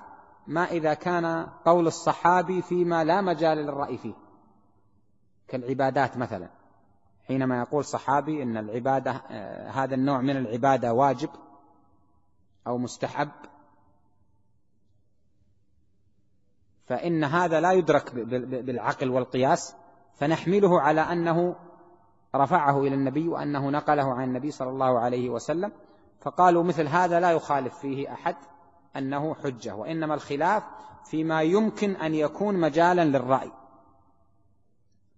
ما 0.46 0.64
إذا 0.64 0.94
كان 0.94 1.46
قول 1.64 1.86
الصحابي 1.86 2.62
فيما 2.62 3.04
لا 3.04 3.20
مجال 3.20 3.58
للرأي 3.58 3.98
فيه 3.98 4.14
كالعبادات 5.48 6.16
مثلا. 6.16 6.63
حينما 7.28 7.58
يقول 7.58 7.84
صحابي 7.84 8.42
إن 8.42 8.56
العبادة 8.56 9.10
آه، 9.30 9.70
هذا 9.70 9.94
النوع 9.94 10.20
من 10.20 10.36
العبادة 10.36 10.92
واجب 10.92 11.30
أو 12.66 12.78
مستحب 12.78 13.30
فإن 16.86 17.24
هذا 17.24 17.60
لا 17.60 17.72
يدرك 17.72 18.14
بالعقل 18.14 19.10
والقياس 19.10 19.74
فنحمله 20.14 20.80
على 20.80 21.00
أنه 21.00 21.56
رفعه 22.34 22.80
إلى 22.80 22.94
النبي 22.94 23.28
وأنه 23.28 23.70
نقله 23.70 24.14
عن 24.14 24.24
النبي 24.24 24.50
صلى 24.50 24.68
الله 24.68 24.98
عليه 24.98 25.30
وسلم 25.30 25.72
فقالوا 26.20 26.62
مثل 26.62 26.86
هذا 26.86 27.20
لا 27.20 27.30
يخالف 27.30 27.78
فيه 27.78 28.12
أحد 28.12 28.36
أنه 28.96 29.34
حجة 29.34 29.74
وإنما 29.74 30.14
الخلاف 30.14 30.62
فيما 31.04 31.42
يمكن 31.42 31.96
أن 31.96 32.14
يكون 32.14 32.60
مجالا 32.60 33.04
للرأي. 33.04 33.52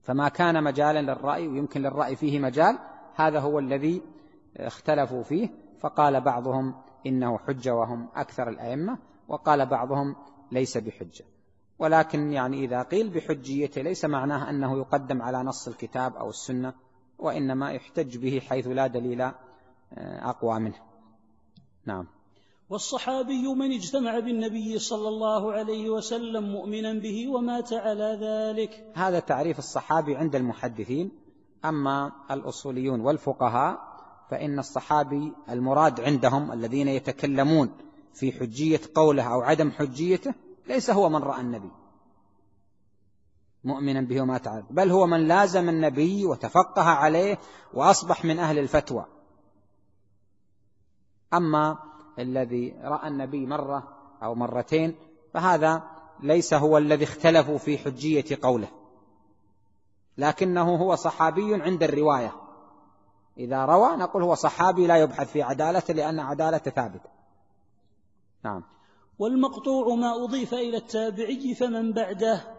فما 0.07 0.29
كان 0.29 0.65
مجالا 0.65 1.03
للرأي 1.03 1.49
ويمكن 1.49 1.83
للرأي 1.83 2.17
فيه 2.17 2.39
مجال 2.39 2.79
هذا 3.15 3.41
هو 3.41 3.59
الذي 3.59 4.03
اختلفوا 4.57 5.23
فيه 5.23 5.49
فقال 5.81 6.21
بعضهم 6.21 6.75
إنه 7.07 7.39
حجة 7.39 7.75
وهم 7.75 8.09
أكثر 8.15 8.49
الأئمة 8.49 8.99
وقال 9.29 9.67
بعضهم 9.67 10.17
ليس 10.53 10.79
بحجة. 10.79 11.25
ولكن 11.79 12.33
يعني 12.33 12.65
إذا 12.65 12.83
قيل 12.83 13.11
بحجيته 13.11 13.83
ليس 13.83 14.05
معناه 14.05 14.51
أنه 14.51 14.79
يقدم 14.79 15.23
على 15.23 15.43
نص 15.43 15.69
الكتاب 15.69 16.17
أو 16.17 16.29
السنة 16.29 16.75
وإنما 17.19 17.71
يحتج 17.71 18.19
به 18.19 18.41
حيث 18.49 18.67
لا 18.67 18.87
دليل 18.87 19.21
آه، 19.21 19.35
أقوى 20.31 20.59
منه. 20.59 20.79
نعم. 21.85 22.07
والصحابي 22.69 23.47
من 23.55 23.73
اجتمع 23.73 24.19
بالنبي 24.19 24.79
صلى 24.79 25.09
الله 25.09 25.53
عليه 25.53 25.91
وسلم 25.91 26.45
مؤمنا 26.53 26.93
به 26.93 27.29
ومات 27.29 27.73
على 27.73 28.19
ذلك. 28.21 28.93
هذا 28.95 29.21
تعريف 29.21 29.59
الصحابي 29.59 30.17
عند 30.17 30.37
المحدثين. 30.37 31.11
أما 31.65 32.13
الأصوليون 32.31 33.01
والفقهاء 33.01 33.79
فإن 34.31 34.59
الصحابي 34.59 35.33
المراد 35.51 36.01
عندهم 36.01 36.53
الذين 36.53 36.89
يتكلمون 36.89 37.73
في 38.15 38.33
حجية 38.33 38.81
قوله 38.95 39.35
أو 39.35 39.41
عدم 39.41 39.71
حجيته 39.71 40.35
ليس 40.67 40.91
هو 40.91 41.09
من 41.09 41.23
رأى 41.23 41.41
النبي. 41.41 41.71
مؤمنا 43.65 44.01
به 44.01 44.21
وما 44.21 44.39
تعالى 44.39 44.65
بل 44.71 44.91
هو 44.91 45.07
من 45.07 45.29
لازم 45.29 45.69
النبي 45.69 46.25
وتفقه 46.25 46.83
عليه 46.83 47.39
وأصبح 47.75 48.25
من 48.25 48.39
أهل 48.39 48.59
الفتوى. 48.59 49.07
أما 51.35 51.79
الذي 52.19 52.75
رأى 52.83 53.09
النبي 53.09 53.47
مرة 53.47 53.89
أو 54.23 54.35
مرتين 54.35 54.95
فهذا 55.35 55.83
ليس 56.21 56.55
هو 56.55 56.79
الذي 56.79 57.05
اختلفوا 57.05 57.59
في 57.59 57.79
حجية 57.79 58.39
قوله. 58.43 58.69
لكنه 60.19 60.77
هو 60.77 60.95
صحابي 60.95 61.55
عند 61.55 61.83
الرواية. 61.83 62.33
إذا 63.39 63.65
روى 63.65 63.97
نقول 63.97 64.23
هو 64.23 64.35
صحابي 64.35 64.87
لا 64.87 64.97
يبحث 64.97 65.33
في 65.33 65.43
عدالته 65.43 65.95
لأن 65.95 66.21
عدالته 66.21 66.71
ثابتة 66.71 67.11
نعم. 68.45 68.63
والمقطوع 69.19 69.95
ما 69.95 70.25
أضيف 70.25 70.55
إلى 70.55 70.77
التابعي 70.77 71.55
فمن 71.55 71.93
بعده. 71.93 72.57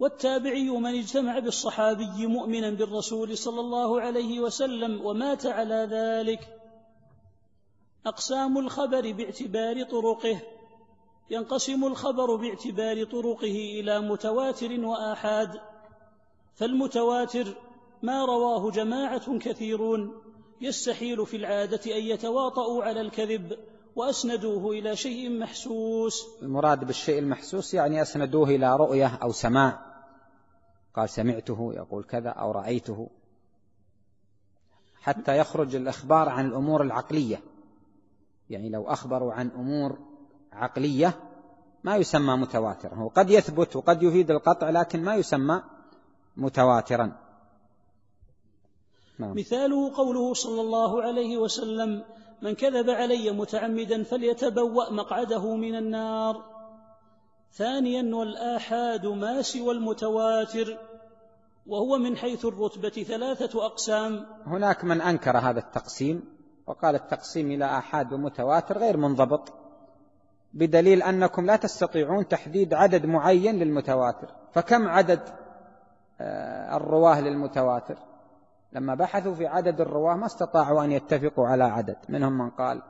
والتابعي 0.00 0.70
من 0.70 0.98
اجتمع 0.98 1.38
بالصحابي 1.38 2.26
مؤمنا 2.26 2.70
بالرسول 2.70 3.38
صلى 3.38 3.60
الله 3.60 4.00
عليه 4.00 4.40
وسلم 4.40 5.06
ومات 5.06 5.46
على 5.46 5.88
ذلك. 5.90 6.57
أقسام 8.08 8.58
الخبر 8.58 9.12
باعتبار 9.12 9.82
طرقه 9.82 10.40
ينقسم 11.30 11.84
الخبر 11.84 12.36
باعتبار 12.36 13.04
طرقه 13.04 13.80
إلى 13.80 14.00
متواتر 14.00 14.80
وآحاد 14.80 15.60
فالمتواتر 16.54 17.54
ما 18.02 18.24
رواه 18.24 18.70
جماعة 18.70 19.38
كثيرون 19.38 20.22
يستحيل 20.60 21.26
في 21.26 21.36
العادة 21.36 21.96
أن 21.96 22.02
يتواطؤوا 22.02 22.84
على 22.84 23.00
الكذب 23.00 23.58
وأسندوه 23.96 24.72
إلى 24.72 24.96
شيء 24.96 25.38
محسوس. 25.38 26.26
المراد 26.42 26.84
بالشيء 26.84 27.18
المحسوس 27.18 27.74
يعني 27.74 28.02
أسندوه 28.02 28.48
إلى 28.48 28.76
رؤية 28.76 29.18
أو 29.22 29.32
سماع. 29.32 29.78
قال 30.94 31.08
سمعته 31.08 31.72
يقول 31.76 32.04
كذا 32.04 32.30
أو 32.30 32.50
رأيته. 32.50 33.10
حتى 35.00 35.38
يخرج 35.38 35.74
الإخبار 35.74 36.28
عن 36.28 36.46
الأمور 36.46 36.82
العقلية. 36.82 37.40
يعني 38.50 38.68
لو 38.68 38.88
أخبروا 38.88 39.32
عن 39.32 39.50
أمور 39.50 39.98
عقلية 40.52 41.14
ما 41.84 41.96
يسمى 41.96 42.36
متواترا 42.36 42.94
هو 42.94 43.08
قد 43.08 43.30
يثبت 43.30 43.76
وقد 43.76 44.02
يفيد 44.02 44.30
القطع 44.30 44.70
لكن 44.70 45.04
ما 45.04 45.14
يسمى 45.14 45.62
متواترا. 46.36 47.12
نعم. 49.18 49.36
مثاله 49.36 49.96
قوله 49.96 50.34
صلى 50.34 50.60
الله 50.60 51.02
عليه 51.02 51.36
وسلم 51.36 52.04
من 52.42 52.54
كذب 52.54 52.90
علي 52.90 53.30
متعمدا 53.30 54.02
فليتبوأ 54.04 54.90
مقعده 54.92 55.56
من 55.56 55.74
النار. 55.74 56.44
ثانيا 57.52 58.14
والآحاد 58.14 59.06
ما 59.06 59.42
سوى 59.42 59.74
المتواتر 59.74 60.78
وهو 61.66 61.98
من 61.98 62.16
حيث 62.16 62.44
الرتبة 62.44 62.88
ثلاثة 63.02 63.66
أقسام. 63.66 64.26
هناك 64.46 64.84
من 64.84 65.00
أنكر 65.00 65.38
هذا 65.38 65.58
التقسيم 65.58 66.37
وقال 66.68 66.94
التقسيم 66.94 67.50
إلى 67.50 67.64
آحاد 67.64 68.12
ومتواتر 68.12 68.78
غير 68.78 68.96
منضبط 68.96 69.52
بدليل 70.54 71.02
أنكم 71.02 71.46
لا 71.46 71.56
تستطيعون 71.56 72.28
تحديد 72.28 72.74
عدد 72.74 73.06
معين 73.06 73.58
للمتواتر. 73.58 74.28
فكم 74.52 74.88
عدد 74.88 75.20
آه، 76.20 76.76
الرواة 76.76 77.20
للمتواتر؟ 77.20 77.98
لما 78.72 78.94
بحثوا 78.94 79.34
في 79.34 79.46
عدد 79.46 79.80
الرواة 79.80 80.14
ما 80.14 80.26
استطاعوا 80.26 80.84
أن 80.84 80.92
يتفقوا 80.92 81.48
على 81.48 81.64
عدد. 81.64 81.96
منهم 82.08 82.38
من 82.38 82.50
قال 82.50 82.82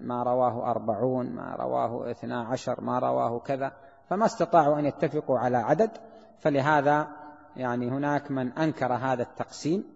ما 0.00 0.22
رواه 0.22 0.70
أربعون 0.70 1.30
ما 1.30 1.56
رواه 1.58 2.10
اثنا 2.10 2.44
عشر 2.44 2.80
ما 2.80 2.98
رواه 2.98 3.38
كذا. 3.38 3.72
فما 4.10 4.26
استطاعوا 4.26 4.78
أن 4.78 4.84
يتفقوا 4.84 5.38
على 5.38 5.56
عدد. 5.56 5.90
فلهذا 6.38 7.08
يعني 7.56 7.88
هناك 7.90 8.30
من 8.30 8.52
أنكر 8.52 8.92
هذا 8.92 9.22
التقسيم. 9.22 9.93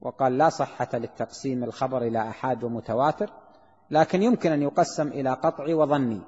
وقال 0.00 0.38
لا 0.38 0.48
صحة 0.48 0.88
للتقسيم 0.94 1.64
الخبر 1.64 2.02
إلى 2.02 2.28
أحاد 2.28 2.64
ومتواتر 2.64 3.30
لكن 3.90 4.22
يمكن 4.22 4.52
أن 4.52 4.62
يقسم 4.62 5.08
إلى 5.08 5.30
قطعي 5.30 5.74
وظني. 5.74 6.20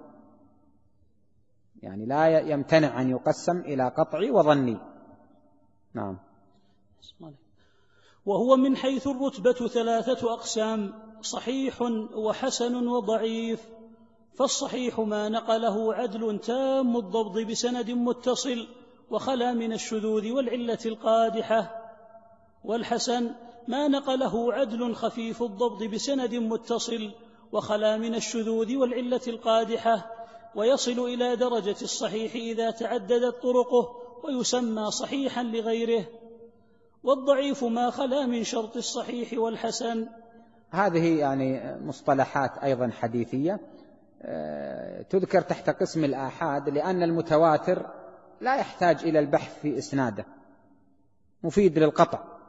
يعني 1.83 2.07
لا 2.07 2.39
يمتنع 2.41 3.01
أن 3.01 3.11
يقسم 3.11 3.59
إلى 3.61 3.89
قطعي 3.89 4.31
وظني. 4.31 4.79
نعم. 5.95 6.19
وهو 8.27 8.57
من 8.57 8.77
حيث 8.77 9.07
الرتبة 9.07 9.69
ثلاثة 9.69 10.33
أقسام 10.35 10.93
صحيح 11.21 11.83
وحسن 12.15 12.87
وضعيف. 12.89 13.69
فالصحيح 14.35 15.01
ما 15.01 15.29
نقله 15.29 15.95
عدل 15.95 16.39
تام 16.39 16.97
الضبط 16.97 17.47
بسند 17.51 17.91
متصل 17.91 18.69
وخلا 19.11 19.53
من 19.53 19.73
الشذوذ 19.73 20.33
والعلة 20.33 20.79
القادحة. 20.87 21.81
والحسن 22.65 23.35
ما 23.69 23.89
نقله 23.89 24.53
عدل 24.53 24.95
خفيف 24.95 25.43
الضبط 25.43 25.83
بسند 25.83 26.35
متصل 26.35 27.11
وخلا 27.53 27.97
من 27.97 28.15
الشذوذ 28.15 28.77
والعلة 28.77 29.21
القادحة 29.27 30.11
ويصل 30.55 30.99
إلى 30.99 31.37
درجة 31.37 31.77
الصحيح 31.83 32.35
إذا 32.35 32.71
تعددت 32.71 33.43
طرقه 33.43 33.97
ويسمى 34.25 34.91
صحيحا 34.91 35.43
لغيره. 35.43 36.05
والضعيف 37.03 37.65
ما 37.65 37.91
خلا 37.91 38.27
من 38.27 38.45
شرط 38.45 38.77
الصحيح 38.77 39.39
والحسن. 39.39 40.07
هذه 40.71 41.19
يعني 41.19 41.77
مصطلحات 41.81 42.59
أيضا 42.59 42.91
حديثية 43.01 43.61
آه، 44.23 45.03
تذكر 45.03 45.41
تحت 45.41 45.71
قسم 45.71 46.05
الآحاد 46.05 46.69
لأن 46.69 47.03
المتواتر 47.03 47.87
لا 48.41 48.57
يحتاج 48.57 49.05
إلى 49.05 49.19
البحث 49.19 49.61
في 49.61 49.79
إسناده 49.79 50.27
مفيد 51.43 51.79
للقطع. 51.79 52.40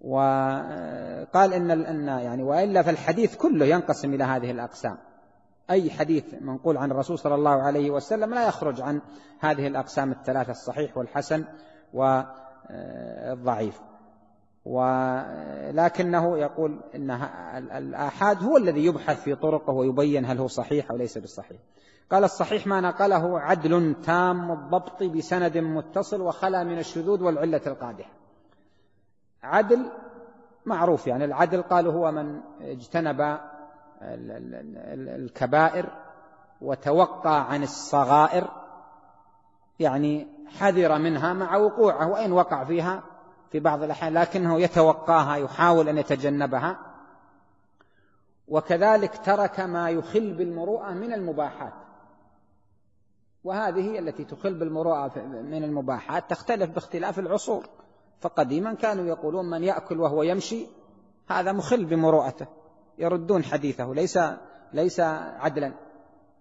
وقال 0.00 1.52
إن 1.54 1.70
إن 1.70 2.08
يعني 2.08 2.42
وإلا 2.42 2.82
فالحديث 2.82 3.36
كله 3.36 3.66
ينقسم 3.66 4.14
إلى 4.14 4.24
هذه 4.24 4.50
الأقسام. 4.50 4.98
أي 5.70 5.90
حديث 5.90 6.24
منقول 6.40 6.76
عن 6.76 6.90
الرسول 6.90 7.18
صلى 7.18 7.34
الله 7.34 7.62
عليه 7.62 7.90
وسلم 7.90 8.34
لا 8.34 8.48
يخرج 8.48 8.80
عن 8.80 9.00
هذه 9.40 9.66
الأقسام 9.66 10.12
الثلاثة 10.12 10.50
الصحيح 10.50 10.96
والحسن 10.96 11.44
والضعيف. 11.92 13.80
ولكنه 14.64 16.38
يقول 16.38 16.80
إن 16.94 17.10
الآحاد 17.76 18.42
هو 18.42 18.56
الذي 18.56 18.84
يبحث 18.84 19.22
في 19.22 19.34
طرقه 19.34 19.72
ويبين 19.72 20.24
هل 20.24 20.38
هو 20.38 20.46
صحيح 20.46 20.90
أو 20.90 20.96
ليس 20.96 21.18
بالصحيح 21.18 21.58
قال 22.10 22.24
الصحيح 22.24 22.66
ما 22.66 22.80
نقله 22.80 23.40
عدل 23.40 23.94
تام 24.02 24.52
الضبط 24.52 25.02
بسند 25.02 25.58
متصل 25.58 26.20
وخلا 26.20 26.64
من 26.64 26.78
الشذوذ 26.78 27.22
والعلة 27.22 27.60
القادحة. 27.66 28.19
عدل 29.42 29.90
معروف 30.66 31.06
يعني 31.06 31.24
العدل 31.24 31.62
قالوا 31.62 31.92
هو 31.92 32.12
من 32.12 32.40
اجتنب 32.60 33.38
الكبائر 34.02 35.88
وتوقى 36.60 37.52
عن 37.52 37.62
الصغائر 37.62 38.50
يعني 39.78 40.26
حذر 40.58 40.98
منها 40.98 41.32
مع 41.32 41.56
وقوعه 41.56 42.08
وإن 42.08 42.32
وقع 42.32 42.64
فيها 42.64 43.02
في 43.50 43.60
بعض 43.60 43.82
الأحيان 43.82 44.14
لكنه 44.14 44.60
يتوقاها 44.60 45.36
يحاول 45.36 45.88
أن 45.88 45.98
يتجنبها. 45.98 46.78
وكذلك 48.48 49.16
ترك 49.24 49.60
ما 49.60 49.90
يخل 49.90 50.32
بالمروءة 50.34 50.90
من 50.90 51.12
المباحات 51.12 51.72
وهذه 53.44 53.98
التي 53.98 54.24
تخل 54.24 54.54
بالمروءة 54.54 55.18
من 55.24 55.64
المباحات 55.64 56.30
تختلف 56.30 56.70
باختلاف 56.70 57.18
العصور. 57.18 57.66
فقديما 58.20 58.74
كانوا 58.74 59.04
يقولون 59.04 59.50
من 59.50 59.64
يأكل 59.64 60.00
وهو 60.00 60.22
يمشي 60.22 60.66
هذا 61.28 61.52
مخل 61.52 61.84
بمروءته 61.84 62.46
يردون 62.98 63.44
حديثه 63.44 63.94
ليس 63.94 64.18
ليس 64.72 65.00
عدلا. 65.00 65.72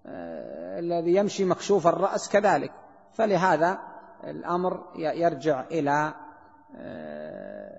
آه، 0.05 0.80
الذي 0.80 1.15
يمشي 1.15 1.45
مكشوف 1.45 1.88
الرأس 1.88 2.30
كذلك. 2.30 2.71
فلهذا 3.13 3.80
الأمر 4.23 4.84
يرجع 4.95 5.63
إلى 5.71 6.13
آه، 6.75 7.69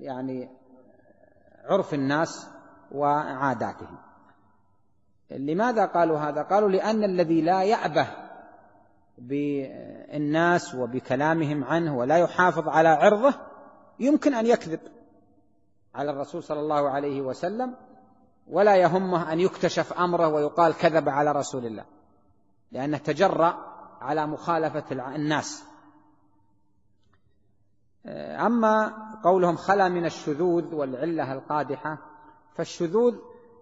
يعني 0.00 0.50
عرف 1.64 1.94
الناس 1.94 2.46
وعاداتهم. 2.92 3.98
لماذا 5.30 5.86
قالوا 5.86 6.18
هذا؟ 6.18 6.42
قالوا 6.42 6.68
لأن 6.68 7.04
الذي 7.04 7.40
لا 7.40 7.62
يأبه 7.62 8.23
بالناس 9.18 10.74
وبكلامهم 10.74 11.64
عنه 11.64 11.96
ولا 11.96 12.16
يحافظ 12.18 12.68
على 12.68 12.88
عرضه 12.88 13.34
يمكن 14.00 14.34
أن 14.34 14.46
يكذب 14.46 14.80
على 15.94 16.10
الرسول 16.10 16.42
صلى 16.42 16.60
الله 16.60 16.88
عليه 16.90 17.20
وسلم 17.20 17.74
ولا 18.48 18.76
يهمه 18.76 19.32
أن 19.32 19.40
يكتشف 19.40 19.92
أمره 19.92 20.28
ويقال 20.28 20.74
كذب 20.74 21.08
على 21.08 21.32
رسول 21.32 21.66
الله 21.66 21.84
لأنه 22.72 22.98
تجرأ 22.98 23.74
على 24.00 24.26
مخالفة 24.26 25.14
الناس. 25.14 25.64
أما 28.46 28.92
قولهم 29.24 29.56
خلا 29.56 29.88
من 29.88 30.06
الشذوذ 30.06 30.74
والعلة 30.74 31.32
القادحة 31.32 31.98
فالشذوذ 32.54 33.14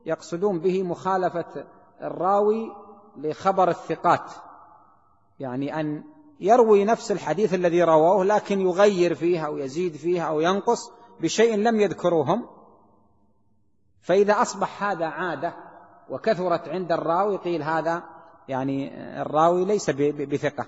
يقصدون 0.07 0.61
به 0.61 0.83
مخالفة 0.83 1.65
الراوي 2.03 2.73
لخبر 3.17 3.69
الثقات. 3.69 4.33
يعني 5.41 5.81
أن 5.81 6.05
يروي 6.41 6.85
نفس 6.85 7.13
الحديث 7.13 7.55
الذي 7.55 7.83
رواه 7.83 8.25
لكن 8.25 8.61
يغير 8.61 9.15
فيه 9.15 9.47
أو 9.47 9.59
يزيد 9.59 9.97
فيه 9.97 10.23
أو 10.29 10.41
ينقص 10.41 10.91
بشيء 11.21 11.57
لم 11.57 11.81
يذكروهم. 11.81 12.47
فإذا 14.01 14.43
أصبح 14.43 14.83
هذا 14.83 15.07
عادة 15.07 15.55
وكثرت 16.11 16.69
عند 16.69 16.93
الراوي 16.93 17.37
قيل 17.37 17.63
هذا 17.63 18.03
يعني 18.49 18.91
الراوي 19.23 19.65
ليس 19.65 19.91
بثقة. 19.91 20.67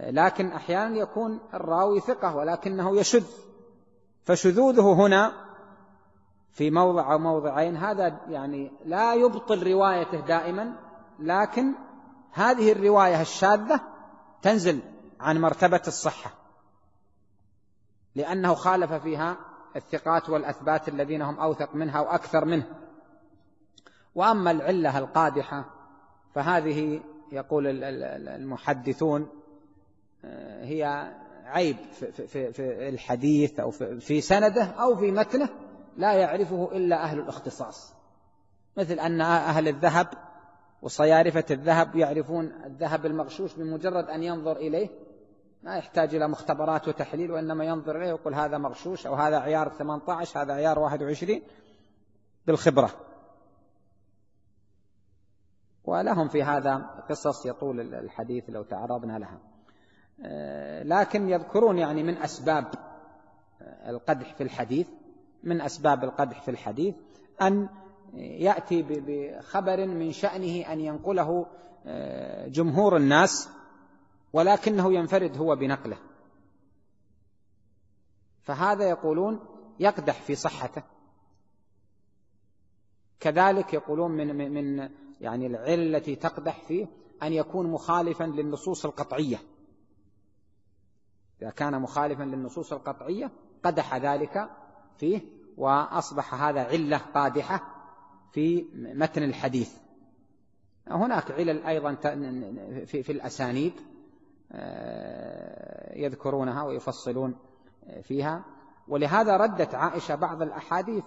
لكن 0.00 0.52
أحيانا 0.52 0.96
يكون 0.96 1.40
الراوي 1.54 2.00
ثقة 2.00 2.36
ولكنه 2.36 2.96
يشذ. 2.96 3.26
فشذوذه 4.24 4.92
هنا 4.92 5.32
في 6.52 6.70
موضع 6.70 7.12
أو 7.12 7.18
موضعين 7.18 7.76
هذا 7.76 8.20
يعني 8.28 8.72
لا 8.84 9.14
يبطل 9.14 9.72
روايته 9.72 10.20
دائما 10.20 10.72
لكن 11.18 11.74
هذه 12.32 12.72
الرواية 12.72 13.20
الشاذة 13.20 13.80
تنزل 14.42 14.80
عن 15.20 15.40
مرتبة 15.40 15.82
الصحة 15.86 16.30
لأنه 18.14 18.54
خالف 18.54 18.92
فيها 18.92 19.36
الثقات 19.76 20.30
والأثبات 20.30 20.88
الذين 20.88 21.22
هم 21.22 21.40
أوثق 21.40 21.74
منها 21.74 22.00
وأكثر 22.00 22.44
منه. 22.44 22.66
وأما 24.14 24.50
العلة 24.50 24.98
القادحة 24.98 25.64
فهذه 26.34 27.00
يقول 27.32 27.66
المحدثون 28.28 29.28
آه، 30.24 30.64
هي 30.64 31.12
عيب 31.44 31.76
في 32.32 32.88
الحديث 32.88 33.60
أو 33.60 33.70
في 34.00 34.20
سنده 34.20 34.64
أو 34.64 34.96
في 34.96 35.10
متنه 35.10 35.48
لا 35.96 36.12
يعرفه 36.12 36.70
إلا 36.72 37.02
أهل 37.02 37.18
الاختصاص. 37.18 37.94
مثل 38.76 38.94
أن 38.94 39.20
أهل 39.20 39.68
الذهب 39.68 40.08
وصيارفة 40.82 41.44
الذهب 41.50 41.96
يعرفون 41.96 42.52
الذهب 42.64 43.06
المغشوش 43.06 43.54
بمجرد 43.54 44.10
أن 44.10 44.22
ينظر 44.22 44.56
إليه. 44.56 44.88
ما 45.62 45.76
يحتاج 45.76 46.14
إلى 46.14 46.28
مختبرات 46.28 46.88
وتحليل 46.88 47.30
وإنما 47.30 47.64
ينظر 47.64 47.96
إليه 47.96 48.12
ويقول 48.12 48.34
هذا 48.34 48.58
مغشوش 48.58 49.06
أو 49.06 49.14
هذا 49.14 49.38
عيار 49.38 49.68
18 49.68 50.42
هذا 50.42 50.52
عيار 50.52 50.78
21 50.78 51.42
بالخبرة. 52.46 52.90
ولهم 55.84 56.28
في 56.28 56.42
هذا 56.42 56.76
قصص 57.10 57.46
يطول 57.46 57.94
الحديث 57.94 58.44
لو 58.50 58.62
تعرضنا 58.62 59.18
لها. 59.18 59.38
آه، 60.24 60.82
لكن 60.82 61.28
يذكرون 61.28 61.78
يعني 61.78 62.02
من 62.02 62.16
أسباب 62.16 62.64
القدح 63.86 64.34
في 64.34 64.42
الحديث 64.42 64.88
من 65.42 65.60
أسباب 65.60 66.04
القدح 66.04 66.42
في 66.42 66.50
الحديث 66.50 66.94
أن 67.42 67.68
يأتي 68.14 68.82
بخبر 68.88 69.86
من 69.86 70.12
شأنه 70.12 70.72
أن 70.72 70.80
ينقله 70.80 71.46
آه، 71.86 72.48
جمهور 72.48 72.96
الناس 72.96 73.48
ولكنه 74.32 74.94
ينفرد 74.94 75.36
هو 75.36 75.56
بنقله. 75.56 75.98
فهذا 78.42 78.88
يقولون 78.88 79.40
يقدح 79.80 80.20
في 80.20 80.34
صحته. 80.34 80.82
كذلك 83.20 83.74
يقولون 83.74 84.10
من 84.10 84.52
من 84.52 84.90
يعني 85.20 85.46
العلة 85.46 85.74
التي 85.74 86.16
تقدح 86.16 86.60
فيه 86.68 86.86
أن 87.22 87.32
يكون 87.32 87.66
مخالفا 87.66 88.24
للنصوص 88.24 88.84
القطعية. 88.84 89.38
إذا 91.42 91.50
كان 91.50 91.82
مخالفا 91.82 92.22
للنصوص 92.22 92.72
القطعية 92.72 93.30
قدح 93.64 93.96
ذلك 93.96 94.50
فيه 94.98 95.20
وأصبح 95.56 96.34
هذا 96.34 96.60
علة 96.64 96.98
قادحة 96.98 97.71
في 98.32 98.66
متن 98.74 99.22
الحديث. 99.22 99.76
هناك 100.88 101.30
علل 101.30 101.64
أيضا 101.66 101.94
في, 102.84 103.12
الأسانيد 103.12 103.72
آه، 104.52 105.98
يذكرونها 105.98 106.62
ويفصلون 106.62 107.36
فيها. 108.02 108.44
ولهذا 108.88 109.36
ردت 109.36 109.74
عائشة 109.74 110.14
بعض 110.14 110.42
الأحاديث 110.42 111.04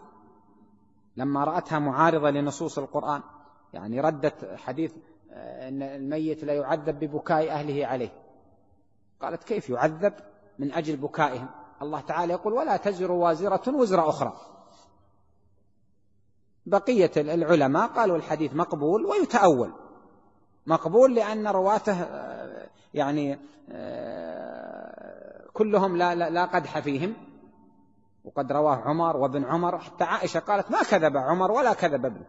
لما 1.18 1.44
رأتها 1.44 1.80
معارضة 1.80 2.30
لنصوص 2.30 2.78
القرآن. 2.78 3.22
يعني 3.74 4.02
ردت 4.02 4.56
حديث 4.56 4.94
آه، 5.32 5.70
أن 5.70 5.84
الميت 5.84 6.44
لا 6.44 6.54
يعذب 6.54 7.00
ببكاء 7.00 7.52
أهله 7.52 7.86
عليه. 7.86 8.14
قالت 9.22 9.44
كيف 9.44 9.70
يعذب؟ 9.70 10.14
من 10.60 10.74
أجل 10.74 10.98
بكائهم. 10.98 11.50
الله 11.82 12.02
تعالى 12.02 12.34
يقول 12.34 12.54
ولا 12.54 12.78
تزر 12.78 13.12
وازرة 13.12 13.76
وزر 13.76 14.10
أخرى. 14.10 14.55
بقية 16.66 17.12
العلماء 17.18 17.88
قالوا 17.88 18.18
الحديث 18.18 18.54
مقبول 18.54 19.06
ويتأول. 19.06 19.72
مقبول 20.68 21.16
لأن 21.16 21.48
رواته 21.48 22.02
آه، 22.02 22.68
يعني 22.94 23.40
آه، 23.70 25.48
كلهم 25.54 25.98
لا, 25.98 26.16
لا, 26.16 26.30
لا 26.30 26.46
قدح 26.46 26.80
فيهم. 26.80 27.14
وقد 28.26 28.52
رواه 28.52 28.76
عمر 28.76 29.18
وابن 29.18 29.44
عمر 29.44 29.80
حتى 29.80 30.04
عائشة 30.04 30.40
قالت 30.40 30.72
ما 30.72 30.84
كذب 30.84 31.18
عمر 31.18 31.52
ولا 31.52 31.74
كذب 31.74 32.06
ابنه. 32.06 32.26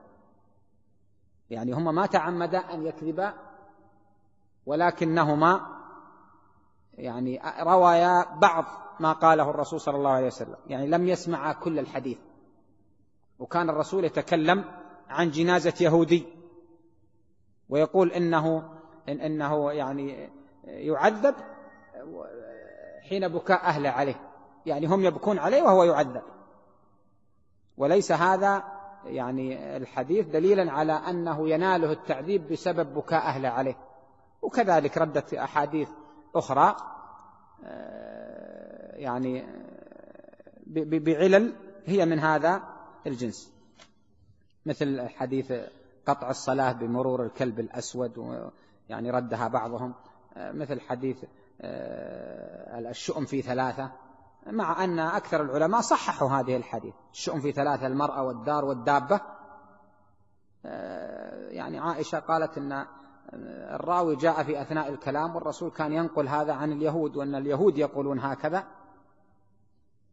يعني 1.50 1.72
هما 1.72 1.92
ما 1.92 2.06
تعمدا 2.06 2.58
أن 2.58 2.86
يكذبا 2.86 3.34
ولكنهما 4.66 5.60
يعني 6.94 7.40
روايا 7.60 8.38
بعض 8.38 8.64
ما 9.00 9.12
قاله 9.12 9.50
الرسول 9.50 9.80
صلى 9.80 9.96
الله 9.96 10.10
عليه 10.10 10.26
وسلم. 10.26 10.56
يعني 10.66 10.86
لم 10.86 11.08
يسمع 11.08 11.52
كل 11.52 11.78
الحديث. 11.78 12.18
وكان 13.38 13.70
الرسول 13.70 14.04
يتكلم 14.04 14.64
عن 15.08 15.30
جنازة 15.30 15.74
يهودي 15.80 16.26
ويقول 17.68 18.12
إنه 18.12 18.72
إن 19.08 19.20
إنه 19.20 19.72
يعني 19.72 20.30
يعذب 20.64 21.34
حين 23.08 23.28
بكاء 23.28 23.60
أهله 23.64 23.90
عليه. 23.90 24.20
يعني 24.66 24.86
هم 24.86 25.04
يبكون 25.04 25.38
عليه 25.38 25.62
وهو 25.62 25.84
يعذب. 25.84 26.22
وليس 27.76 28.12
هذا 28.12 28.64
يعني 29.04 29.76
الحديث 29.76 30.26
دليلا 30.26 30.72
على 30.72 30.92
أنه 30.92 31.48
يناله 31.48 31.92
التعذيب 31.92 32.48
بسبب 32.48 32.94
بكاء 32.94 33.26
أهله 33.26 33.48
عليه. 33.48 33.76
وكذلك 34.42 34.98
ردت 34.98 35.34
أحاديث 35.34 35.88
أخرى 36.34 36.76
آه، 37.64 38.96
يعني 38.96 39.46
بعلل 40.66 41.52
هي 41.86 42.04
من 42.06 42.18
هذا. 42.18 42.75
الجنس. 43.06 43.52
مثل 44.66 45.08
حديث 45.08 45.52
قطع 46.06 46.30
الصلاة 46.30 46.72
بمرور 46.72 47.22
الكلب 47.22 47.60
الأسود 47.60 48.42
يعني 48.88 49.10
ردها 49.10 49.48
بعضهم. 49.48 49.94
آه، 50.36 50.52
مثل 50.52 50.80
حديث 50.80 51.24
آه، 51.60 52.78
الشؤم 52.90 53.24
في 53.24 53.42
ثلاثة. 53.42 53.92
مع 54.46 54.84
أن 54.84 54.98
أكثر 54.98 55.42
العلماء 55.42 55.80
صححوا 55.80 56.30
هذه 56.30 56.56
الحديث. 56.56 56.94
الشؤم 57.12 57.40
في 57.40 57.52
ثلاثة 57.52 57.86
المرأة 57.86 58.22
والدار 58.22 58.64
والدابة. 58.64 59.20
آه، 60.64 61.48
يعني 61.48 61.78
عائشة 61.78 62.18
قالت 62.18 62.58
أن 62.58 62.86
الراوي 63.74 64.16
جاء 64.16 64.42
في 64.42 64.62
أثناء 64.62 64.88
الكلام 64.88 65.36
والرسول 65.36 65.70
كان 65.70 65.92
ينقل 65.92 66.28
هذا 66.28 66.52
عن 66.52 66.72
اليهود 66.72 67.16
وأن 67.16 67.34
اليهود 67.34 67.78
يقولون 67.78 68.18
هكذا. 68.18 68.64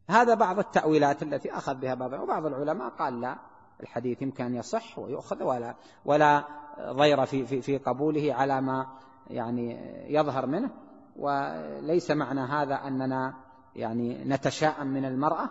هذا 0.08 0.34
بعض 0.34 0.58
التأويلات 0.58 1.22
التي 1.22 1.52
أخذ 1.52 1.74
بها 1.74 1.94
بعض 1.94 2.12
وبعض 2.12 2.46
العلماء 2.46 2.88
قال 2.88 3.20
لا 3.20 3.38
الحديث 3.80 4.22
يمكن 4.22 4.44
أن 4.44 4.54
يصح 4.54 4.98
ويؤخذ 4.98 5.42
ولا 5.42 5.74
ولا 6.04 6.44
ضير 6.80 7.26
في 7.26 7.46
في 7.46 7.62
في 7.62 7.78
قبوله 7.78 8.34
على 8.34 8.60
ما 8.60 8.86
يعني 9.26 9.78
يظهر 10.14 10.46
منه. 10.46 10.70
وليس 11.16 12.10
معنى 12.10 12.40
هذا 12.40 12.74
أننا 12.74 13.34
يعني 13.76 14.24
نتشاءم 14.24 14.86
من 14.86 15.04
المرأة. 15.04 15.50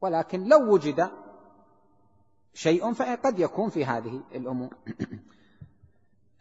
ولكن 0.00 0.48
لو 0.48 0.72
وجد 0.72 1.10
شيء 2.54 2.92
فقد 2.92 3.38
يكون 3.38 3.70
في 3.70 3.84
هذه 3.84 4.22
الأمور. 4.34 4.74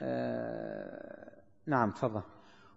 آه، 0.02 1.42
نعم 1.66 1.92
تفضل. 1.92 2.22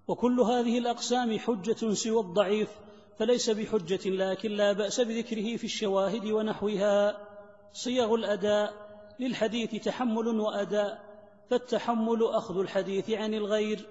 وكل 0.08 0.40
هذه 0.40 0.78
الأقسام 0.78 1.38
حجة 1.38 1.94
سوى 1.94 2.20
الضعيف. 2.20 2.85
فليس 3.18 3.50
بحجة 3.50 4.10
لكن 4.10 4.50
لا 4.50 4.72
بأس 4.72 5.00
بذكره 5.00 5.56
في 5.56 5.64
الشواهد 5.64 6.24
ونحوها. 6.24 7.26
صيغ 7.72 8.14
الأداء 8.14 8.72
للحديث 9.20 9.84
تحمل 9.84 10.40
وأداء 10.40 11.04
فالتحمل 11.50 12.24
أخذ 12.24 12.58
الحديث 12.58 13.10
عن 13.10 13.34
الغير 13.34 13.88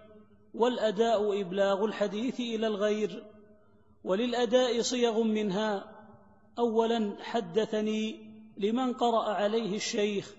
والأداء 0.54 1.42
إبلاغ 1.42 1.86
الحديث 1.86 2.40
إلى 2.40 2.68
الغير. 2.68 3.24
وللأداء 4.04 4.82
صيغ 4.82 5.24
منها 5.24 5.92
أولا 6.60 7.16
حدثني 7.20 8.36
لمن 8.58 8.94
قرأ 8.94 9.24
عليه 9.24 9.76
الشيخ 9.76 10.36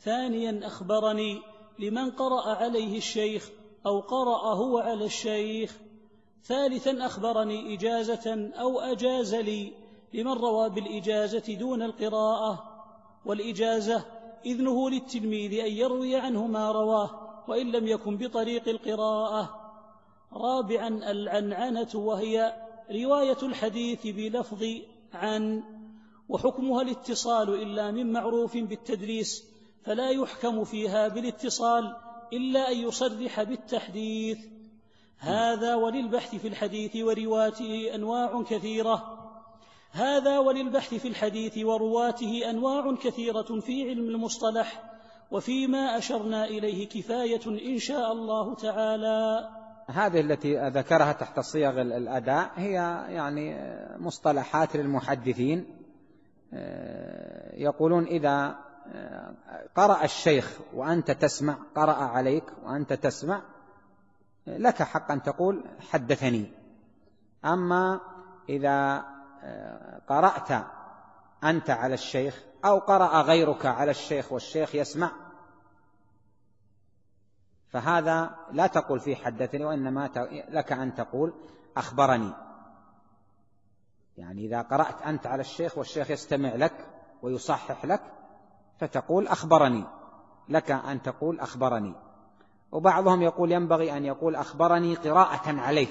ثانيا 0.00 0.66
أخبرني 0.66 1.42
لمن 1.78 2.10
قرأ 2.10 2.54
عليه 2.54 2.98
الشيخ 2.98 3.50
أو 3.86 4.00
قرأ 4.00 4.54
هو 4.54 4.78
على 4.78 5.04
الشيخ. 5.04 5.85
ثالثا 6.44 7.06
أخبرني 7.06 7.74
إجازة 7.74 8.50
أو 8.54 8.80
أجاز 8.80 9.34
لي 9.34 9.72
لمن 10.14 10.32
روى 10.32 10.70
بالإجازة 10.70 11.54
دون 11.54 11.82
القراءة 11.82 12.76
والإجازة 13.24 14.04
إذنه 14.46 14.90
للتلميذ 14.90 15.60
أن 15.60 15.72
يروي 15.72 16.16
عنه 16.16 16.46
ما 16.46 16.72
رواه 16.72 17.26
وإن 17.48 17.72
لم 17.72 17.86
يكن 17.86 18.16
بطريق 18.16 18.68
القراءة. 18.68 19.62
رابعا 20.32 20.88
العنعنة 20.88 21.88
وهي 21.94 22.56
رواية 22.90 23.38
الحديث 23.42 24.06
بلفظ 24.06 24.64
عن 25.12 25.62
وحكمها 26.28 26.82
الاتصال 26.82 27.62
إلا 27.62 27.90
من 27.90 28.12
معروف 28.12 28.56
بالتدريس 28.56 29.44
فلا 29.84 30.10
يحكم 30.10 30.64
فيها 30.64 31.08
بالاتصال 31.08 31.96
إلا 32.32 32.72
أن 32.72 32.76
يصرح 32.78 33.42
بالتحديث. 33.42 34.38
هذا 35.18 35.74
وللبحث 35.74 36.34
في 36.34 36.48
الحديث 36.48 36.96
ورواته 36.96 37.94
أنواع 37.94 38.42
كثيرة. 38.42 39.18
هذا 39.92 40.38
وللبحث 40.38 40.94
في 40.94 41.08
الحديث 41.08 41.58
ورواته 41.58 42.50
أنواع 42.50 42.94
كثيرة 42.94 43.60
في 43.60 43.88
علم 43.88 44.08
المصطلح 44.08 44.82
وفيما 45.30 45.98
أشرنا 45.98 46.44
إليه 46.44 46.88
كفاية 46.88 47.46
إن 47.46 47.78
شاء 47.78 48.12
الله 48.12 48.54
تعالى. 48.54 49.48
هذه 49.86 50.20
التي 50.20 50.68
ذكرها 50.68 51.12
تحت 51.12 51.40
صيغ 51.40 51.80
الأداء 51.80 52.50
هي 52.56 52.72
يعني 53.08 53.56
مصطلحات 53.98 54.76
للمحدثين. 54.76 55.66
يقولون 57.56 58.04
إذا 58.04 58.56
قرأ 59.76 60.04
الشيخ 60.04 60.58
وأنت 60.74 61.10
تسمع 61.10 61.56
قرأ 61.76 61.94
عليك 61.94 62.44
وأنت 62.64 62.92
تسمع 62.92 63.42
لك 64.46 64.82
حق 64.82 65.10
أن 65.10 65.22
تقول 65.22 65.64
حدثني. 65.90 66.52
أما 67.44 68.00
إذا 68.48 69.04
قرأت 70.08 70.66
أنت 71.44 71.70
على 71.70 71.94
الشيخ 71.94 72.42
أو 72.64 72.78
قرأ 72.78 73.22
غيرك 73.22 73.66
على 73.66 73.90
الشيخ 73.90 74.32
والشيخ 74.32 74.74
يسمع 74.74 75.10
فهذا 77.68 78.30
لا 78.52 78.66
تقول 78.66 79.00
فيه 79.00 79.16
حدثني 79.16 79.64
وإنما 79.64 80.10
لك 80.48 80.72
أن 80.72 80.94
تقول 80.94 81.34
أخبرني. 81.76 82.32
يعني 84.16 84.46
إذا 84.46 84.62
قرأت 84.62 85.02
أنت 85.02 85.26
على 85.26 85.40
الشيخ 85.40 85.78
والشيخ 85.78 86.10
يستمع 86.10 86.54
لك 86.54 86.86
ويصحح 87.22 87.84
لك 87.84 88.02
فتقول 88.78 89.28
أخبرني. 89.28 89.84
لك 90.48 90.70
أن 90.70 91.02
تقول 91.02 91.40
أخبرني. 91.40 91.94
وبعضهم 92.72 93.22
يقول 93.22 93.52
ينبغي 93.52 93.96
أن 93.96 94.04
يقول 94.04 94.36
أخبرني 94.36 94.94
قراءة 94.94 95.60
عليه. 95.60 95.88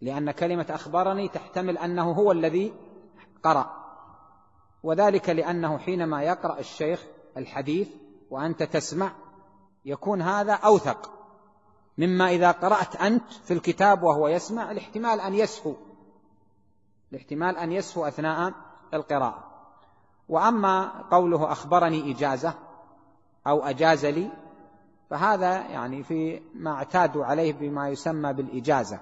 لأن 0.00 0.30
كلمة 0.30 0.66
أخبرني 0.70 1.28
تحتمل 1.28 1.78
أنه 1.78 2.12
هو 2.12 2.32
الذي 2.32 2.74
قرأ. 3.42 3.70
وذلك 4.82 5.30
لأنه 5.30 5.78
حينما 5.78 6.22
يقرأ 6.22 6.58
الشيخ 6.58 7.04
الحديث 7.36 7.88
وأنت 8.30 8.62
تسمع 8.62 9.12
يكون 9.84 10.22
هذا 10.22 10.52
أوثق. 10.52 11.10
مما 11.98 12.30
إذا 12.30 12.50
قرأت 12.50 12.96
أنت 12.96 13.32
في 13.32 13.54
الكتاب 13.54 14.02
وهو 14.02 14.28
يسمع 14.28 14.70
الاحتمال 14.70 15.20
أن 15.20 15.34
يسهو. 15.34 15.74
الاحتمال 17.12 17.56
أن 17.56 17.72
يسهو 17.72 18.06
أثناء 18.06 18.52
القراءة. 18.94 19.44
وأما 20.28 21.02
قوله 21.10 21.52
أخبرني 21.52 22.12
إجازة 22.12 22.54
أو 23.46 23.64
أجاز 23.64 24.06
لي 24.06 24.30
فهذا 25.10 25.52
يعني 25.52 26.02
في 26.02 26.42
ما 26.54 26.70
اعتادوا 26.70 27.24
عليه 27.24 27.52
بما 27.52 27.88
يسمى 27.88 28.32
بالإجازة. 28.32 29.00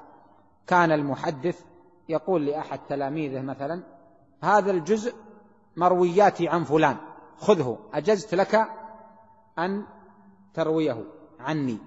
كان 0.67 0.93
المحدث 0.93 1.65
يقول 2.09 2.47
لأحد 2.47 2.81
تلاميذه 2.89 3.41
مثلا 3.41 3.83
هذا 4.43 4.71
الجزء 4.71 5.15
مروياتي 5.77 6.49
عن 6.49 6.65
فلان 6.65 6.97
خذه 7.39 7.79
أجزت 7.95 8.35
لك 8.35 8.69
أن 9.59 9.87
ترويه 10.55 11.05
عني. 11.41 11.79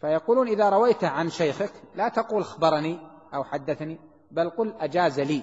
فيقولون 0.00 0.48
إذا 0.48 0.68
رويته 0.68 1.08
عن 1.08 1.30
شيخك 1.30 1.72
لا 1.94 2.08
تقول 2.08 2.42
أخبرني 2.42 2.98
أو 3.34 3.44
حدثني 3.44 3.98
بل 4.30 4.50
قل 4.50 4.74
أجاز 4.80 5.20
لي 5.20 5.42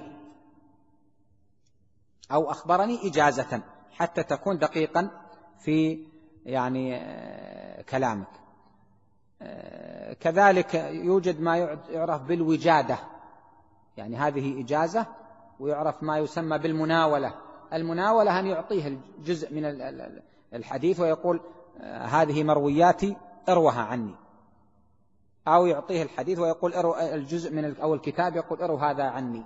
أو 2.31 2.51
أخبرني 2.51 3.07
إجازة 3.07 3.61
حتى 3.91 4.23
تكون 4.23 4.57
دقيقا 4.57 5.09
في 5.59 6.07
يعني 6.45 6.95
آه، 6.95 7.81
كلامك. 7.81 8.27
آه، 9.41 10.13
كذلك 10.13 10.73
يوجد 10.75 11.41
ما 11.41 11.57
يعرف 11.89 12.21
بالوجادة. 12.21 12.97
يعني 13.97 14.17
هذه 14.17 14.61
إجازة 14.61 15.05
ويعرف 15.59 16.03
ما 16.03 16.17
يسمى 16.17 16.57
بالمناولة. 16.57 17.33
المناولة 17.73 18.39
أن 18.39 18.47
يعطيه 18.47 18.87
الجزء 18.87 19.53
من 19.53 19.65
الحديث 20.53 20.99
ويقول 20.99 21.41
آه، 21.81 22.05
هذه 22.05 22.43
مروياتي 22.43 23.15
اروها 23.49 23.81
عني. 23.81 24.15
أو 25.47 25.65
يعطيه 25.65 26.03
الحديث 26.03 26.39
ويقول 26.39 26.73
ارو 26.73 26.95
الجزء 26.95 27.51
من 27.51 27.75
أو 27.75 27.93
الكتاب 27.93 28.35
يقول 28.35 28.61
ارو 28.61 28.77
هذا 28.77 29.03
عني. 29.03 29.43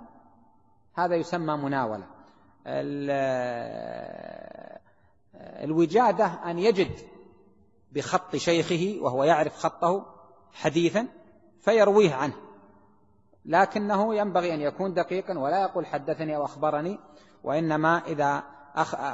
هذا 0.94 1.16
يسمى 1.16 1.56
مناولة. 1.56 2.04
الوجادة 5.40 6.26
أن 6.26 6.58
يجد 6.58 6.90
بخط 7.92 8.36
شيخه 8.36 8.98
وهو 9.02 9.24
يعرف 9.24 9.56
خطه 9.56 10.06
حديثا 10.52 11.08
فيرويه 11.60 12.14
عنه. 12.14 12.34
لكنه 13.44 14.14
ينبغي 14.14 14.54
أن 14.54 14.60
يكون 14.60 14.94
دقيقا 14.94 15.38
ولا 15.38 15.62
يقول 15.62 15.86
حدثني 15.86 16.36
أو 16.36 16.44
أخبرني 16.44 16.98
وإنما 17.44 18.02
إذا 18.06 18.42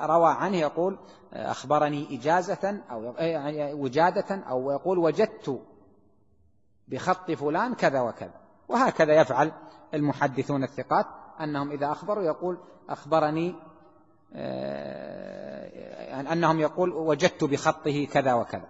روى 0.04 0.32
عنه 0.32 0.56
يقول 0.56 0.98
أخبرني 1.32 2.18
إجازة 2.18 2.80
أو 2.90 3.14
يعني 3.18 3.74
وجادة 3.74 4.34
أو 4.34 4.70
يقول 4.70 4.98
وجدت 4.98 5.62
بخط 6.88 7.30
فلان 7.30 7.74
كذا 7.74 8.00
وكذا. 8.00 8.34
وهكذا 8.68 9.20
يفعل 9.20 9.52
المحدثون 9.94 10.64
الثقات 10.64 11.06
أنهم 11.40 11.70
إذا 11.70 11.92
أخبروا 11.92 12.24
يقول 12.24 12.58
أخبرني 12.88 13.54
أنهم 16.32 16.60
يقول 16.60 16.92
وجدت 16.92 17.44
بخطه 17.44 18.04
كذا 18.04 18.34
وكذا. 18.34 18.68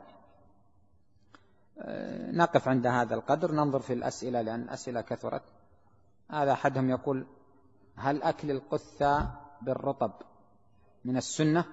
نقف 2.33 2.69
عند 2.69 2.87
هذا 2.87 3.15
القدر 3.15 3.53
ننظر 3.53 3.81
في 3.81 3.93
الأسئلة 3.93 4.41
لأن 4.41 4.63
الأسئلة 4.63 5.01
كثرت. 5.01 5.43
هذا 6.31 6.53
أحدهم 6.53 6.91
يقول 6.91 7.27
هل 7.97 8.23
أكل 8.23 8.51
القثة 8.51 9.31
بالرطب 9.63 10.13
من 11.05 11.17
السنة؟ 11.17 11.65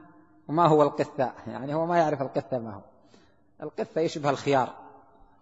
وما 0.47 0.67
هو 0.67 0.83
القثة 0.83 1.33
يعني 1.47 1.73
هو 1.73 1.85
ما 1.85 1.97
يعرف 1.97 2.21
القثة 2.21 2.59
ما 2.59 2.73
هو. 2.73 2.81
القثة 3.63 4.01
يشبه 4.01 4.29
الخيار. 4.29 4.75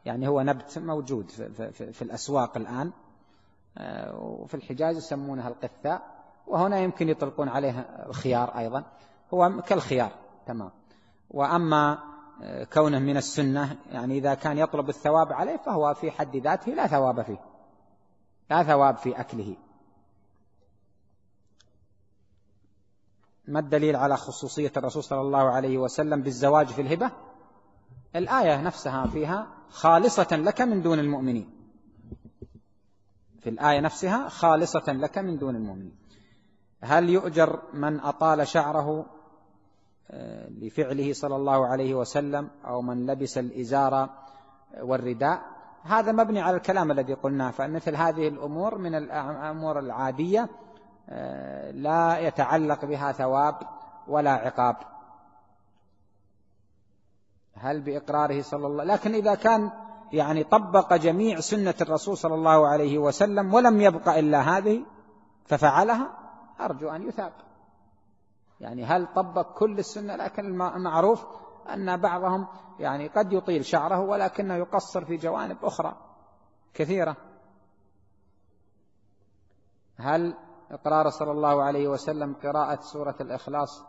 يعني 0.06 0.28
هو 0.28 0.42
نبت 0.42 0.78
موجود 0.78 1.32
في, 1.32 1.72
في, 1.72 1.94
في 1.94 2.02
الأسواق 2.02 2.58
الآن. 2.58 2.92
آه، 3.78 4.16
وفي 4.20 4.54
الحجاز 4.54 4.98
يسمونها 4.98 5.48
القثة. 5.48 6.02
وهنا 6.50 6.80
يمكن 6.80 7.10
يطلقون 7.10 7.50
عليه 7.50 7.80
الخيار 8.10 8.58
أيضا. 8.58 8.84
هو 9.34 9.62
كالخيار 9.68 10.12
تمام. 10.46 10.72
وأما 11.30 12.00
آه، 12.42 12.64
كونه 12.64 13.00
من 13.00 13.18
السنة 13.18 13.78
يعني 13.92 14.18
إذا 14.18 14.34
كان 14.34 14.58
يطلب 14.58 14.90
الثواب 14.90 15.34
عليه 15.34 15.58
فهو 15.58 15.94
في 15.94 16.12
حد 16.12 16.36
ذاته 16.36 16.72
لا 16.72 16.88
ثواب 16.88 17.22
فيه. 17.22 17.40
لا 18.50 18.64
ثواب 18.64 18.98
في 18.98 19.20
أكله. 19.20 19.56
ما 23.48 23.60
الدليل 23.60 23.96
على 23.96 24.18
خصوصية 24.18 24.72
الرسول 24.78 25.04
صلى 25.04 25.22
الله 25.22 25.52
عليه 25.52 25.78
وسلم 25.78 26.22
بالزواج 26.22 26.68
في 26.68 26.82
الهبة؟ 26.82 27.12
الآية 28.16 28.62
نفسها 28.62 29.08
فيها 29.08 29.48
خالصة 29.70 30.28
لك 30.32 30.62
من 30.62 30.82
دون 30.82 31.00
المؤمنين. 31.00 31.50
في 33.40 33.50
الآية 33.50 33.80
نفسها 33.80 34.30
خالصة 34.30 34.94
لك 34.94 35.18
من 35.18 35.38
دون 35.38 35.56
المؤمنين. 35.56 35.99
هل 36.82 37.10
يؤجر 37.10 37.60
من 37.74 38.00
أطال 38.00 38.48
شعره 38.48 39.06
آه، 40.12 40.50
لفعله 40.50 41.14
صلى 41.14 41.36
الله 41.36 41.68
عليه 41.68 41.94
وسلم 41.94 42.50
أو 42.66 42.82
من 42.82 43.06
لبس 43.06 43.38
الإزار 43.38 44.10
والرداء؟ 44.82 45.42
هذا 45.84 46.12
مبني 46.12 46.42
على 46.42 46.58
الكلام 46.58 46.92
الذي 46.92 47.14
قلناه 47.14 47.52
فمثل 47.52 47.96
هذه 47.96 48.28
الأمور 48.28 48.78
من 48.78 48.96
الأمور 48.96 49.80
العادية 49.80 50.50
آه، 51.10 51.72
لا 51.72 52.20
يتعلق 52.20 52.86
بها 52.86 53.12
ثواب 53.12 53.56
ولا 54.08 54.32
عقاب. 54.32 54.76
هل 57.56 57.82
بإقراره 57.82 58.42
صلى 58.42 58.68
الله 58.68 58.84
لكن 58.84 59.14
إذا 59.14 59.36
كان 59.36 59.72
يعني 60.14 60.44
طبق 60.44 60.94
جميع 60.94 61.40
سنة 61.40 61.74
الرسول 61.82 62.18
صلى 62.18 62.36
الله 62.36 62.68
عليه 62.68 62.98
وسلم 62.98 63.54
ولم 63.54 63.82
يبق 63.82 64.10
إلا 64.10 64.58
هذه 64.58 64.82
ففعلها؟ 65.46 66.19
أرجو 66.62 66.90
أن 66.90 67.08
يثاب. 67.08 67.34
يعني 68.60 68.86
هل 68.86 69.08
طبق 69.16 69.58
كل 69.58 69.80
السنة؟ 69.80 70.16
لكن 70.16 70.46
المعروف 70.62 71.26
أن 71.74 71.98
بعضهم 71.98 72.48
يعني 72.80 73.08
قد 73.08 73.34
يطيل 73.34 73.66
شعره 73.66 74.00
ولكنه 74.00 74.56
يقصر 74.56 75.06
في 75.06 75.16
جوانب 75.16 75.58
أخرى 75.66 75.98
كثيرة. 76.74 77.16
هل 79.98 80.34
إقرار 80.72 81.10
صلى 81.10 81.32
الله 81.32 81.64
عليه 81.64 81.88
وسلم 81.88 82.34
قراءة 82.34 82.80
سورة 82.82 83.16
الإخلاص 83.22 83.84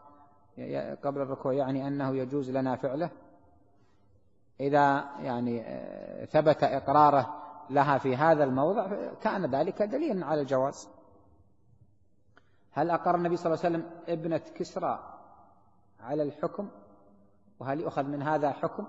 قبل 1.04 1.20
الركوع 1.20 1.52
يعني 1.52 1.88
أنه 1.88 2.16
يجوز 2.16 2.50
لنا 2.50 2.76
فعله؟ 2.76 3.10
إذا 4.60 5.04
يعني 5.18 5.62
آه، 5.66 6.24
ثبت 6.24 6.64
إقراره 6.64 7.34
لها 7.70 7.98
في 7.98 8.16
هذا 8.16 8.44
الموضع 8.44 9.12
كان 9.22 9.46
ذلك 9.54 9.82
دليلا 9.82 10.26
على 10.26 10.40
الجواز. 10.40 10.88
هل 12.72 12.90
أقر 12.90 13.14
النبي 13.14 13.36
صلى 13.36 13.54
الله 13.54 13.64
عليه 13.64 13.76
وسلم 13.76 13.90
ابنة 14.08 14.38
كسرى 14.54 15.16
على 16.00 16.22
الحكم؟ 16.22 16.68
وهل 17.60 17.80
يؤخذ 17.80 18.02
من 18.02 18.22
هذا 18.22 18.50
حكم؟ 18.50 18.86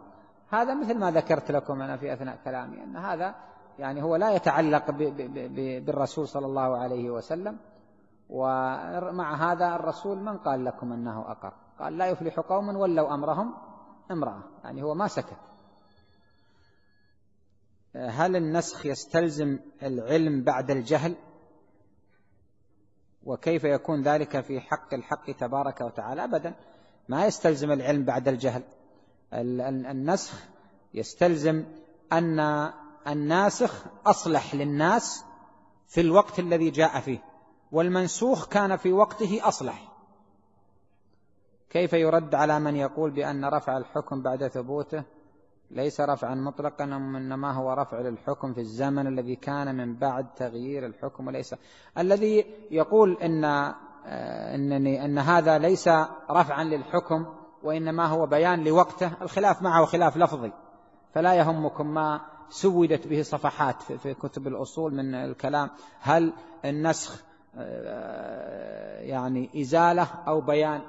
هذا 0.49 0.73
مثل 0.73 0.97
ما 0.97 1.11
ذكرت 1.11 1.51
لكم 1.51 1.81
أنا 1.81 1.97
في 1.97 2.13
أثناء 2.13 2.39
كلامي 2.43 2.83
أن 2.83 2.97
هذا 2.97 3.35
يعني 3.79 4.03
هو 4.03 4.15
لا 4.15 4.31
يتعلق 4.31 4.91
بالرسول 5.85 6.27
صلى 6.27 6.45
الله 6.45 6.77
عليه 6.77 7.09
وسلم. 7.09 7.57
ومع 8.29 9.51
هذا 9.51 9.75
الرسول 9.75 10.17
من 10.17 10.37
قال 10.37 10.65
لكم 10.65 10.93
أنه 10.93 11.31
أقر؟ 11.31 11.53
قال 11.79 11.97
لا 11.97 12.07
يفلح 12.07 12.39
قوم 12.39 12.75
ولوا 12.75 13.13
أمرهم 13.13 13.53
امرأة 14.11 14.43
يعني 14.63 14.83
هو 14.83 14.93
ما 14.93 15.07
سكت. 15.07 15.37
هل 17.95 18.35
النسخ 18.35 18.85
يستلزم 18.85 19.59
العلم 19.83 20.43
بعد 20.43 20.71
الجهل؟ 20.71 21.15
وكيف 23.23 23.63
يكون 23.63 24.01
ذلك 24.01 24.41
في 24.41 24.59
حق 24.59 24.93
الحق 24.93 25.31
تبارك 25.31 25.81
وتعالى؟ 25.81 26.23
أبدا 26.23 26.53
ما 27.09 27.25
يستلزم 27.25 27.71
العلم 27.71 28.05
بعد 28.05 28.27
الجهل. 28.27 28.63
النسخ 29.33 30.33
يستلزم 30.93 31.65
أن 32.13 32.69
الناسخ 33.07 33.85
أصلح 34.05 34.55
للناس 34.55 35.25
في 35.87 36.01
الوقت 36.01 36.39
الذي 36.39 36.69
جاء 36.69 36.99
فيه 36.99 37.23
والمنسوخ 37.71 38.47
كان 38.47 38.75
في 38.75 38.93
وقته 38.93 39.47
أصلح. 39.47 39.91
كيف 41.69 41.93
يرد 41.93 42.35
على 42.35 42.59
من 42.59 42.75
يقول 42.75 43.11
بأن 43.11 43.45
رفع 43.45 43.77
الحكم 43.77 44.21
بعد 44.21 44.47
ثبوته؟ 44.47 45.03
ليس 45.71 46.01
رفعا 46.01 46.35
مطلقا 46.35 46.83
إنما 46.83 47.51
هو 47.51 47.73
رفع 47.73 47.99
للحكم 47.99 48.53
في 48.53 48.61
الزمن 48.61 49.07
الذي 49.07 49.35
كان 49.35 49.75
من 49.75 49.95
بعد 49.95 50.33
تغيير 50.35 50.85
الحكم. 50.85 51.27
وليس. 51.27 51.55
الذي 51.97 52.45
يقول 52.71 53.17
إن 53.21 53.43
آه، 54.05 54.55
إنني 54.55 55.05
أن 55.05 55.17
هذا 55.17 55.57
ليس 55.57 55.89
رفعا 56.29 56.63
للحكم 56.63 57.25
وإنما 57.63 58.05
هو 58.05 58.25
بيان 58.25 58.63
لوقته 58.63 59.11
الخلاف 59.21 59.61
معه 59.61 59.85
خلاف 59.85 60.17
لفظي. 60.17 60.51
فلا 61.13 61.33
يهمكم 61.33 61.93
ما 61.93 62.21
سودت 62.49 63.07
به 63.07 63.21
صفحات 63.21 63.83
في 63.83 64.13
كتب 64.13 64.47
الأصول 64.47 64.93
من 64.93 65.15
الكلام. 65.15 65.69
هل 65.99 66.33
النسخ 66.65 67.23
آه، 67.55 68.99
يعني 68.99 69.61
إزالة 69.61 70.07
أو 70.27 70.41
بيان؟ 70.41 70.81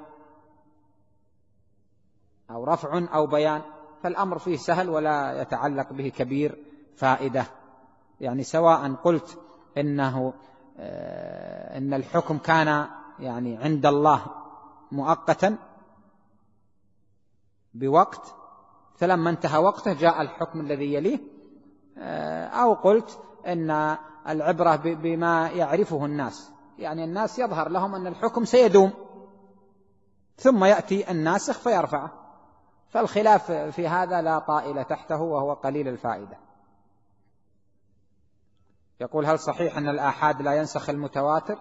أو 2.51 2.63
رفع 2.63 3.05
أو 3.13 3.27
بيان؟ 3.27 3.61
فالأمر 4.03 4.37
فيه 4.37 4.57
سهل 4.57 4.89
ولا 4.89 5.41
يتعلق 5.41 5.93
به 5.93 6.09
كبير 6.09 6.57
فائدة. 6.95 7.45
يعني 8.21 8.43
سواء 8.43 8.93
قلت 8.93 9.39
إنه 9.77 10.33
آه، 10.77 11.77
إن 11.77 11.93
الحكم 11.93 12.37
كان 12.37 12.87
يعني 13.19 13.57
عند 13.57 13.85
الله 13.85 14.25
مؤقتا 14.91 15.57
بوقت 17.73 18.35
فلما 18.95 19.29
انتهى 19.29 19.57
وقته 19.57 19.93
جاء 19.93 20.21
الحكم 20.21 20.59
الذي 20.59 20.93
يليه 20.93 21.19
آه، 21.97 22.45
أو 22.45 22.73
قلت 22.73 23.19
إن 23.47 23.97
العبرة 24.27 24.75
بما 24.75 25.49
يعرفه 25.49 26.05
الناس. 26.05 26.51
يعني 26.79 27.03
الناس 27.03 27.39
يظهر 27.39 27.69
لهم 27.69 27.95
أن 27.95 28.07
الحكم 28.07 28.45
سيدوم 28.45 28.91
ثم 30.37 30.63
يأتي 30.63 31.11
الناسخ 31.11 31.59
فيرفعه. 31.59 32.22
فالخلاف 32.93 33.51
في 33.51 33.87
هذا 33.87 34.21
لا 34.21 34.39
طائل 34.39 34.85
تحته 34.85 35.21
وهو 35.21 35.53
قليل 35.53 35.87
الفائدة 35.87 36.37
يقول 39.01 39.25
هل 39.25 39.39
صحيح 39.39 39.77
أن 39.77 39.89
الآحاد 39.89 40.41
لا 40.41 40.53
ينسخ 40.53 40.89
المتواتر 40.89 41.59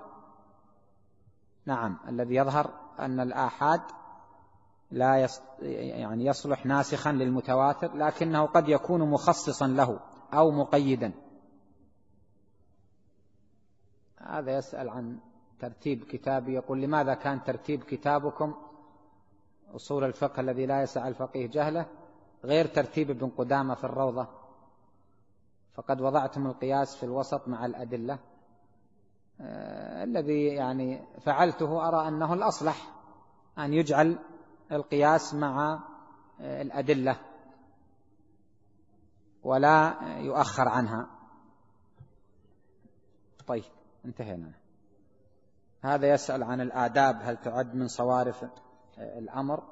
نعم 1.67 1.99
الذي 2.09 2.35
يظهر 2.35 2.71
أن 2.99 3.21
الآحاد 3.21 3.81
لا. 4.91 5.29
يعني 5.61 6.25
يصلح 6.25 6.67
ناسخا 6.67 7.13
للمتواتر 7.13 7.97
لكنه 7.97 8.47
قد 8.47 8.69
يكون 8.69 9.11
مخصصا 9.11 9.67
له 9.67 10.01
أو 10.35 10.51
مقيدا 10.51 11.13
هذا 14.19 14.57
يسأل 14.57 14.89
عن 14.89 15.19
ترتيب 15.61 16.05
كتابي 16.05 16.55
يقول 16.55 16.81
لماذا 16.81 17.15
كان 17.15 17.43
ترتيب 17.43 17.83
كتابكم 17.83 18.55
أصول 19.75 20.05
الفقه 20.05 20.41
الذي 20.41 20.67
لا 20.67 20.83
يسع 20.83 21.09
الفقيه 21.09 21.47
جهله 21.47 21.87
غير 22.45 22.67
ترتيب 22.67 23.11
ابن 23.11 23.29
قدامة 23.29 23.75
في 23.75 23.85
الروضة. 23.85 24.27
فقد 25.75 26.01
وضعتم 26.01 26.47
القياس 26.47 26.97
في 26.97 27.03
الوسط 27.03 27.49
مع 27.49 27.67
الأدلة. 27.67 28.19
آه 29.41 30.05
الذي 30.05 30.47
يعني 30.47 31.07
فعلته 31.21 31.89
أرى 31.89 32.09
أنه 32.09 32.35
الأصلح 32.35 32.93
أن 33.59 33.73
يجعل 33.75 34.19
القياس 34.73 35.35
مع 35.35 35.81
آه 36.41 36.63
الأدلة 36.63 37.17
ولا 39.43 39.95
يؤخر 40.19 40.69
عنها. 40.69 41.07
طيب 43.47 43.65
انتهينا. 44.05 44.53
هذا 45.81 46.13
يسأل 46.15 46.43
عن 46.43 46.61
الآداب 46.61 47.19
هل 47.23 47.37
تعد 47.37 47.75
من 47.75 47.89
صوارف 47.89 48.45
الأمر 48.99 49.63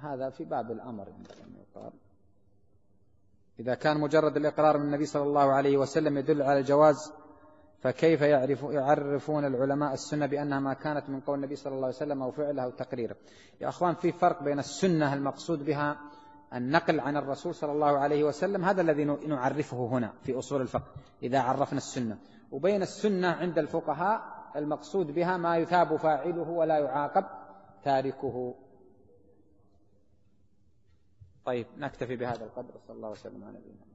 هذا 0.00 0.30
في 0.30 0.44
باب 0.44 0.70
الأمر 0.70 1.08
يقال 1.60 1.92
إذا 3.60 3.74
كان 3.74 4.00
مجرد 4.00 4.36
الإقرار 4.36 4.78
من 4.78 4.84
النبي 4.84 5.06
صلى 5.06 5.22
الله 5.22 5.52
عليه 5.52 5.76
وسلم 5.76 6.18
يدل 6.18 6.42
على 6.42 6.58
الجواز 6.58 7.12
فكيف 7.82 8.20
يعرف 8.20 8.62
يعرفون 8.62 9.44
العلماء 9.44 9.92
السنة 9.92 10.26
بأنها 10.26 10.60
ما 10.60 10.74
كانت 10.74 11.08
من 11.08 11.20
قول 11.20 11.36
النبي 11.38 11.56
صلى 11.56 11.72
الله 11.74 11.86
عليه 11.86 11.96
وسلم 11.96 12.22
أو 12.22 12.30
فعله 12.30 12.62
أو 12.62 12.70
تقريره؟ 12.70 13.16
يا 13.60 13.68
أخوان 13.68 13.94
في 13.94 14.12
فرق 14.12 14.42
بين 14.42 14.58
السنة 14.58 15.14
المقصود 15.14 15.64
بها 15.64 15.96
النقل 16.54 17.00
عن 17.00 17.16
الرسول 17.16 17.54
صلى 17.54 17.72
الله 17.72 17.98
عليه 17.98 18.24
وسلم 18.24 18.64
هذا 18.64 18.82
الذي 18.82 19.04
نعرفه 19.04 19.86
هنا 19.86 20.12
في 20.22 20.38
أصول 20.38 20.60
الفقه 20.60 20.86
إذا 21.22 21.40
عرفنا 21.40 21.78
السنة. 21.78 22.18
وبين 22.52 22.82
السنة 22.82 23.28
عند 23.28 23.58
الفقهاء 23.58 24.20
المقصود 24.56 25.06
بها 25.06 25.36
ما 25.36 25.56
يثاب 25.56 25.96
فاعله 25.96 26.50
ولا 26.50 26.78
يعاقب 26.78 27.24
تاركه. 27.84 28.54
طيب 31.44 31.66
نكتفي 31.76 32.16
بهذا 32.16 32.44
القدر 32.44 32.74
صلى 32.86 32.96
الله 32.96 33.10
وسلم 33.10 33.44
على 33.44 33.58
نبينا 33.58 33.91